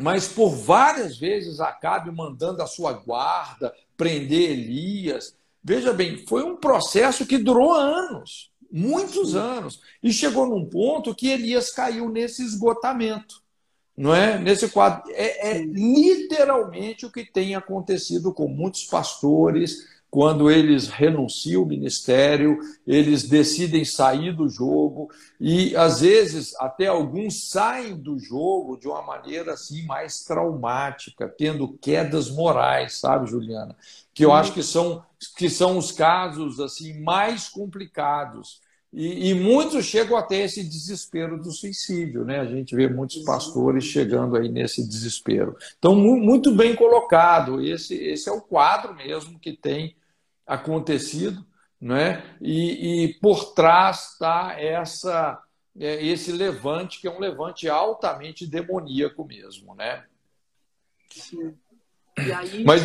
Mas 0.00 0.26
por 0.28 0.50
várias 0.50 1.16
vezes 1.16 1.60
Acabe 1.60 2.10
mandando 2.10 2.62
a 2.62 2.66
sua 2.66 2.92
guarda 2.92 3.72
prender 3.96 4.50
Elias. 4.50 5.36
Veja 5.62 5.92
bem, 5.92 6.26
foi 6.26 6.42
um 6.42 6.56
processo 6.56 7.24
que 7.24 7.38
durou 7.38 7.72
anos, 7.72 8.50
muitos 8.76 9.36
anos, 9.36 9.80
e 10.02 10.12
chegou 10.12 10.48
num 10.48 10.66
ponto 10.66 11.14
que 11.14 11.28
Elias 11.28 11.70
caiu 11.70 12.08
nesse 12.08 12.42
esgotamento, 12.42 13.40
não 13.96 14.12
é? 14.12 14.36
Nesse 14.36 14.68
quadro 14.68 15.04
é, 15.12 15.52
é 15.52 15.62
literalmente 15.62 17.06
o 17.06 17.12
que 17.12 17.24
tem 17.24 17.54
acontecido 17.54 18.34
com 18.34 18.48
muitos 18.48 18.84
pastores, 18.84 19.94
quando 20.10 20.48
eles 20.48 20.88
renunciam 20.88 21.62
o 21.62 21.66
ministério, 21.66 22.58
eles 22.86 23.24
decidem 23.28 23.84
sair 23.84 24.32
do 24.32 24.48
jogo 24.48 25.08
e 25.40 25.74
às 25.76 26.00
vezes 26.02 26.54
até 26.60 26.86
alguns 26.86 27.48
saem 27.50 27.96
do 27.96 28.16
jogo 28.16 28.76
de 28.76 28.86
uma 28.86 29.02
maneira 29.02 29.54
assim 29.54 29.84
mais 29.86 30.24
traumática, 30.24 31.28
tendo 31.28 31.76
quedas 31.78 32.30
morais, 32.30 32.94
sabe, 33.00 33.28
Juliana? 33.28 33.76
Que 34.12 34.24
eu 34.24 34.32
acho 34.32 34.52
que 34.52 34.62
são 34.62 35.04
que 35.36 35.50
são 35.50 35.76
os 35.78 35.90
casos 35.90 36.60
assim 36.60 37.00
mais 37.02 37.48
complicados. 37.48 38.60
E, 38.96 39.30
e, 39.30 39.34
muitos 39.34 39.84
chegam 39.86 40.16
até 40.16 40.36
esse 40.44 40.62
desespero 40.62 41.36
do 41.36 41.50
suicídio, 41.50 42.24
né? 42.24 42.38
A 42.38 42.44
gente 42.44 42.76
vê 42.76 42.88
muitos 42.88 43.24
pastores 43.24 43.82
chegando 43.82 44.36
aí 44.36 44.48
nesse 44.48 44.86
desespero. 44.86 45.56
Então, 45.76 45.96
muito 45.96 46.54
bem 46.54 46.76
colocado. 46.76 47.60
Esse, 47.60 47.96
esse 47.96 48.28
é 48.28 48.32
o 48.32 48.40
quadro 48.40 48.94
mesmo 48.94 49.40
que 49.40 49.52
tem 49.52 49.96
acontecido, 50.46 51.44
né? 51.80 52.22
e, 52.40 53.06
e 53.06 53.14
por 53.14 53.52
trás 53.52 54.12
está 54.12 54.54
essa, 54.60 55.42
é, 55.76 56.06
esse 56.06 56.30
levante, 56.30 57.00
que 57.00 57.08
é 57.08 57.10
um 57.10 57.18
levante 57.18 57.68
altamente 57.68 58.46
demoníaco 58.46 59.24
mesmo. 59.24 59.74
Né? 59.74 60.04
Sim. 61.10 61.52
E 62.16 62.32
aí, 62.32 62.64
Mas, 62.64 62.82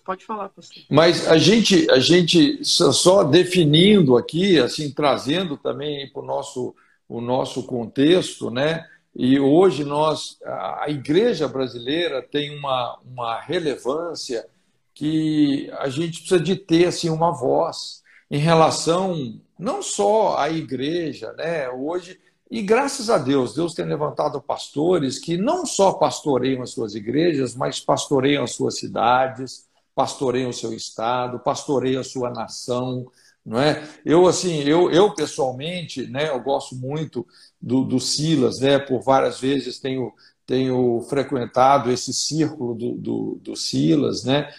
pode 0.00 0.24
falar, 0.24 0.48
pastor. 0.48 0.82
Mas 0.90 1.28
a 1.28 1.36
gente, 1.36 1.90
a 1.90 1.98
gente 1.98 2.64
só 2.64 3.24
definindo 3.24 4.16
aqui, 4.16 4.58
assim, 4.58 4.90
trazendo 4.90 5.56
também 5.56 6.10
para 6.10 6.22
o 6.22 6.24
nosso, 6.24 6.74
o 7.08 7.20
nosso 7.20 7.64
contexto, 7.64 8.50
né? 8.50 8.86
E 9.14 9.38
hoje 9.38 9.84
nós, 9.84 10.38
a 10.44 10.86
igreja 10.88 11.46
brasileira 11.46 12.22
tem 12.22 12.56
uma, 12.56 12.98
uma 13.04 13.40
relevância 13.40 14.46
que 14.94 15.70
a 15.78 15.88
gente 15.88 16.20
precisa 16.20 16.40
de 16.40 16.56
ter 16.56 16.86
assim 16.86 17.10
uma 17.10 17.30
voz 17.30 18.02
em 18.30 18.38
relação 18.38 19.38
não 19.58 19.82
só 19.82 20.38
à 20.38 20.50
igreja, 20.50 21.32
né? 21.34 21.68
Hoje 21.68 22.18
e 22.50 22.60
graças 22.60 23.08
a 23.08 23.16
Deus, 23.16 23.54
Deus 23.54 23.72
tem 23.72 23.86
levantado 23.86 24.38
pastores 24.38 25.18
que 25.18 25.38
não 25.38 25.64
só 25.64 25.94
pastoreiam 25.94 26.62
as 26.62 26.70
suas 26.70 26.94
igrejas, 26.94 27.54
mas 27.54 27.80
pastoreiam 27.80 28.44
as 28.44 28.52
suas 28.52 28.78
cidades, 28.78 29.66
pastoreiam 29.94 30.50
o 30.50 30.54
seu 30.54 30.72
estado, 30.72 31.38
pastoreiam 31.38 32.00
a 32.00 32.04
sua 32.04 32.30
nação, 32.30 33.06
não 33.44 33.58
é? 33.58 33.86
Eu 34.04 34.26
assim, 34.26 34.62
eu, 34.62 34.90
eu 34.90 35.14
pessoalmente, 35.14 36.06
né, 36.06 36.28
eu 36.28 36.40
gosto 36.40 36.76
muito 36.76 37.26
do, 37.60 37.84
do 37.84 37.98
Silas, 38.00 38.60
né? 38.60 38.78
Por 38.78 39.02
várias 39.02 39.40
vezes 39.40 39.78
tenho 39.78 40.12
tenho 40.44 41.00
frequentado 41.08 41.90
esse 41.90 42.12
círculo 42.12 42.74
do, 42.74 42.92
do, 42.94 43.38
do 43.40 43.56
Silas, 43.56 44.24
né? 44.24 44.52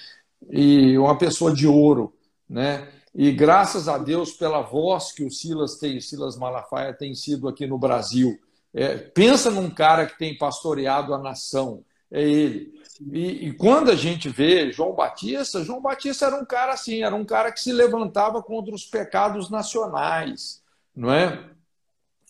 e 0.49 0.97
uma 0.97 1.17
pessoa 1.17 1.53
de 1.53 1.67
ouro, 1.67 2.13
né? 2.49 2.88
E 3.13 3.31
graças 3.31 3.88
a 3.88 3.97
Deus 3.97 4.31
pela 4.31 4.61
voz 4.61 5.11
que 5.11 5.23
o 5.23 5.29
Silas 5.29 5.77
tem, 5.77 5.99
Silas 6.01 6.36
Malafaia 6.36 6.93
tem 6.93 7.13
sido 7.13 7.47
aqui 7.47 7.67
no 7.67 7.77
Brasil. 7.77 8.39
É, 8.73 8.97
pensa 8.97 9.51
num 9.51 9.69
cara 9.69 10.07
que 10.07 10.17
tem 10.17 10.36
pastoreado 10.36 11.13
a 11.13 11.19
nação, 11.19 11.84
é 12.14 12.22
ele. 12.22 12.72
E, 13.11 13.47
e, 13.47 13.53
quando 13.53 13.89
a 13.89 13.95
gente 13.95 14.30
vê 14.30 14.72
João 14.72 14.93
Batista, 14.93 15.64
João 15.64 15.82
Batista 15.82 16.28
era 16.28 16.36
um 16.36 16.45
cara 16.45 16.74
assim, 16.74 17.03
era 17.03 17.16
um 17.16 17.26
cara 17.26 17.51
que 17.51 17.59
se 17.59 17.72
levantava 17.74 18.41
contra 18.41 18.74
os 18.74 18.86
pecados 18.86 19.49
nacionais, 19.49 20.61
não 20.95 21.11
é? 21.11 21.43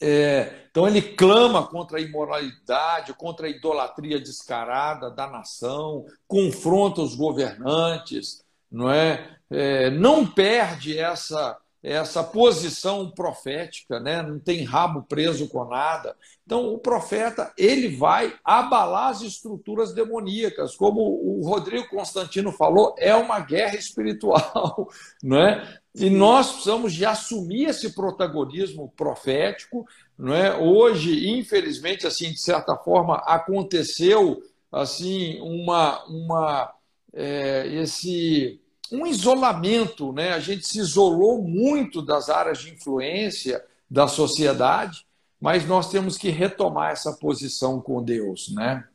é 0.02 0.64
então 0.72 0.88
ele 0.88 1.02
clama 1.02 1.68
contra 1.68 1.98
a 1.98 2.02
imoralidade, 2.02 3.14
contra 3.14 3.46
a 3.46 3.50
idolatria 3.50 4.20
descarada 4.20 5.12
da 5.12 5.28
nação, 5.28 6.06
confronta 6.28 7.02
os 7.02 7.14
governantes, 7.14 8.44
não 8.72 8.90
é? 8.90 9.38
é 9.52 9.92
não 9.92 10.26
perde 10.26 10.98
essa 10.98 11.58
essa 11.84 12.24
posição 12.24 13.12
profética, 13.12 14.00
né? 14.00 14.22
não 14.22 14.40
tem 14.40 14.64
rabo 14.64 15.04
preso 15.04 15.50
com 15.50 15.66
nada. 15.66 16.16
Então, 16.46 16.74
o 16.74 16.78
profeta 16.78 17.54
ele 17.58 17.90
vai 17.98 18.34
abalar 18.44 19.10
as 19.10 19.22
estruturas 19.22 19.94
demoníacas, 19.94 20.78
como 20.78 21.02
o 21.02 21.46
Rodrigo 21.46 21.90
Constantino 21.90 22.54
falou, 22.54 22.96
é 22.98 23.14
uma 23.14 23.42
guerra 23.42 23.76
espiritual, 23.76 24.90
não 25.22 25.38
é? 25.38 25.78
E 25.94 26.10
nós 26.10 26.52
precisamos 26.54 26.94
de 26.94 27.06
assumir 27.06 27.66
esse 27.66 27.94
protagonismo 27.94 28.92
profético, 28.96 29.86
não 30.18 30.34
é? 30.34 30.56
Hoje, 30.56 31.30
infelizmente, 31.30 32.08
assim, 32.08 32.32
de 32.32 32.40
certa 32.40 32.78
forma, 32.78 33.18
aconteceu 33.18 34.42
assim 34.72 35.40
uma 35.42 36.04
uma 36.06 36.74
é, 37.14 37.68
esse 37.68 38.60
um 38.92 39.06
isolamento, 39.08 40.12
né? 40.12 40.34
A 40.34 40.40
gente 40.40 40.68
se 40.68 40.80
isolou 40.80 41.42
muito 41.42 42.02
das 42.02 42.30
áreas 42.30 42.60
de 42.60 42.74
influência 42.74 43.64
da 43.90 44.08
sociedade, 44.08 45.06
mas 45.40 45.66
nós 45.66 45.90
temos 45.90 46.18
que 46.18 46.30
retomar 46.30 46.92
essa 46.92 47.14
posição 47.14 47.82
com 47.82 48.04
Deus, 48.04 48.54
né? 48.54 48.88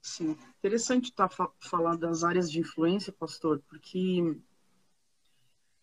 Sim, 0.00 0.36
interessante 0.58 1.10
estar 1.10 1.28
tá 1.28 1.48
falando 1.60 2.00
das 2.00 2.24
áreas 2.24 2.50
de 2.50 2.58
influência, 2.58 3.12
pastor, 3.12 3.62
porque 3.68 4.36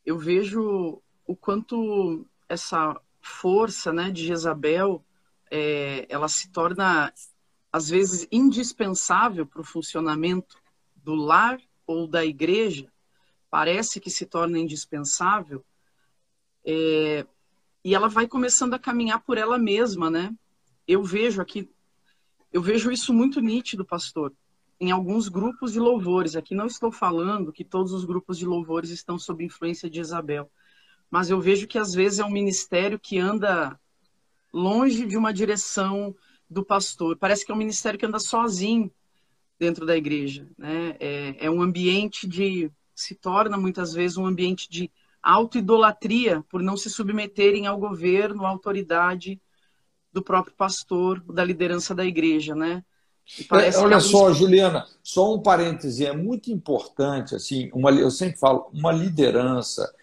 eu 0.05 0.17
vejo 0.17 1.01
o 1.25 1.35
quanto 1.35 2.25
essa 2.47 2.99
força, 3.21 3.93
né, 3.93 4.09
de 4.09 4.25
Jezabel, 4.25 5.03
é, 5.51 6.05
ela 6.09 6.27
se 6.27 6.49
torna 6.49 7.13
às 7.71 7.89
vezes 7.89 8.27
indispensável 8.31 9.45
para 9.45 9.61
o 9.61 9.65
funcionamento 9.65 10.57
do 10.95 11.13
lar 11.13 11.59
ou 11.85 12.07
da 12.07 12.25
igreja, 12.25 12.91
parece 13.49 13.99
que 13.99 14.09
se 14.09 14.25
torna 14.25 14.59
indispensável, 14.59 15.63
é, 16.65 17.25
e 17.83 17.95
ela 17.95 18.07
vai 18.07 18.27
começando 18.27 18.73
a 18.73 18.79
caminhar 18.79 19.21
por 19.21 19.37
ela 19.37 19.57
mesma, 19.57 20.09
né? 20.09 20.35
Eu 20.87 21.03
vejo 21.03 21.41
aqui, 21.41 21.69
eu 22.51 22.61
vejo 22.61 22.91
isso 22.91 23.13
muito 23.13 23.39
nítido, 23.41 23.85
pastor. 23.85 24.33
em 24.79 24.91
alguns 24.91 25.27
grupos 25.27 25.73
de 25.73 25.79
louvores. 25.79 26.35
Aqui 26.35 26.55
não 26.55 26.65
estou 26.65 26.91
falando 26.91 27.51
que 27.51 27.65
todos 27.65 27.91
os 27.91 28.05
grupos 28.05 28.37
de 28.37 28.45
louvores 28.45 28.89
estão 28.91 29.19
sob 29.19 29.43
influência 29.43 29.89
de 29.89 29.99
Isabel, 29.99 30.49
mas 31.11 31.29
eu 31.29 31.41
vejo 31.41 31.67
que 31.67 31.77
às 31.77 31.93
vezes 31.93 32.19
é 32.19 32.25
um 32.25 32.31
ministério 32.31 32.99
que 32.99 33.17
anda 33.19 33.77
longe 34.53 35.05
de 35.05 35.17
uma 35.17 35.33
direção 35.33 36.15
do 36.49 36.63
pastor. 36.63 37.17
Parece 37.17 37.45
que 37.45 37.51
é 37.51 37.55
um 37.55 37.57
ministério 37.57 37.99
que 37.99 38.05
anda 38.05 38.19
sozinho 38.19 38.91
dentro 39.59 39.85
da 39.85 39.97
igreja. 39.97 40.47
Né? 40.57 40.95
É, 40.99 41.45
é 41.45 41.51
um 41.51 41.61
ambiente 41.61 42.27
de. 42.27 42.71
Se 43.01 43.15
torna 43.15 43.57
muitas 43.57 43.93
vezes 43.93 44.17
um 44.17 44.25
ambiente 44.25 44.69
de 44.69 44.91
autoidolatria 45.21 46.43
por 46.49 46.61
não 46.61 46.77
se 46.77 46.89
submeterem 46.89 47.67
ao 47.67 47.77
governo, 47.77 48.45
à 48.45 48.49
autoridade 48.49 49.39
do 50.11 50.23
próprio 50.23 50.55
pastor, 50.55 51.21
da 51.31 51.43
liderança 51.43 51.93
da 51.93 52.05
igreja, 52.05 52.55
né? 52.55 52.83
É, 53.51 53.77
olha 53.77 53.97
alguns... 53.97 54.05
só, 54.05 54.33
Juliana, 54.33 54.87
só 55.03 55.35
um 55.35 55.41
parêntese, 55.41 56.05
é 56.05 56.13
muito 56.15 56.51
importante, 56.51 57.35
assim, 57.35 57.69
uma, 57.73 57.91
eu 57.91 58.09
sempre 58.09 58.39
falo, 58.39 58.69
uma 58.73 58.91
liderança, 58.91 59.93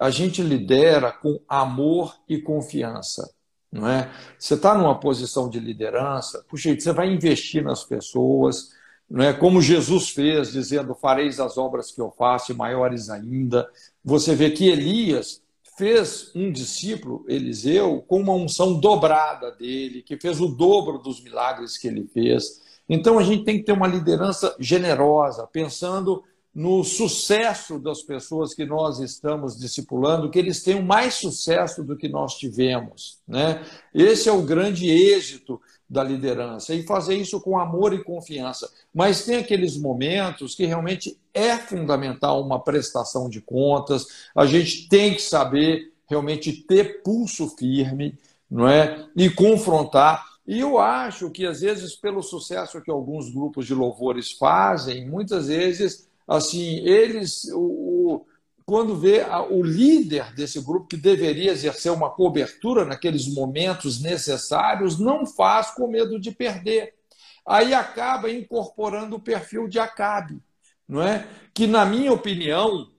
a 0.00 0.08
gente 0.08 0.40
lidera 0.40 1.10
com 1.10 1.40
amor 1.48 2.16
e 2.28 2.38
confiança, 2.38 3.28
não 3.72 3.88
é? 3.88 4.08
Você 4.38 4.54
está 4.54 4.72
numa 4.72 5.00
posição 5.00 5.50
de 5.50 5.58
liderança, 5.58 6.44
puxa, 6.48 6.72
você 6.78 6.92
vai 6.92 7.12
investir 7.12 7.64
nas 7.64 7.82
pessoas, 7.82 8.70
não 9.08 9.24
é? 9.24 9.32
Como 9.32 9.62
Jesus 9.62 10.10
fez, 10.10 10.52
dizendo, 10.52 10.94
fareis 10.94 11.38
as 11.38 11.56
obras 11.56 11.92
que 11.92 12.00
eu 12.00 12.12
faço, 12.16 12.52
e 12.52 12.54
maiores 12.54 13.08
ainda. 13.08 13.68
Você 14.04 14.34
vê 14.34 14.50
que 14.50 14.68
Elias 14.68 15.40
fez 15.76 16.32
um 16.34 16.50
discípulo, 16.50 17.24
Eliseu, 17.28 18.02
com 18.06 18.20
uma 18.20 18.32
unção 18.32 18.80
dobrada 18.80 19.52
dele, 19.52 20.02
que 20.02 20.16
fez 20.16 20.40
o 20.40 20.48
dobro 20.48 20.98
dos 20.98 21.22
milagres 21.22 21.76
que 21.76 21.86
ele 21.86 22.08
fez. 22.12 22.62
Então 22.88 23.18
a 23.18 23.22
gente 23.22 23.44
tem 23.44 23.58
que 23.58 23.64
ter 23.64 23.72
uma 23.72 23.86
liderança 23.86 24.56
generosa, 24.58 25.46
pensando 25.46 26.24
no 26.54 26.82
sucesso 26.82 27.78
das 27.78 28.02
pessoas 28.02 28.54
que 28.54 28.64
nós 28.64 28.98
estamos 28.98 29.58
discipulando, 29.58 30.30
que 30.30 30.38
eles 30.38 30.62
tenham 30.62 30.80
mais 30.80 31.12
sucesso 31.14 31.84
do 31.84 31.96
que 31.96 32.08
nós 32.08 32.36
tivemos. 32.36 33.18
Né? 33.28 33.62
Esse 33.92 34.30
é 34.30 34.32
o 34.32 34.40
grande 34.40 34.88
êxito 34.88 35.60
da 35.88 36.02
liderança 36.02 36.74
e 36.74 36.82
fazer 36.82 37.14
isso 37.14 37.40
com 37.40 37.58
amor 37.58 37.92
e 37.92 38.02
confiança. 38.02 38.70
Mas 38.92 39.24
tem 39.24 39.36
aqueles 39.36 39.76
momentos 39.76 40.54
que 40.54 40.66
realmente 40.66 41.18
é 41.32 41.56
fundamental 41.56 42.42
uma 42.42 42.62
prestação 42.62 43.28
de 43.28 43.40
contas, 43.40 44.28
a 44.34 44.46
gente 44.46 44.88
tem 44.88 45.14
que 45.14 45.22
saber 45.22 45.92
realmente 46.08 46.52
ter 46.52 47.02
pulso 47.02 47.48
firme, 47.56 48.18
não 48.50 48.68
é? 48.68 49.06
E 49.16 49.30
confrontar 49.30 50.24
e 50.46 50.60
eu 50.60 50.78
acho 50.78 51.28
que, 51.30 51.44
às 51.44 51.60
vezes, 51.60 51.96
pelo 51.96 52.22
sucesso 52.22 52.80
que 52.80 52.90
alguns 52.90 53.28
grupos 53.30 53.66
de 53.66 53.74
louvores 53.74 54.30
fazem, 54.30 55.08
muitas 55.08 55.48
vezes, 55.48 56.08
assim, 56.26 56.76
eles, 56.86 57.50
o, 57.52 58.24
quando 58.66 58.96
vê 58.96 59.24
o 59.48 59.62
líder 59.62 60.34
desse 60.34 60.60
grupo, 60.60 60.88
que 60.88 60.96
deveria 60.96 61.52
exercer 61.52 61.92
uma 61.92 62.10
cobertura 62.10 62.84
naqueles 62.84 63.32
momentos 63.32 64.02
necessários, 64.02 64.98
não 64.98 65.24
faz 65.24 65.70
com 65.70 65.86
medo 65.86 66.18
de 66.18 66.32
perder. 66.32 66.92
Aí 67.46 67.72
acaba 67.72 68.28
incorporando 68.28 69.14
o 69.14 69.20
perfil 69.20 69.68
de 69.68 69.78
Acabe, 69.78 70.42
não 70.88 71.00
é? 71.00 71.24
que, 71.54 71.68
na 71.68 71.86
minha 71.86 72.12
opinião, 72.12 72.90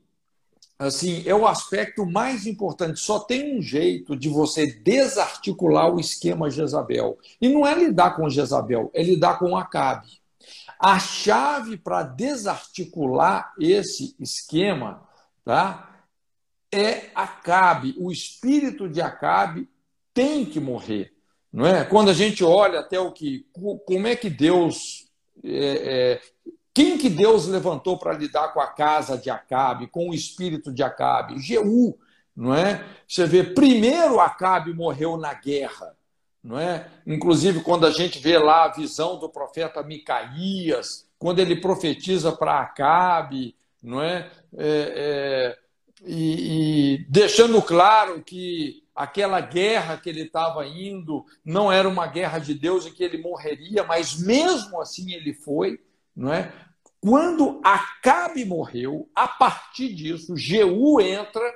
assim, 0.80 1.22
é 1.28 1.36
o 1.36 1.46
aspecto 1.46 2.06
mais 2.06 2.48
importante. 2.48 3.02
Só 3.02 3.20
tem 3.20 3.58
um 3.58 3.62
jeito 3.62 4.16
de 4.16 4.30
você 4.30 4.66
desarticular 4.68 5.94
o 5.94 6.00
esquema 6.00 6.50
Jezabel. 6.50 7.18
E 7.42 7.50
não 7.50 7.68
é 7.68 7.76
lidar 7.76 8.16
com 8.16 8.30
Jezabel, 8.30 8.90
é 8.94 9.04
lidar 9.04 9.38
com 9.38 9.58
Acabe. 9.58 10.08
A 10.80 10.98
chave 10.98 11.76
para 11.76 12.04
desarticular 12.04 13.54
esse 13.60 14.16
esquema 14.18 15.06
tá, 15.48 16.04
é 16.72 17.10
Acabe. 17.16 17.96
O 17.98 18.12
espírito 18.12 18.90
de 18.90 19.02
Acabe 19.02 19.70
tem 20.14 20.46
que 20.46 20.60
morrer. 20.60 21.14
Não 21.52 21.66
é? 21.66 21.84
Quando 21.84 22.10
a 22.10 22.14
gente 22.14 22.44
olha 22.44 22.82
até 22.82 23.00
o 23.00 23.12
que. 23.12 23.48
Como 23.86 24.08
é 24.08 24.16
que 24.16 24.30
Deus 24.30 25.08
é, 25.44 26.20
é, 26.20 26.22
quem 26.74 26.98
que 26.98 27.10
Deus 27.10 27.48
levantou 27.48 27.98
para 27.98 28.14
lidar 28.14 28.50
com 28.50 28.60
a 28.60 28.68
casa 28.68 29.18
de 29.18 29.30
Acabe, 29.30 29.88
com 29.88 30.10
o 30.10 30.14
espírito 30.14 30.72
de 30.72 30.84
Acabe? 30.84 31.40
Jeú, 31.40 31.98
não 32.36 32.54
é? 32.54 32.86
Você 33.08 33.26
vê, 33.26 33.44
primeiro 33.44 34.20
Acabe 34.20 34.74
morreu 34.74 35.18
na 35.18 35.34
guerra, 35.34 35.96
não 36.44 36.60
é? 36.60 36.88
Inclusive 37.06 37.62
quando 37.62 37.88
a 37.88 37.92
gente 37.92 38.20
vê 38.20 38.38
lá 38.38 38.66
a 38.66 38.72
visão 38.72 39.18
do 39.18 39.30
profeta 39.30 39.82
Micaías, 39.82 41.08
quando 41.18 41.40
ele 41.40 41.56
profetiza 41.56 42.32
para 42.32 42.60
Acabe, 42.60 43.56
não 43.88 44.02
é? 44.02 44.30
é, 44.58 45.58
é 45.58 45.58
e, 46.06 46.94
e 46.94 47.06
deixando 47.10 47.62
claro 47.62 48.22
que 48.24 48.84
aquela 48.96 49.40
guerra 49.42 49.98
que 49.98 50.10
ele 50.10 50.24
estava 50.24 50.66
indo 50.66 51.26
não 51.44 51.72
era 51.72 51.88
uma 51.88 52.08
guerra 52.08 52.40
de 52.40 52.54
Deus 52.54 52.86
e 52.86 52.92
que 52.92 53.04
ele 53.04 53.18
morreria, 53.18 53.84
mas 53.84 54.20
mesmo 54.20 54.82
assim 54.82 55.14
ele 55.14 55.34
foi, 55.34 55.80
não 56.16 56.34
é? 56.34 56.54
Quando 57.00 57.62
Acabe 57.64 58.44
morreu, 58.44 59.10
a 59.16 59.28
partir 59.28 59.94
disso, 59.94 60.36
Jeú 60.36 61.00
entra 61.00 61.54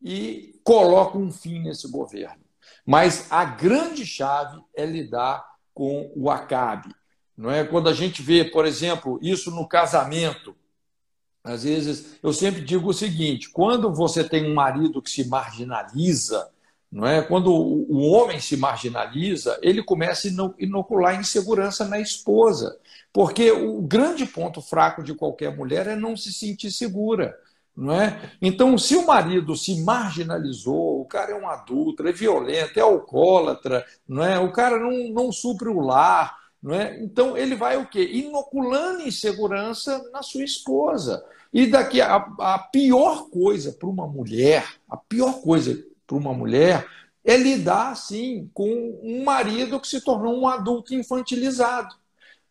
e 0.00 0.58
coloca 0.64 1.18
um 1.18 1.30
fim 1.30 1.60
nesse 1.60 1.90
governo. 1.90 2.42
Mas 2.86 3.30
a 3.30 3.44
grande 3.44 4.06
chave 4.06 4.60
é 4.74 4.86
lidar 4.86 5.44
com 5.74 6.12
o 6.16 6.30
Acabe. 6.30 6.94
Não 7.36 7.50
é? 7.50 7.64
Quando 7.64 7.88
a 7.88 7.92
gente 7.92 8.22
vê, 8.22 8.44
por 8.44 8.64
exemplo, 8.64 9.18
isso 9.22 9.50
no 9.50 9.66
casamento, 9.66 10.56
às 11.42 11.64
vezes 11.64 12.18
eu 12.22 12.32
sempre 12.32 12.60
digo 12.62 12.90
o 12.90 12.94
seguinte: 12.94 13.50
quando 13.50 13.92
você 13.92 14.22
tem 14.22 14.50
um 14.50 14.54
marido 14.54 15.02
que 15.02 15.10
se 15.10 15.26
marginaliza, 15.28 16.50
não 16.90 17.06
é? 17.06 17.22
Quando 17.22 17.52
o 17.54 18.00
homem 18.10 18.40
se 18.40 18.56
marginaliza, 18.56 19.58
ele 19.62 19.82
começa 19.82 20.28
a 20.28 20.30
inocular 20.58 21.18
insegurança 21.18 21.84
na 21.86 22.00
esposa. 22.00 22.78
Porque 23.12 23.50
o 23.52 23.80
grande 23.80 24.26
ponto 24.26 24.60
fraco 24.60 25.02
de 25.02 25.14
qualquer 25.14 25.56
mulher 25.56 25.86
é 25.86 25.96
não 25.96 26.16
se 26.16 26.32
sentir 26.32 26.70
segura. 26.72 27.36
Não 27.76 27.92
é? 27.94 28.32
Então, 28.42 28.76
se 28.76 28.96
o 28.96 29.06
marido 29.06 29.56
se 29.56 29.82
marginalizou, 29.82 31.00
o 31.00 31.04
cara 31.04 31.30
é 31.30 31.34
um 31.34 31.48
adulto, 31.48 32.06
é 32.06 32.12
violento, 32.12 32.78
é 32.78 32.82
alcoólatra, 32.82 33.86
não 34.06 34.24
é? 34.24 34.38
o 34.38 34.52
cara 34.52 34.78
não, 34.78 35.08
não 35.10 35.32
supre 35.32 35.68
o 35.68 35.80
lar, 35.80 36.36
não 36.62 36.74
é? 36.74 37.02
então 37.02 37.36
ele 37.36 37.54
vai 37.54 37.76
o 37.76 37.88
quê? 37.88 38.02
Inoculando 38.02 39.02
insegurança 39.02 40.02
na 40.12 40.22
sua 40.22 40.44
esposa. 40.44 41.24
E 41.52 41.66
daqui 41.66 42.00
a, 42.00 42.16
a 42.16 42.58
pior 42.58 43.28
coisa 43.30 43.72
para 43.72 43.88
uma 43.88 44.06
mulher, 44.06 44.66
a 44.88 44.96
pior 44.96 45.40
coisa 45.40 45.82
para 46.06 46.16
uma 46.16 46.32
mulher 46.32 46.86
é 47.24 47.36
lidar 47.36 47.90
assim 47.90 48.50
com 48.54 49.00
um 49.02 49.24
marido 49.24 49.80
que 49.80 49.88
se 49.88 50.00
tornou 50.00 50.38
um 50.38 50.46
adulto 50.46 50.94
infantilizado. 50.94 51.94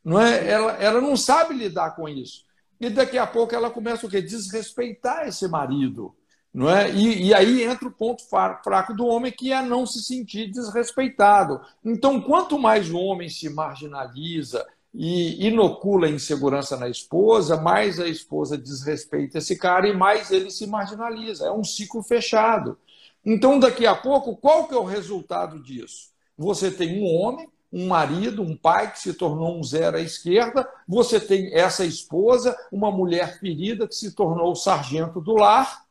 Não 0.03 0.19
é? 0.19 0.47
ela, 0.49 0.71
ela 0.73 1.01
não 1.01 1.15
sabe 1.15 1.53
lidar 1.53 1.91
com 1.95 2.07
isso. 2.09 2.45
E 2.79 2.89
daqui 2.89 3.17
a 3.17 3.27
pouco 3.27 3.53
ela 3.53 3.69
começa 3.69 4.07
o 4.07 4.09
quê? 4.09 4.21
Desrespeitar 4.21 5.27
esse 5.27 5.47
marido. 5.47 6.15
Não 6.53 6.69
é? 6.69 6.91
E, 6.91 7.27
e, 7.27 7.33
aí 7.33 7.63
entra 7.63 7.87
o 7.87 7.91
ponto 7.91 8.23
fraco 8.27 8.93
do 8.93 9.05
homem, 9.05 9.31
que 9.31 9.53
é 9.53 9.61
não 9.61 9.85
se 9.85 10.03
sentir 10.03 10.49
desrespeitado. 10.49 11.61
Então, 11.85 12.19
quanto 12.19 12.57
mais 12.57 12.89
o 12.89 12.97
homem 12.97 13.29
se 13.29 13.49
marginaliza 13.49 14.65
e 14.91 15.47
inocula 15.47 16.09
insegurança 16.09 16.75
na 16.75 16.89
esposa, 16.89 17.61
mais 17.61 17.99
a 17.99 18.07
esposa 18.07 18.57
desrespeita 18.57 19.37
esse 19.37 19.55
cara 19.55 19.87
e 19.87 19.95
mais 19.95 20.31
ele 20.31 20.49
se 20.49 20.65
marginaliza. 20.65 21.45
É 21.45 21.51
um 21.51 21.63
ciclo 21.63 22.01
fechado. 22.01 22.77
Então, 23.23 23.59
daqui 23.59 23.85
a 23.85 23.95
pouco, 23.95 24.35
qual 24.35 24.67
que 24.67 24.73
é 24.73 24.77
o 24.77 24.83
resultado 24.83 25.61
disso? 25.61 26.09
Você 26.35 26.71
tem 26.71 26.99
um 26.99 27.05
homem 27.05 27.47
um 27.71 27.87
marido, 27.87 28.41
um 28.41 28.55
pai 28.55 28.91
que 28.91 28.99
se 28.99 29.13
tornou 29.13 29.57
um 29.57 29.63
zero 29.63 29.97
à 29.97 30.01
esquerda, 30.01 30.67
você 30.87 31.19
tem 31.19 31.53
essa 31.53 31.85
esposa, 31.85 32.57
uma 32.71 32.91
mulher 32.91 33.39
ferida 33.39 33.87
que 33.87 33.95
se 33.95 34.11
tornou 34.11 34.51
o 34.51 34.55
sargento 34.55 35.21
do 35.21 35.35
lar, 35.35 35.85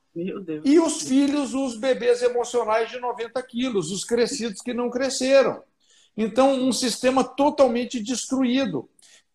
e 0.65 0.81
os 0.81 1.03
filhos, 1.03 1.55
os 1.55 1.77
bebês 1.77 2.23
emocionais 2.23 2.91
de 2.91 2.99
90 2.99 3.43
quilos, 3.43 3.91
os 3.91 4.05
crescidos 4.05 4.61
que 4.61 4.75
não 4.75 4.91
cresceram. 4.91 5.63
Então, 6.17 6.53
um 6.53 6.73
sistema 6.73 7.23
totalmente 7.23 8.03
destruído. 8.03 8.89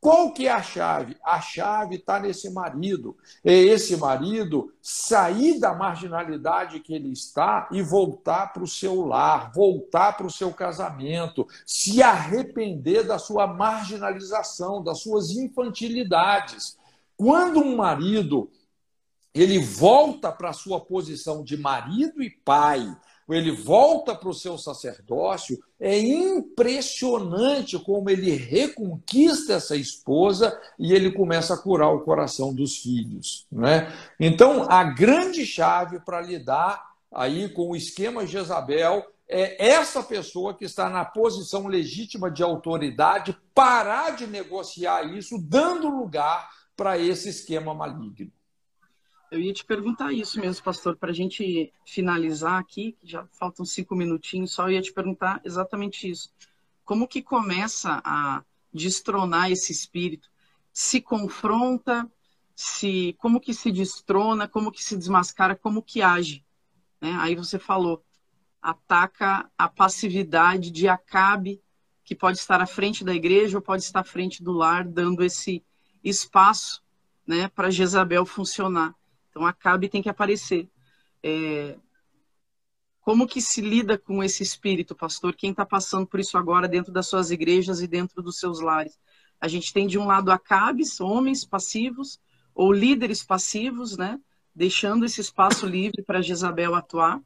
Qual 0.03 0.33
que 0.33 0.47
é 0.47 0.51
a 0.51 0.61
chave? 0.61 1.15
A 1.23 1.39
chave 1.39 1.95
está 1.95 2.19
nesse 2.19 2.49
marido. 2.49 3.15
É 3.41 3.53
esse 3.53 3.95
marido 3.95 4.73
sair 4.81 5.61
da 5.61 5.73
marginalidade 5.73 6.81
que 6.81 6.93
ele 6.93 7.13
está 7.13 7.69
e 7.71 7.81
voltar 7.81 8.51
para 8.51 8.63
o 8.63 8.67
seu 8.67 9.05
lar, 9.05 9.53
voltar 9.53 10.17
para 10.17 10.27
o 10.27 10.31
seu 10.31 10.51
casamento, 10.51 11.47
se 11.65 12.03
arrepender 12.03 13.07
da 13.07 13.17
sua 13.17 13.47
marginalização, 13.47 14.83
das 14.83 14.99
suas 14.99 15.31
infantilidades. 15.31 16.77
Quando 17.15 17.61
um 17.61 17.77
marido 17.77 18.51
ele 19.33 19.59
volta 19.59 20.31
para 20.31 20.49
a 20.49 20.53
sua 20.53 20.79
posição 20.79 21.43
de 21.43 21.57
marido 21.57 22.21
e 22.21 22.29
pai, 22.29 22.95
ele 23.29 23.51
volta 23.51 24.13
para 24.13 24.29
o 24.29 24.33
seu 24.33 24.57
sacerdócio, 24.57 25.57
é 25.79 25.97
impressionante 25.97 27.79
como 27.79 28.09
ele 28.09 28.31
reconquista 28.31 29.53
essa 29.53 29.75
esposa 29.75 30.59
e 30.77 30.93
ele 30.93 31.11
começa 31.11 31.53
a 31.53 31.57
curar 31.57 31.89
o 31.89 32.01
coração 32.01 32.53
dos 32.53 32.77
filhos. 32.77 33.47
Né? 33.51 33.91
Então, 34.19 34.69
a 34.69 34.83
grande 34.83 35.45
chave 35.45 35.99
para 36.01 36.21
lidar 36.21 36.83
aí 37.11 37.49
com 37.49 37.69
o 37.69 37.75
esquema 37.75 38.27
Jezabel 38.27 39.05
é 39.27 39.67
essa 39.67 40.03
pessoa 40.03 40.53
que 40.53 40.65
está 40.65 40.89
na 40.89 41.05
posição 41.05 41.67
legítima 41.67 42.29
de 42.29 42.43
autoridade 42.43 43.37
parar 43.55 44.15
de 44.15 44.27
negociar 44.27 45.03
isso, 45.15 45.37
dando 45.39 45.87
lugar 45.87 46.49
para 46.75 46.97
esse 46.99 47.29
esquema 47.29 47.73
maligno. 47.73 48.31
Eu 49.33 49.39
ia 49.39 49.51
te 49.51 49.65
perguntar 49.65 50.13
isso 50.13 50.39
mesmo, 50.39 50.63
pastor, 50.63 50.95
para 50.95 51.09
a 51.09 51.13
gente 51.13 51.73
finalizar 51.83 52.59
aqui, 52.59 52.95
já 53.03 53.25
faltam 53.31 53.65
cinco 53.65 53.95
minutinhos 53.95 54.51
só, 54.51 54.67
eu 54.67 54.73
ia 54.73 54.81
te 54.81 54.93
perguntar 54.93 55.41
exatamente 55.43 56.07
isso. 56.07 56.31
Como 56.85 57.07
que 57.07 57.19
começa 57.19 57.99
a 58.05 58.43
destronar 58.71 59.51
esse 59.51 59.71
espírito? 59.71 60.29
Se 60.71 61.01
confronta, 61.01 62.07
se 62.55 63.15
como 63.17 63.41
que 63.41 63.55
se 63.55 63.71
destrona, 63.71 64.47
como 64.47 64.71
que 64.71 64.83
se 64.83 64.95
desmascara, 64.95 65.55
como 65.55 65.81
que 65.81 66.03
age? 66.03 66.45
Né? 67.01 67.17
Aí 67.19 67.33
você 67.33 67.57
falou, 67.57 68.05
ataca 68.61 69.49
a 69.57 69.67
passividade 69.67 70.69
de 70.69 70.87
Acabe, 70.87 71.59
que 72.05 72.13
pode 72.13 72.37
estar 72.37 72.61
à 72.61 72.67
frente 72.67 73.03
da 73.03 73.15
igreja 73.15 73.57
ou 73.57 73.63
pode 73.63 73.81
estar 73.81 74.01
à 74.01 74.03
frente 74.03 74.43
do 74.43 74.51
lar, 74.51 74.87
dando 74.87 75.23
esse 75.23 75.63
espaço 76.03 76.83
né, 77.25 77.47
para 77.47 77.71
Jezabel 77.71 78.27
funcionar. 78.27 78.93
Então, 79.33 79.47
Acabe 79.47 79.89
tem 79.89 80.01
que 80.01 80.09
aparecer. 80.09 80.69
É... 81.23 81.75
Como 83.01 83.27
que 83.27 83.41
se 83.41 83.61
lida 83.61 83.97
com 83.97 84.23
esse 84.23 84.43
espírito, 84.43 84.95
pastor? 84.95 85.35
Quem 85.35 85.49
está 85.49 85.65
passando 85.65 86.05
por 86.05 86.19
isso 86.19 86.37
agora 86.37 86.67
dentro 86.67 86.93
das 86.93 87.07
suas 87.07 87.31
igrejas 87.31 87.81
e 87.81 87.87
dentro 87.87 88.21
dos 88.21 88.39
seus 88.39 88.61
lares? 88.61 88.97
A 89.41 89.47
gente 89.47 89.73
tem 89.73 89.87
de 89.87 89.97
um 89.97 90.05
lado 90.05 90.31
Acabes, 90.31 91.01
homens 91.01 91.43
passivos, 91.43 92.19
ou 92.53 92.71
líderes 92.71 93.23
passivos, 93.23 93.97
né? 93.97 94.19
Deixando 94.55 95.03
esse 95.03 95.19
espaço 95.19 95.65
livre 95.65 96.03
para 96.03 96.21
Jezabel 96.21 96.75
atuar. 96.75 97.19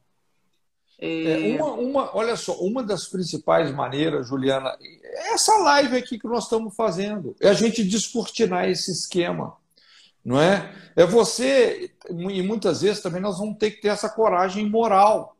É... 0.98 1.52
É, 1.52 1.62
uma, 1.62 1.72
uma, 1.74 2.16
olha 2.16 2.36
só, 2.36 2.54
uma 2.54 2.82
das 2.82 3.06
principais 3.06 3.70
maneiras, 3.70 4.28
Juliana, 4.28 4.76
é 4.80 5.34
essa 5.34 5.56
live 5.58 5.98
aqui 5.98 6.18
que 6.18 6.26
nós 6.26 6.44
estamos 6.44 6.74
fazendo, 6.74 7.36
é 7.38 7.50
a 7.50 7.54
gente 7.54 7.84
descortinar 7.84 8.68
esse 8.68 8.90
esquema 8.90 9.56
não 10.28 10.38
é? 10.38 10.70
É 10.94 11.06
você, 11.06 11.90
e 12.10 12.42
muitas 12.42 12.82
vezes 12.82 13.00
também 13.00 13.18
nós 13.18 13.38
vamos 13.38 13.56
ter 13.56 13.70
que 13.70 13.80
ter 13.80 13.88
essa 13.88 14.10
coragem 14.10 14.68
moral. 14.68 15.34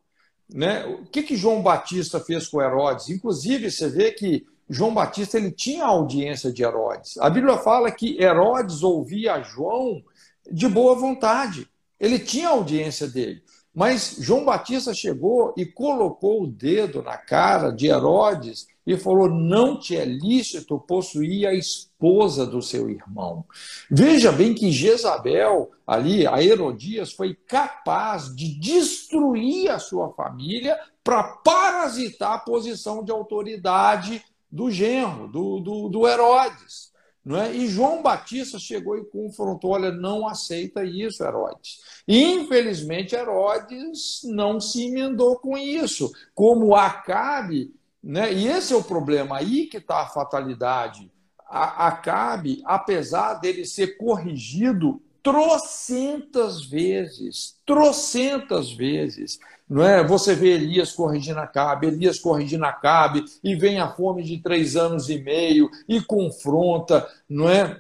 Né? 0.51 0.87
O 0.87 1.05
que, 1.05 1.23
que 1.23 1.37
João 1.37 1.61
Batista 1.61 2.19
fez 2.19 2.49
com 2.49 2.63
Herodes? 2.63 3.11
Inclusive, 3.11 3.71
você 3.71 3.91
vê 3.91 4.13
que 4.13 4.47
João 4.67 4.95
Batista 4.95 5.37
ele 5.37 5.51
tinha 5.51 5.85
audiência 5.85 6.51
de 6.51 6.63
Herodes. 6.63 7.19
A 7.19 7.29
Bíblia 7.29 7.59
fala 7.59 7.91
que 7.91 8.19
Herodes 8.19 8.83
ouvia 8.83 9.43
João 9.43 10.03
de 10.51 10.67
boa 10.67 10.95
vontade. 10.97 11.69
Ele 12.01 12.19
tinha 12.19 12.49
audiência 12.49 13.07
dele. 13.07 13.43
Mas 13.75 14.17
João 14.21 14.47
Batista 14.47 14.95
chegou 14.95 15.53
e 15.55 15.67
colocou 15.67 16.45
o 16.45 16.47
dedo 16.47 17.03
na 17.03 17.19
cara 17.19 17.71
de 17.71 17.89
Herodes 17.89 18.67
e 18.89 18.97
falou: 18.97 19.29
Não 19.29 19.79
te 19.79 19.95
é 19.95 20.05
lícito 20.07 20.79
possuir 20.79 21.47
a 21.47 21.53
esposa 21.53 22.47
do 22.47 22.63
seu 22.63 22.89
irmão. 22.89 23.45
Veja 23.91 24.33
bem 24.33 24.55
que 24.55 24.73
Jezabel, 24.73 25.71
ali, 25.87 26.27
a 26.27 26.43
Herodias, 26.43 27.13
foi 27.13 27.35
capaz 27.35 28.35
de 28.35 28.59
destruir 28.59 29.71
a 29.71 29.79
sua 29.79 30.11
família 30.15 30.79
para 31.05 31.23
parasitar 31.23 32.33
a 32.33 32.39
posição 32.39 33.05
de 33.05 33.13
autoridade 33.13 34.25
do 34.51 34.71
genro, 34.71 35.29
do, 35.29 35.61
do, 35.61 35.89
do 35.91 36.09
Herodes. 36.09 36.89
É? 37.31 37.55
E 37.55 37.69
João 37.69 38.01
Batista 38.01 38.59
chegou 38.59 38.97
e 38.97 39.05
confrontou: 39.05 39.73
olha, 39.73 39.93
não 39.93 40.27
aceita 40.27 40.83
isso, 40.83 41.23
Herodes. 41.23 41.81
E, 42.09 42.25
infelizmente, 42.25 43.15
Herodes 43.15 44.23
não 44.25 44.59
se 44.59 44.87
emendou 44.87 45.37
com 45.37 45.59
isso. 45.59 46.11
Como 46.35 46.75
Acabe 46.75 47.71
né? 48.09 48.33
E 48.33 48.49
esse 48.49 48.73
é 48.73 48.77
o 48.77 48.83
problema, 48.83 49.37
aí 49.37 49.67
que 49.67 49.77
está 49.77 50.01
a 50.01 50.07
fatalidade. 50.07 51.13
A, 51.47 51.89
Acabe, 51.89 52.63
apesar 52.65 53.35
dele 53.35 53.67
ser 53.67 53.99
corrigido 53.99 55.03
trocentas 55.23 56.65
vezes, 56.65 57.57
trocentas 57.67 58.73
vezes, 58.73 59.39
não 59.69 59.83
é? 59.85 60.03
Você 60.03 60.35
vê 60.35 60.53
Elias 60.55 60.93
corrigindo 60.93 61.39
Acabe, 61.39 61.89
Elias 61.89 62.19
corrigindo 62.19 62.65
Acabe, 62.65 63.27
e 63.45 63.55
vem 63.55 63.79
a 63.79 63.91
fome 63.91 64.23
de 64.23 64.39
três 64.39 64.75
anos 64.75 65.11
e 65.11 65.19
meio, 65.19 65.69
e 65.87 66.01
confronta, 66.01 67.07
não 67.29 67.47
é? 67.47 67.79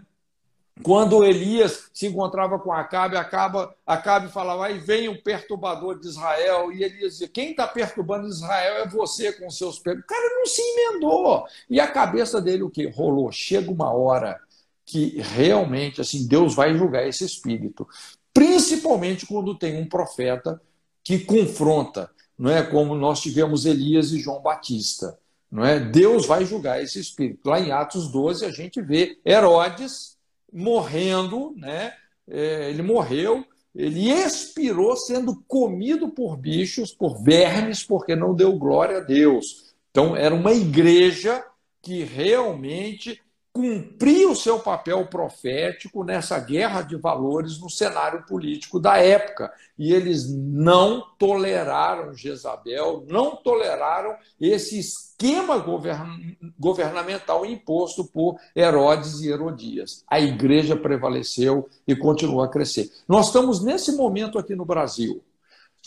Quando 0.82 1.24
Elias 1.24 1.88
se 1.92 2.06
encontrava 2.06 2.58
com 2.58 2.72
Acabe, 2.72 3.16
Acabe, 3.16 3.68
Acabe 3.86 4.28
falava, 4.28 4.66
aí 4.66 4.78
vem 4.78 5.08
o 5.08 5.22
perturbador 5.22 5.98
de 5.98 6.06
Israel, 6.06 6.72
e 6.72 6.82
Elias 6.82 7.14
dizia, 7.14 7.28
quem 7.28 7.50
está 7.50 7.66
perturbando 7.66 8.28
Israel 8.28 8.84
é 8.84 8.88
você 8.88 9.32
com 9.32 9.50
seus 9.50 9.78
pecados. 9.78 10.04
O 10.04 10.06
cara 10.06 10.34
não 10.36 10.46
se 10.46 10.62
emendou. 10.62 11.44
E 11.68 11.80
a 11.80 11.86
cabeça 11.86 12.40
dele 12.40 12.62
o 12.62 12.70
que? 12.70 12.86
Rolou. 12.88 13.32
Chega 13.32 13.70
uma 13.70 13.92
hora 13.92 14.40
que 14.84 15.20
realmente 15.20 16.00
assim 16.00 16.26
Deus 16.26 16.54
vai 16.54 16.74
julgar 16.76 17.06
esse 17.06 17.24
espírito. 17.24 17.86
Principalmente 18.32 19.26
quando 19.26 19.54
tem 19.54 19.80
um 19.80 19.88
profeta 19.88 20.60
que 21.02 21.18
confronta, 21.18 22.10
não 22.38 22.50
é 22.50 22.62
como 22.62 22.94
nós 22.94 23.20
tivemos 23.20 23.66
Elias 23.66 24.12
e 24.12 24.20
João 24.20 24.40
Batista. 24.40 25.18
Não 25.50 25.64
é? 25.64 25.80
Deus 25.80 26.26
vai 26.26 26.44
julgar 26.44 26.82
esse 26.82 27.00
espírito. 27.00 27.48
Lá 27.48 27.58
em 27.58 27.72
Atos 27.72 28.08
12 28.08 28.44
a 28.44 28.50
gente 28.50 28.80
vê 28.80 29.18
Herodes 29.24 30.17
morrendo, 30.52 31.54
né? 31.56 31.92
É, 32.26 32.70
ele 32.70 32.82
morreu, 32.82 33.44
ele 33.74 34.10
expirou 34.10 34.96
sendo 34.96 35.42
comido 35.46 36.08
por 36.08 36.36
bichos, 36.36 36.92
por 36.92 37.22
vermes, 37.22 37.82
porque 37.82 38.14
não 38.14 38.34
deu 38.34 38.52
glória 38.58 38.98
a 38.98 39.00
Deus. 39.00 39.74
Então, 39.90 40.16
era 40.16 40.34
uma 40.34 40.52
igreja 40.52 41.44
que 41.80 42.02
realmente 42.02 43.20
cumpria 43.58 44.30
o 44.30 44.36
seu 44.36 44.60
papel 44.60 45.04
profético 45.08 46.04
nessa 46.04 46.38
guerra 46.38 46.80
de 46.82 46.94
valores 46.94 47.58
no 47.58 47.68
cenário 47.68 48.24
político 48.24 48.78
da 48.78 48.98
época. 48.98 49.52
E 49.76 49.92
eles 49.92 50.32
não 50.32 51.04
toleraram 51.18 52.14
Jezabel, 52.14 53.04
não 53.08 53.34
toleraram 53.34 54.14
esse 54.40 54.78
esquema 54.78 55.58
govern 55.58 56.38
governamental 56.56 57.44
imposto 57.44 58.04
por 58.04 58.38
Herodes 58.54 59.22
e 59.22 59.28
Herodias. 59.28 60.04
A 60.06 60.20
igreja 60.20 60.76
prevaleceu 60.76 61.68
e 61.84 61.96
continua 61.96 62.44
a 62.44 62.48
crescer. 62.48 62.88
Nós 63.08 63.26
estamos 63.26 63.60
nesse 63.60 63.90
momento 63.96 64.38
aqui 64.38 64.54
no 64.54 64.64
Brasil. 64.64 65.20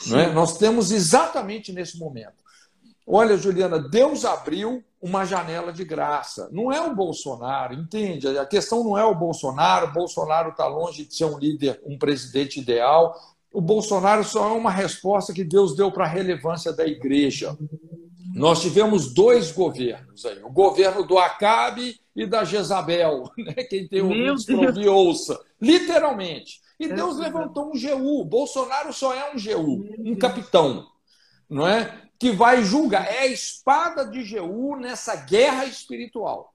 Não 0.08 0.20
é? 0.20 0.34
Nós 0.34 0.58
temos 0.58 0.92
exatamente 0.92 1.72
nesse 1.72 1.98
momento. 1.98 2.42
Olha, 3.08 3.38
Juliana, 3.38 3.80
Deus 3.80 4.26
abriu 4.26 4.84
uma 5.02 5.26
janela 5.26 5.74
de 5.74 5.84
graça. 5.84 6.48
Não 6.52 6.72
é 6.72 6.80
o 6.80 6.96
Bolsonaro, 6.96 7.74
entende? 7.74 8.28
A 8.38 8.46
questão 8.46 8.84
não 8.84 8.98
é 8.98 9.04
o 9.04 9.16
Bolsonaro. 9.16 9.88
O 9.88 9.94
Bolsonaro 9.94 10.50
está 10.50 10.68
longe 10.68 11.06
de 11.06 11.16
ser 11.16 11.26
um 11.26 11.40
líder, 11.40 11.82
um 11.86 11.98
presidente 11.98 12.60
ideal. 12.60 13.16
O 13.52 13.60
Bolsonaro 13.60 14.24
só 14.24 14.50
é 14.50 14.54
uma 14.54 14.70
resposta 14.70 15.34
que 15.34 15.44
Deus 15.44 15.76
deu 15.76 15.92
para 15.92 16.06
a 16.06 16.08
relevância 16.08 16.72
da 16.72 16.86
igreja. 16.86 17.58
Nós 18.36 18.62
tivemos 18.62 19.14
dois 19.14 19.52
governos 19.52 20.26
aí, 20.26 20.42
o 20.42 20.50
governo 20.50 21.04
do 21.04 21.18
Acabe 21.18 22.00
e 22.16 22.26
da 22.26 22.44
Jezabel. 22.44 23.24
Né? 23.38 23.54
Quem 23.64 23.88
tem 23.88 24.02
ouvidos 24.02 24.46
para 24.46 24.92
ouça. 24.92 25.40
Literalmente. 25.60 26.62
E 26.80 26.86
é 26.86 26.94
Deus 26.94 27.18
levantou 27.18 27.72
um 27.72 27.72
GU. 27.72 28.24
Bolsonaro 28.26 28.94
só 28.94 29.14
é 29.14 29.32
um 29.32 29.36
GU, 29.36 29.86
um 30.00 30.16
capitão. 30.16 30.88
Não 31.50 31.68
é? 31.68 32.01
Que 32.22 32.30
vai 32.30 32.64
julgar. 32.64 33.12
É 33.12 33.22
a 33.22 33.26
espada 33.26 34.06
de 34.06 34.24
Jeú 34.24 34.76
nessa 34.76 35.16
guerra 35.16 35.66
espiritual. 35.66 36.54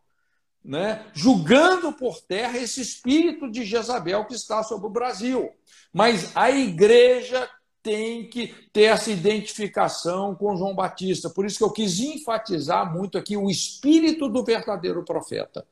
Né? 0.65 1.07
julgando 1.13 1.93
por 1.93 2.21
terra 2.21 2.59
esse 2.59 2.81
espírito 2.81 3.49
de 3.49 3.65
Jezabel 3.65 4.25
que 4.25 4.35
está 4.35 4.65
sobre 4.65 4.89
o 4.89 4.91
Brasil. 4.91 5.49
Mas 5.93 6.37
a 6.37 6.51
igreja 6.51 7.49
tem 7.85 8.29
que 8.29 8.53
ter 8.73 8.85
essa 8.85 9.13
identificação 9.13 10.35
com 10.35 10.57
João 10.57 10.75
Batista. 10.75 11.31
Por 11.31 11.47
isso 11.47 11.59
que 11.59 11.63
eu 11.63 11.71
quis 11.71 12.01
enfatizar 12.01 12.93
muito 12.93 13.17
aqui 13.17 13.37
o 13.37 13.49
espírito 13.49 14.29
do 14.29 14.45
verdadeiro 14.45 15.05
profeta. 15.05 15.65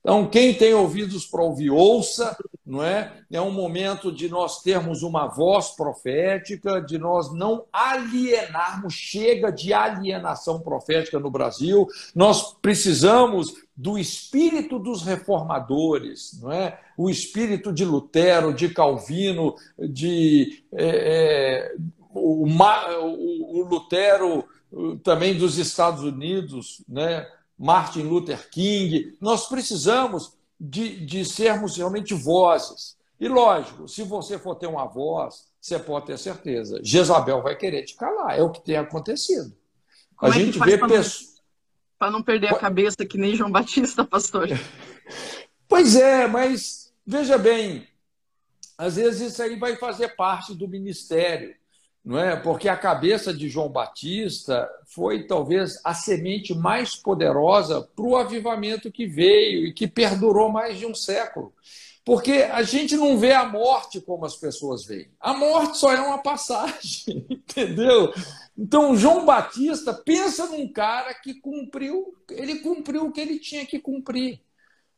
Então, 0.00 0.26
quem 0.26 0.54
tem 0.54 0.72
ouvidos 0.72 1.26
para 1.26 1.42
ouvir, 1.42 1.70
ouça, 1.70 2.34
não 2.68 2.84
é? 2.84 3.12
É 3.32 3.40
um 3.40 3.50
momento 3.50 4.12
de 4.12 4.28
nós 4.28 4.60
termos 4.60 5.02
uma 5.02 5.26
voz 5.26 5.70
profética, 5.70 6.80
de 6.82 6.98
nós 6.98 7.32
não 7.32 7.64
alienarmos, 7.72 8.92
chega 8.92 9.50
de 9.50 9.72
alienação 9.72 10.60
profética 10.60 11.18
no 11.18 11.30
Brasil. 11.30 11.86
Nós 12.14 12.52
precisamos 12.60 13.54
do 13.74 13.98
espírito 13.98 14.78
dos 14.78 15.02
reformadores, 15.02 16.38
não 16.42 16.52
é? 16.52 16.78
O 16.96 17.08
espírito 17.08 17.72
de 17.72 17.86
Lutero, 17.86 18.52
de 18.52 18.68
Calvino, 18.68 19.54
de 19.78 20.62
é, 20.72 21.70
é, 21.70 21.76
o, 22.12 22.44
o, 22.44 23.62
Lutero 23.62 24.44
também 25.02 25.38
dos 25.38 25.56
Estados 25.56 26.02
Unidos, 26.02 26.82
né? 26.86 27.26
Martin 27.58 28.02
Luther 28.02 28.50
King. 28.50 29.16
Nós 29.20 29.48
precisamos 29.48 30.37
de, 30.60 31.04
de 31.04 31.24
sermos 31.24 31.76
realmente 31.76 32.14
vozes. 32.14 32.96
E 33.20 33.28
lógico, 33.28 33.88
se 33.88 34.02
você 34.02 34.38
for 34.38 34.54
ter 34.54 34.66
uma 34.66 34.86
voz, 34.86 35.48
você 35.60 35.78
pode 35.78 36.06
ter 36.06 36.18
certeza. 36.18 36.80
Jezabel 36.82 37.42
vai 37.42 37.56
querer 37.56 37.84
te 37.84 37.94
calar, 37.96 38.38
é 38.38 38.42
o 38.42 38.50
que 38.50 38.60
tem 38.60 38.76
acontecido. 38.76 39.56
Como 40.16 40.32
a 40.32 40.36
é 40.36 40.38
gente 40.38 40.58
vê 40.58 40.78
pessoas. 40.78 41.38
Para 41.98 42.10
não 42.12 42.22
perder 42.22 42.54
a 42.54 42.58
cabeça 42.58 43.04
que 43.04 43.18
nem 43.18 43.34
João 43.34 43.50
Batista, 43.50 44.04
pastor. 44.04 44.48
Pois 45.70 45.96
é, 45.96 46.26
mas 46.26 46.94
veja 47.06 47.36
bem, 47.36 47.86
às 48.78 48.96
vezes 48.96 49.32
isso 49.32 49.42
aí 49.42 49.54
vai 49.58 49.76
fazer 49.76 50.16
parte 50.16 50.54
do 50.54 50.66
ministério 50.66 51.54
não 52.08 52.18
é? 52.18 52.34
Porque 52.36 52.70
a 52.70 52.76
cabeça 52.76 53.34
de 53.34 53.50
João 53.50 53.68
Batista 53.68 54.66
foi 54.86 55.26
talvez 55.26 55.78
a 55.84 55.92
semente 55.92 56.54
mais 56.54 56.96
poderosa 56.96 57.82
para 57.82 58.02
o 58.02 58.16
avivamento 58.16 58.90
que 58.90 59.06
veio 59.06 59.66
e 59.66 59.74
que 59.74 59.86
perdurou 59.86 60.48
mais 60.50 60.78
de 60.78 60.86
um 60.86 60.94
século. 60.94 61.52
Porque 62.06 62.48
a 62.50 62.62
gente 62.62 62.96
não 62.96 63.18
vê 63.18 63.32
a 63.32 63.44
morte 63.44 64.00
como 64.00 64.24
as 64.24 64.34
pessoas 64.36 64.86
veem. 64.86 65.10
A 65.20 65.34
morte 65.34 65.76
só 65.76 65.92
é 65.92 66.00
uma 66.00 66.16
passagem, 66.16 67.26
entendeu? 67.28 68.10
Então, 68.56 68.96
João 68.96 69.26
Batista 69.26 69.92
pensa 69.92 70.46
num 70.46 70.72
cara 70.72 71.12
que 71.12 71.34
cumpriu, 71.34 72.14
ele 72.30 72.60
cumpriu 72.60 73.04
o 73.04 73.12
que 73.12 73.20
ele 73.20 73.38
tinha 73.38 73.66
que 73.66 73.78
cumprir, 73.78 74.40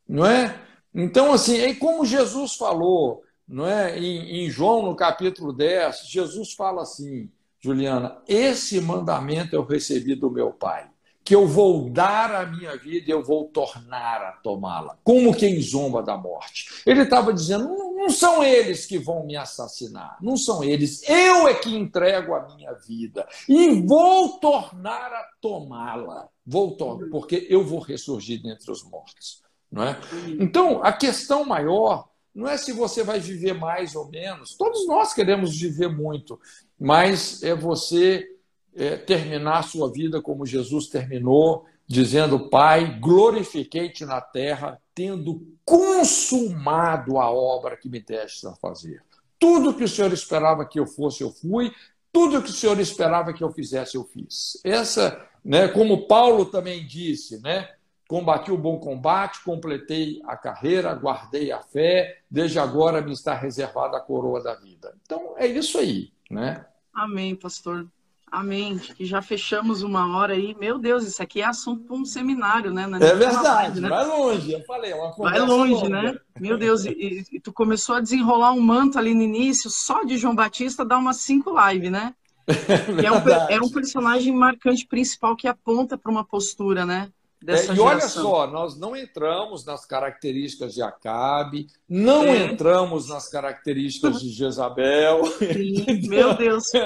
não 0.08 0.24
é? 0.24 0.56
Então, 0.94 1.32
assim, 1.32 1.58
é 1.58 1.74
como 1.74 2.06
Jesus 2.06 2.54
falou, 2.54 3.24
não 3.50 3.66
é? 3.66 3.98
Em, 3.98 4.44
em, 4.44 4.50
João, 4.50 4.82
no 4.82 4.94
capítulo 4.94 5.52
10, 5.52 6.08
Jesus 6.08 6.52
fala 6.52 6.82
assim, 6.82 7.28
Juliana, 7.58 8.22
esse 8.28 8.80
mandamento 8.80 9.56
eu 9.56 9.64
recebi 9.64 10.14
do 10.14 10.30
meu 10.30 10.52
Pai, 10.52 10.88
que 11.24 11.34
eu 11.34 11.48
vou 11.48 11.90
dar 11.90 12.32
a 12.32 12.46
minha 12.46 12.76
vida 12.76 13.08
e 13.08 13.10
eu 13.10 13.24
vou 13.24 13.46
tornar 13.46 14.22
a 14.22 14.32
tomá-la, 14.32 14.96
como 15.02 15.34
quem 15.34 15.60
zomba 15.60 16.00
da 16.00 16.16
morte. 16.16 16.66
Ele 16.86 17.02
estava 17.02 17.34
dizendo, 17.34 17.64
não, 17.64 17.96
não 17.96 18.08
são 18.08 18.42
eles 18.42 18.86
que 18.86 18.98
vão 18.98 19.26
me 19.26 19.36
assassinar, 19.36 20.16
não 20.22 20.36
são 20.36 20.62
eles, 20.62 21.02
eu 21.08 21.48
é 21.48 21.54
que 21.54 21.74
entrego 21.74 22.34
a 22.34 22.46
minha 22.54 22.72
vida 22.74 23.26
e 23.48 23.82
vou 23.82 24.38
tornar 24.38 25.12
a 25.12 25.26
tomá-la, 25.40 26.28
vou 26.46 26.76
tornar, 26.76 27.08
porque 27.10 27.48
eu 27.50 27.64
vou 27.64 27.80
ressurgir 27.80 28.40
dentre 28.40 28.70
os 28.70 28.84
mortos. 28.84 29.42
Não 29.70 29.84
é? 29.84 30.00
Então, 30.40 30.82
a 30.82 30.92
questão 30.92 31.44
maior 31.44 32.09
não 32.40 32.48
é 32.48 32.56
se 32.56 32.72
você 32.72 33.04
vai 33.04 33.20
viver 33.20 33.52
mais 33.52 33.94
ou 33.94 34.08
menos. 34.08 34.56
Todos 34.56 34.86
nós 34.86 35.12
queremos 35.12 35.54
viver 35.60 35.88
muito, 35.88 36.40
mas 36.78 37.42
é 37.42 37.54
você 37.54 38.26
é, 38.74 38.96
terminar 38.96 39.58
a 39.58 39.62
sua 39.62 39.92
vida 39.92 40.22
como 40.22 40.46
Jesus 40.46 40.86
terminou, 40.86 41.66
dizendo: 41.86 42.48
Pai, 42.48 42.98
glorifiquei-te 42.98 44.06
na 44.06 44.22
terra, 44.22 44.80
tendo 44.94 45.46
consumado 45.66 47.18
a 47.18 47.30
obra 47.30 47.76
que 47.76 47.90
me 47.90 48.00
deste 48.00 48.46
a 48.46 48.54
fazer. 48.54 49.02
Tudo 49.38 49.74
que 49.74 49.84
o 49.84 49.88
Senhor 49.88 50.12
esperava 50.12 50.64
que 50.64 50.80
eu 50.80 50.86
fosse, 50.86 51.22
eu 51.22 51.30
fui. 51.30 51.70
Tudo 52.10 52.42
que 52.42 52.50
o 52.50 52.54
Senhor 52.54 52.80
esperava 52.80 53.34
que 53.34 53.44
eu 53.44 53.52
fizesse, 53.52 53.96
eu 53.96 54.04
fiz. 54.04 54.58
Essa, 54.64 55.24
né, 55.44 55.68
como 55.68 56.08
Paulo 56.08 56.46
também 56.46 56.86
disse, 56.86 57.38
né? 57.40 57.68
Combati 58.10 58.50
o 58.50 58.58
bom 58.58 58.76
combate, 58.76 59.40
completei 59.44 60.20
a 60.24 60.36
carreira, 60.36 60.92
guardei 60.94 61.52
a 61.52 61.60
fé, 61.60 62.22
desde 62.28 62.58
agora 62.58 63.00
me 63.00 63.12
está 63.12 63.36
reservada 63.36 63.96
a 63.96 64.00
coroa 64.00 64.42
da 64.42 64.52
vida. 64.56 64.92
Então, 65.02 65.34
é 65.36 65.46
isso 65.46 65.78
aí, 65.78 66.10
né? 66.28 66.66
Amém, 66.92 67.36
pastor. 67.36 67.86
Amém. 68.28 68.80
Que 68.80 69.04
já 69.04 69.22
fechamos 69.22 69.84
uma 69.84 70.18
hora 70.18 70.32
aí. 70.32 70.56
Meu 70.58 70.76
Deus, 70.76 71.06
isso 71.06 71.22
aqui 71.22 71.40
é 71.40 71.44
assunto 71.44 71.84
para 71.84 71.94
um 71.94 72.04
seminário, 72.04 72.72
né? 72.72 72.90
É 73.00 73.14
verdade, 73.14 73.80
né? 73.80 73.88
vai 73.88 74.04
longe. 74.04 74.54
Eu 74.54 74.64
falei, 74.64 74.90
é 74.90 74.96
uma 74.96 75.12
Vai 75.12 75.38
longe, 75.38 75.74
longa. 75.74 75.88
né? 76.02 76.18
Meu 76.40 76.58
Deus, 76.58 76.84
e, 76.86 77.24
e, 77.30 77.38
tu 77.38 77.52
começou 77.52 77.94
a 77.94 78.00
desenrolar 78.00 78.50
um 78.50 78.60
manto 78.60 78.98
ali 78.98 79.14
no 79.14 79.22
início, 79.22 79.70
só 79.70 80.02
de 80.02 80.18
João 80.18 80.34
Batista 80.34 80.84
dá 80.84 80.98
umas 80.98 81.18
cinco 81.18 81.54
lives, 81.56 81.92
né? 81.92 82.12
É, 83.00 83.06
é, 83.06 83.12
um, 83.12 83.50
é 83.50 83.60
um 83.60 83.70
personagem 83.70 84.34
marcante 84.34 84.84
principal 84.84 85.36
que 85.36 85.46
aponta 85.46 85.96
para 85.96 86.10
uma 86.10 86.24
postura, 86.24 86.84
né? 86.84 87.08
É, 87.46 87.74
e 87.74 87.80
olha 87.80 88.06
só, 88.06 88.46
nós 88.46 88.78
não 88.78 88.94
entramos 88.94 89.64
nas 89.64 89.86
características 89.86 90.74
de 90.74 90.82
Acabe, 90.82 91.68
não 91.88 92.24
é. 92.24 92.44
entramos 92.44 93.08
nas 93.08 93.28
características 93.28 94.20
de 94.20 94.28
Jezabel. 94.28 95.24
Sim, 95.40 96.08
meu 96.08 96.34
Deus. 96.34 96.64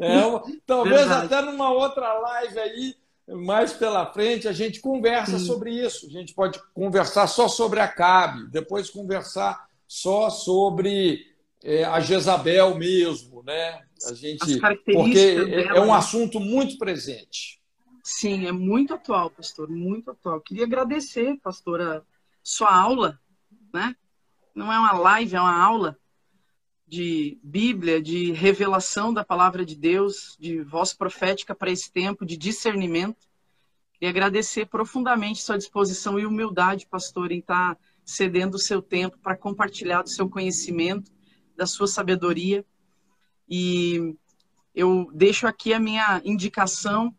É, 0.00 0.20
talvez 0.64 1.00
Verdade. 1.00 1.26
até 1.26 1.42
numa 1.42 1.72
outra 1.72 2.12
live 2.20 2.58
aí, 2.60 2.94
mais 3.26 3.72
pela 3.72 4.06
frente, 4.06 4.46
a 4.46 4.52
gente 4.52 4.80
conversa 4.80 5.38
Sim. 5.38 5.44
sobre 5.44 5.72
isso. 5.72 6.06
A 6.06 6.10
gente 6.10 6.32
pode 6.32 6.60
conversar 6.72 7.26
só 7.26 7.48
sobre 7.48 7.80
Acabe, 7.80 8.48
depois 8.48 8.88
conversar 8.88 9.66
só 9.88 10.30
sobre 10.30 11.26
é, 11.64 11.84
a 11.84 11.98
Jezabel 11.98 12.76
mesmo, 12.76 13.42
né? 13.42 13.80
A 14.08 14.14
gente, 14.14 14.60
porque 14.92 15.36
é, 15.50 15.76
é 15.76 15.80
um 15.80 15.86
né? 15.86 15.92
assunto 15.92 16.38
muito 16.38 16.78
presente. 16.78 17.57
Sim, 18.10 18.46
é 18.46 18.52
muito 18.52 18.94
atual, 18.94 19.28
pastor, 19.28 19.68
muito 19.68 20.10
atual. 20.10 20.40
Queria 20.40 20.64
agradecer, 20.64 21.38
pastora, 21.42 22.02
sua 22.42 22.74
aula, 22.74 23.20
né? 23.72 23.94
Não 24.54 24.72
é 24.72 24.78
uma 24.78 24.92
live, 24.92 25.36
é 25.36 25.40
uma 25.40 25.62
aula 25.62 25.94
de 26.86 27.38
Bíblia, 27.42 28.00
de 28.00 28.32
revelação 28.32 29.12
da 29.12 29.22
palavra 29.22 29.62
de 29.62 29.76
Deus, 29.76 30.38
de 30.40 30.62
voz 30.62 30.94
profética 30.94 31.54
para 31.54 31.70
esse 31.70 31.92
tempo, 31.92 32.24
de 32.24 32.38
discernimento. 32.38 33.28
Queria 33.92 34.08
agradecer 34.08 34.64
profundamente 34.64 35.42
sua 35.42 35.58
disposição 35.58 36.18
e 36.18 36.24
humildade, 36.24 36.86
pastor, 36.86 37.30
em 37.30 37.40
estar 37.40 37.76
cedendo 38.06 38.54
o 38.54 38.58
seu 38.58 38.80
tempo 38.80 39.18
para 39.18 39.36
compartilhar 39.36 40.00
do 40.00 40.08
seu 40.08 40.30
conhecimento, 40.30 41.12
da 41.54 41.66
sua 41.66 41.86
sabedoria. 41.86 42.64
E 43.46 44.16
eu 44.74 45.10
deixo 45.12 45.46
aqui 45.46 45.74
a 45.74 45.78
minha 45.78 46.22
indicação 46.24 47.14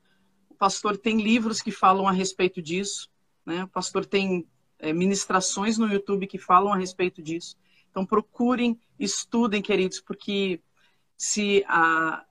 pastor 0.60 0.98
tem 0.98 1.22
livros 1.22 1.62
que 1.62 1.72
falam 1.72 2.08
a 2.08 2.12
respeito 2.12 2.62
disso, 2.62 3.10
né? 3.46 3.64
O 3.64 3.68
pastor 3.68 4.06
tem 4.06 4.46
é, 4.78 4.92
ministrações 4.92 5.78
no 5.78 5.88
YouTube 5.88 6.28
que 6.28 6.38
falam 6.38 6.74
a 6.74 6.78
respeito 6.78 7.22
disso. 7.22 7.56
Então 7.90 8.06
procurem, 8.06 8.78
estudem, 9.00 9.62
queridos, 9.62 10.02
porque 10.02 10.62
se 11.18 11.64
a, 11.68 12.24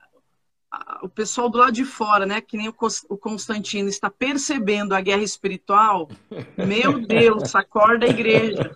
o 1.02 1.08
pessoal 1.08 1.48
do 1.48 1.58
lado 1.58 1.72
de 1.72 1.84
fora, 1.84 2.26
né, 2.26 2.40
que 2.40 2.56
nem 2.56 2.68
o 2.68 3.16
Constantino, 3.16 3.88
está 3.88 4.10
percebendo 4.10 4.94
a 4.94 5.00
guerra 5.00 5.22
espiritual, 5.22 6.08
meu 6.56 7.00
Deus, 7.06 7.54
acorda 7.54 8.06
a 8.06 8.10
igreja. 8.10 8.70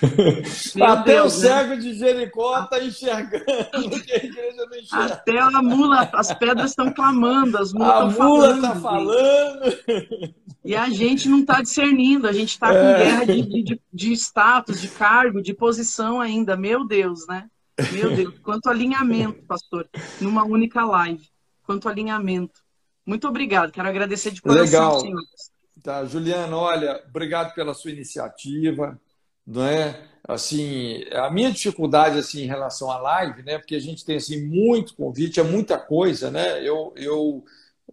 Meu 0.74 0.86
Até 0.86 1.14
Deus, 1.14 1.36
o 1.36 1.42
né? 1.42 1.48
cego 1.48 1.70
né? 1.70 1.76
de 1.76 1.94
Jericó 1.94 2.60
está 2.60 2.82
enxergando 2.82 3.44
que 4.04 4.12
a 4.12 4.16
igreja 4.16 4.66
não 4.70 4.78
enxerga. 4.78 5.14
Até 5.14 5.38
a 5.38 5.62
mula, 5.62 6.10
as 6.14 6.32
pedras 6.32 6.70
estão 6.70 6.90
clamando, 6.92 7.58
as 7.58 7.72
mulas 7.74 8.10
estão 8.10 8.12
falando. 8.12 8.44
A 8.44 8.48
mula 8.48 8.54
está 8.56 8.80
falando. 8.80 10.34
E 10.64 10.74
a 10.74 10.88
gente 10.88 11.28
não 11.28 11.40
está 11.40 11.60
discernindo, 11.60 12.26
a 12.26 12.32
gente 12.32 12.50
está 12.50 12.70
com 12.70 12.78
é. 12.78 13.04
guerra 13.04 13.24
de, 13.26 13.62
de, 13.62 13.80
de 13.92 14.12
status, 14.12 14.80
de 14.80 14.88
cargo, 14.88 15.42
de 15.42 15.52
posição 15.52 16.20
ainda. 16.20 16.56
Meu 16.56 16.86
Deus, 16.86 17.26
né? 17.26 17.46
Meu 17.92 18.14
Deus, 18.16 18.34
quanto 18.42 18.70
alinhamento, 18.70 19.42
pastor, 19.44 19.86
numa 20.20 20.44
única 20.44 20.84
live 20.84 21.26
quanto 21.66 21.88
alinhamento. 21.88 22.64
Muito 23.04 23.28
obrigado, 23.28 23.72
quero 23.72 23.88
agradecer 23.88 24.30
de 24.30 24.40
coração, 24.40 24.64
Legal. 24.64 25.00
senhores. 25.00 25.56
Tá, 25.82 26.04
Juliana, 26.04 26.56
olha, 26.56 27.02
obrigado 27.08 27.54
pela 27.54 27.74
sua 27.74 27.90
iniciativa, 27.90 28.98
não 29.46 29.64
é? 29.64 30.02
Assim, 30.26 31.04
a 31.12 31.30
minha 31.30 31.52
dificuldade 31.52 32.18
assim 32.18 32.42
em 32.42 32.46
relação 32.46 32.90
à 32.90 32.98
live, 32.98 33.42
né? 33.44 33.58
Porque 33.58 33.76
a 33.76 33.80
gente 33.80 34.04
tem 34.04 34.16
assim 34.16 34.44
muito 34.44 34.94
convite, 34.96 35.38
é 35.38 35.44
muita 35.44 35.78
coisa, 35.78 36.30
né? 36.30 36.66
Eu, 36.66 36.92
eu 36.96 37.44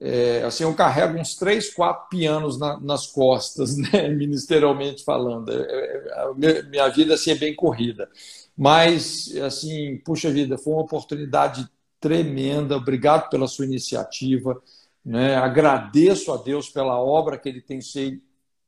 é, 0.01 0.43
assim, 0.43 0.63
eu 0.63 0.73
carrego 0.73 1.17
uns 1.19 1.35
três, 1.35 1.71
quatro 1.71 2.09
pianos 2.09 2.57
na, 2.57 2.79
nas 2.79 3.05
costas, 3.05 3.77
né? 3.93 4.09
ministerialmente 4.09 5.03
falando. 5.03 5.51
É, 5.51 6.25
é, 6.41 6.63
minha 6.63 6.87
vida 6.89 7.13
assim 7.13 7.31
é 7.31 7.35
bem 7.35 7.55
corrida, 7.55 8.09
mas 8.57 9.31
assim, 9.45 9.97
puxa 10.03 10.31
vida, 10.31 10.57
foi 10.57 10.73
uma 10.73 10.81
oportunidade 10.81 11.69
tremenda. 12.03 12.75
Obrigado 12.75 13.29
pela 13.29 13.47
sua 13.47 13.63
iniciativa. 13.63 14.61
Né? 15.05 15.37
Agradeço 15.37 16.33
a 16.33 16.37
Deus 16.37 16.69
pela 16.69 16.99
obra 16.99 17.37
que 17.37 17.47
Ele 17.47 17.61
tem, 17.61 17.79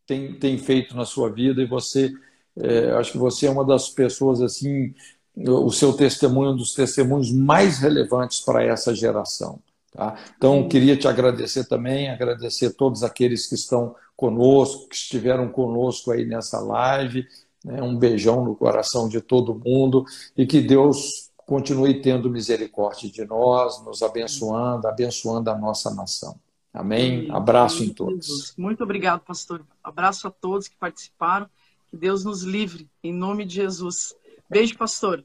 tem, 0.08 0.34
tem 0.40 0.58
feito 0.58 0.96
na 0.96 1.04
sua 1.04 1.30
vida 1.30 1.62
e 1.62 1.68
você, 1.68 2.14
é, 2.58 2.92
acho 2.92 3.12
que 3.12 3.18
você 3.18 3.48
é 3.48 3.52
uma 3.52 3.66
das 3.66 3.90
pessoas 3.90 4.42
assim, 4.42 4.94
o 5.36 5.70
seu 5.70 5.92
testemunho 5.92 6.52
é 6.52 6.54
um 6.54 6.58
dos 6.58 6.74
testemunhos 6.74 7.30
mais 7.30 7.80
relevantes 7.80 8.40
para 8.40 8.64
essa 8.64 8.96
geração. 8.96 9.60
Tá? 9.92 10.16
Então, 10.38 10.70
queria 10.70 10.96
te 10.96 11.08
agradecer 11.08 11.66
também, 11.66 12.10
agradecer 12.10 12.68
a 12.68 12.74
todos 12.74 13.04
aqueles 13.04 13.48
que 13.48 13.56
estão 13.56 13.96
conosco, 14.16 14.88
que 14.88 14.96
estiveram 14.96 15.50
conosco 15.50 16.12
aí 16.12 16.26
nessa 16.26 16.60
live. 16.62 17.28
Né? 17.66 17.82
Um 17.82 17.98
beijão 17.98 18.46
no 18.46 18.56
coração 18.56 19.10
de 19.10 19.20
todo 19.20 19.62
mundo 19.66 20.06
e 20.38 20.46
que 20.46 20.62
Deus 20.62 21.25
continue 21.46 22.02
tendo 22.02 22.30
misericórdia 22.30 23.10
de 23.10 23.26
nós, 23.26 23.84
nos 23.84 24.02
abençoando, 24.02 24.88
abençoando 24.88 25.50
a 25.50 25.58
nossa 25.58 25.94
nação. 25.94 26.40
Amém? 26.74 27.30
Abraço 27.32 27.84
em 27.84 27.94
todos. 27.94 28.54
Muito 28.58 28.84
obrigado, 28.84 29.22
pastor. 29.22 29.66
Abraço 29.84 30.28
a 30.28 30.32
todos 30.32 30.68
que 30.68 30.76
participaram. 30.76 31.50
Que 31.88 31.96
Deus 31.96 32.26
nos 32.26 32.42
livre, 32.42 32.90
em 33.02 33.14
nome 33.14 33.46
de 33.46 33.56
Jesus. 33.56 34.14
Beijo, 34.50 34.78
pastor. 34.78 35.24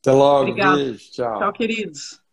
Até 0.00 0.12
logo. 0.12 0.50
Obrigado. 0.50 0.76
Beijo. 0.76 1.10
Tchau. 1.10 1.38
Tchau, 1.38 1.52
queridos. 1.52 2.27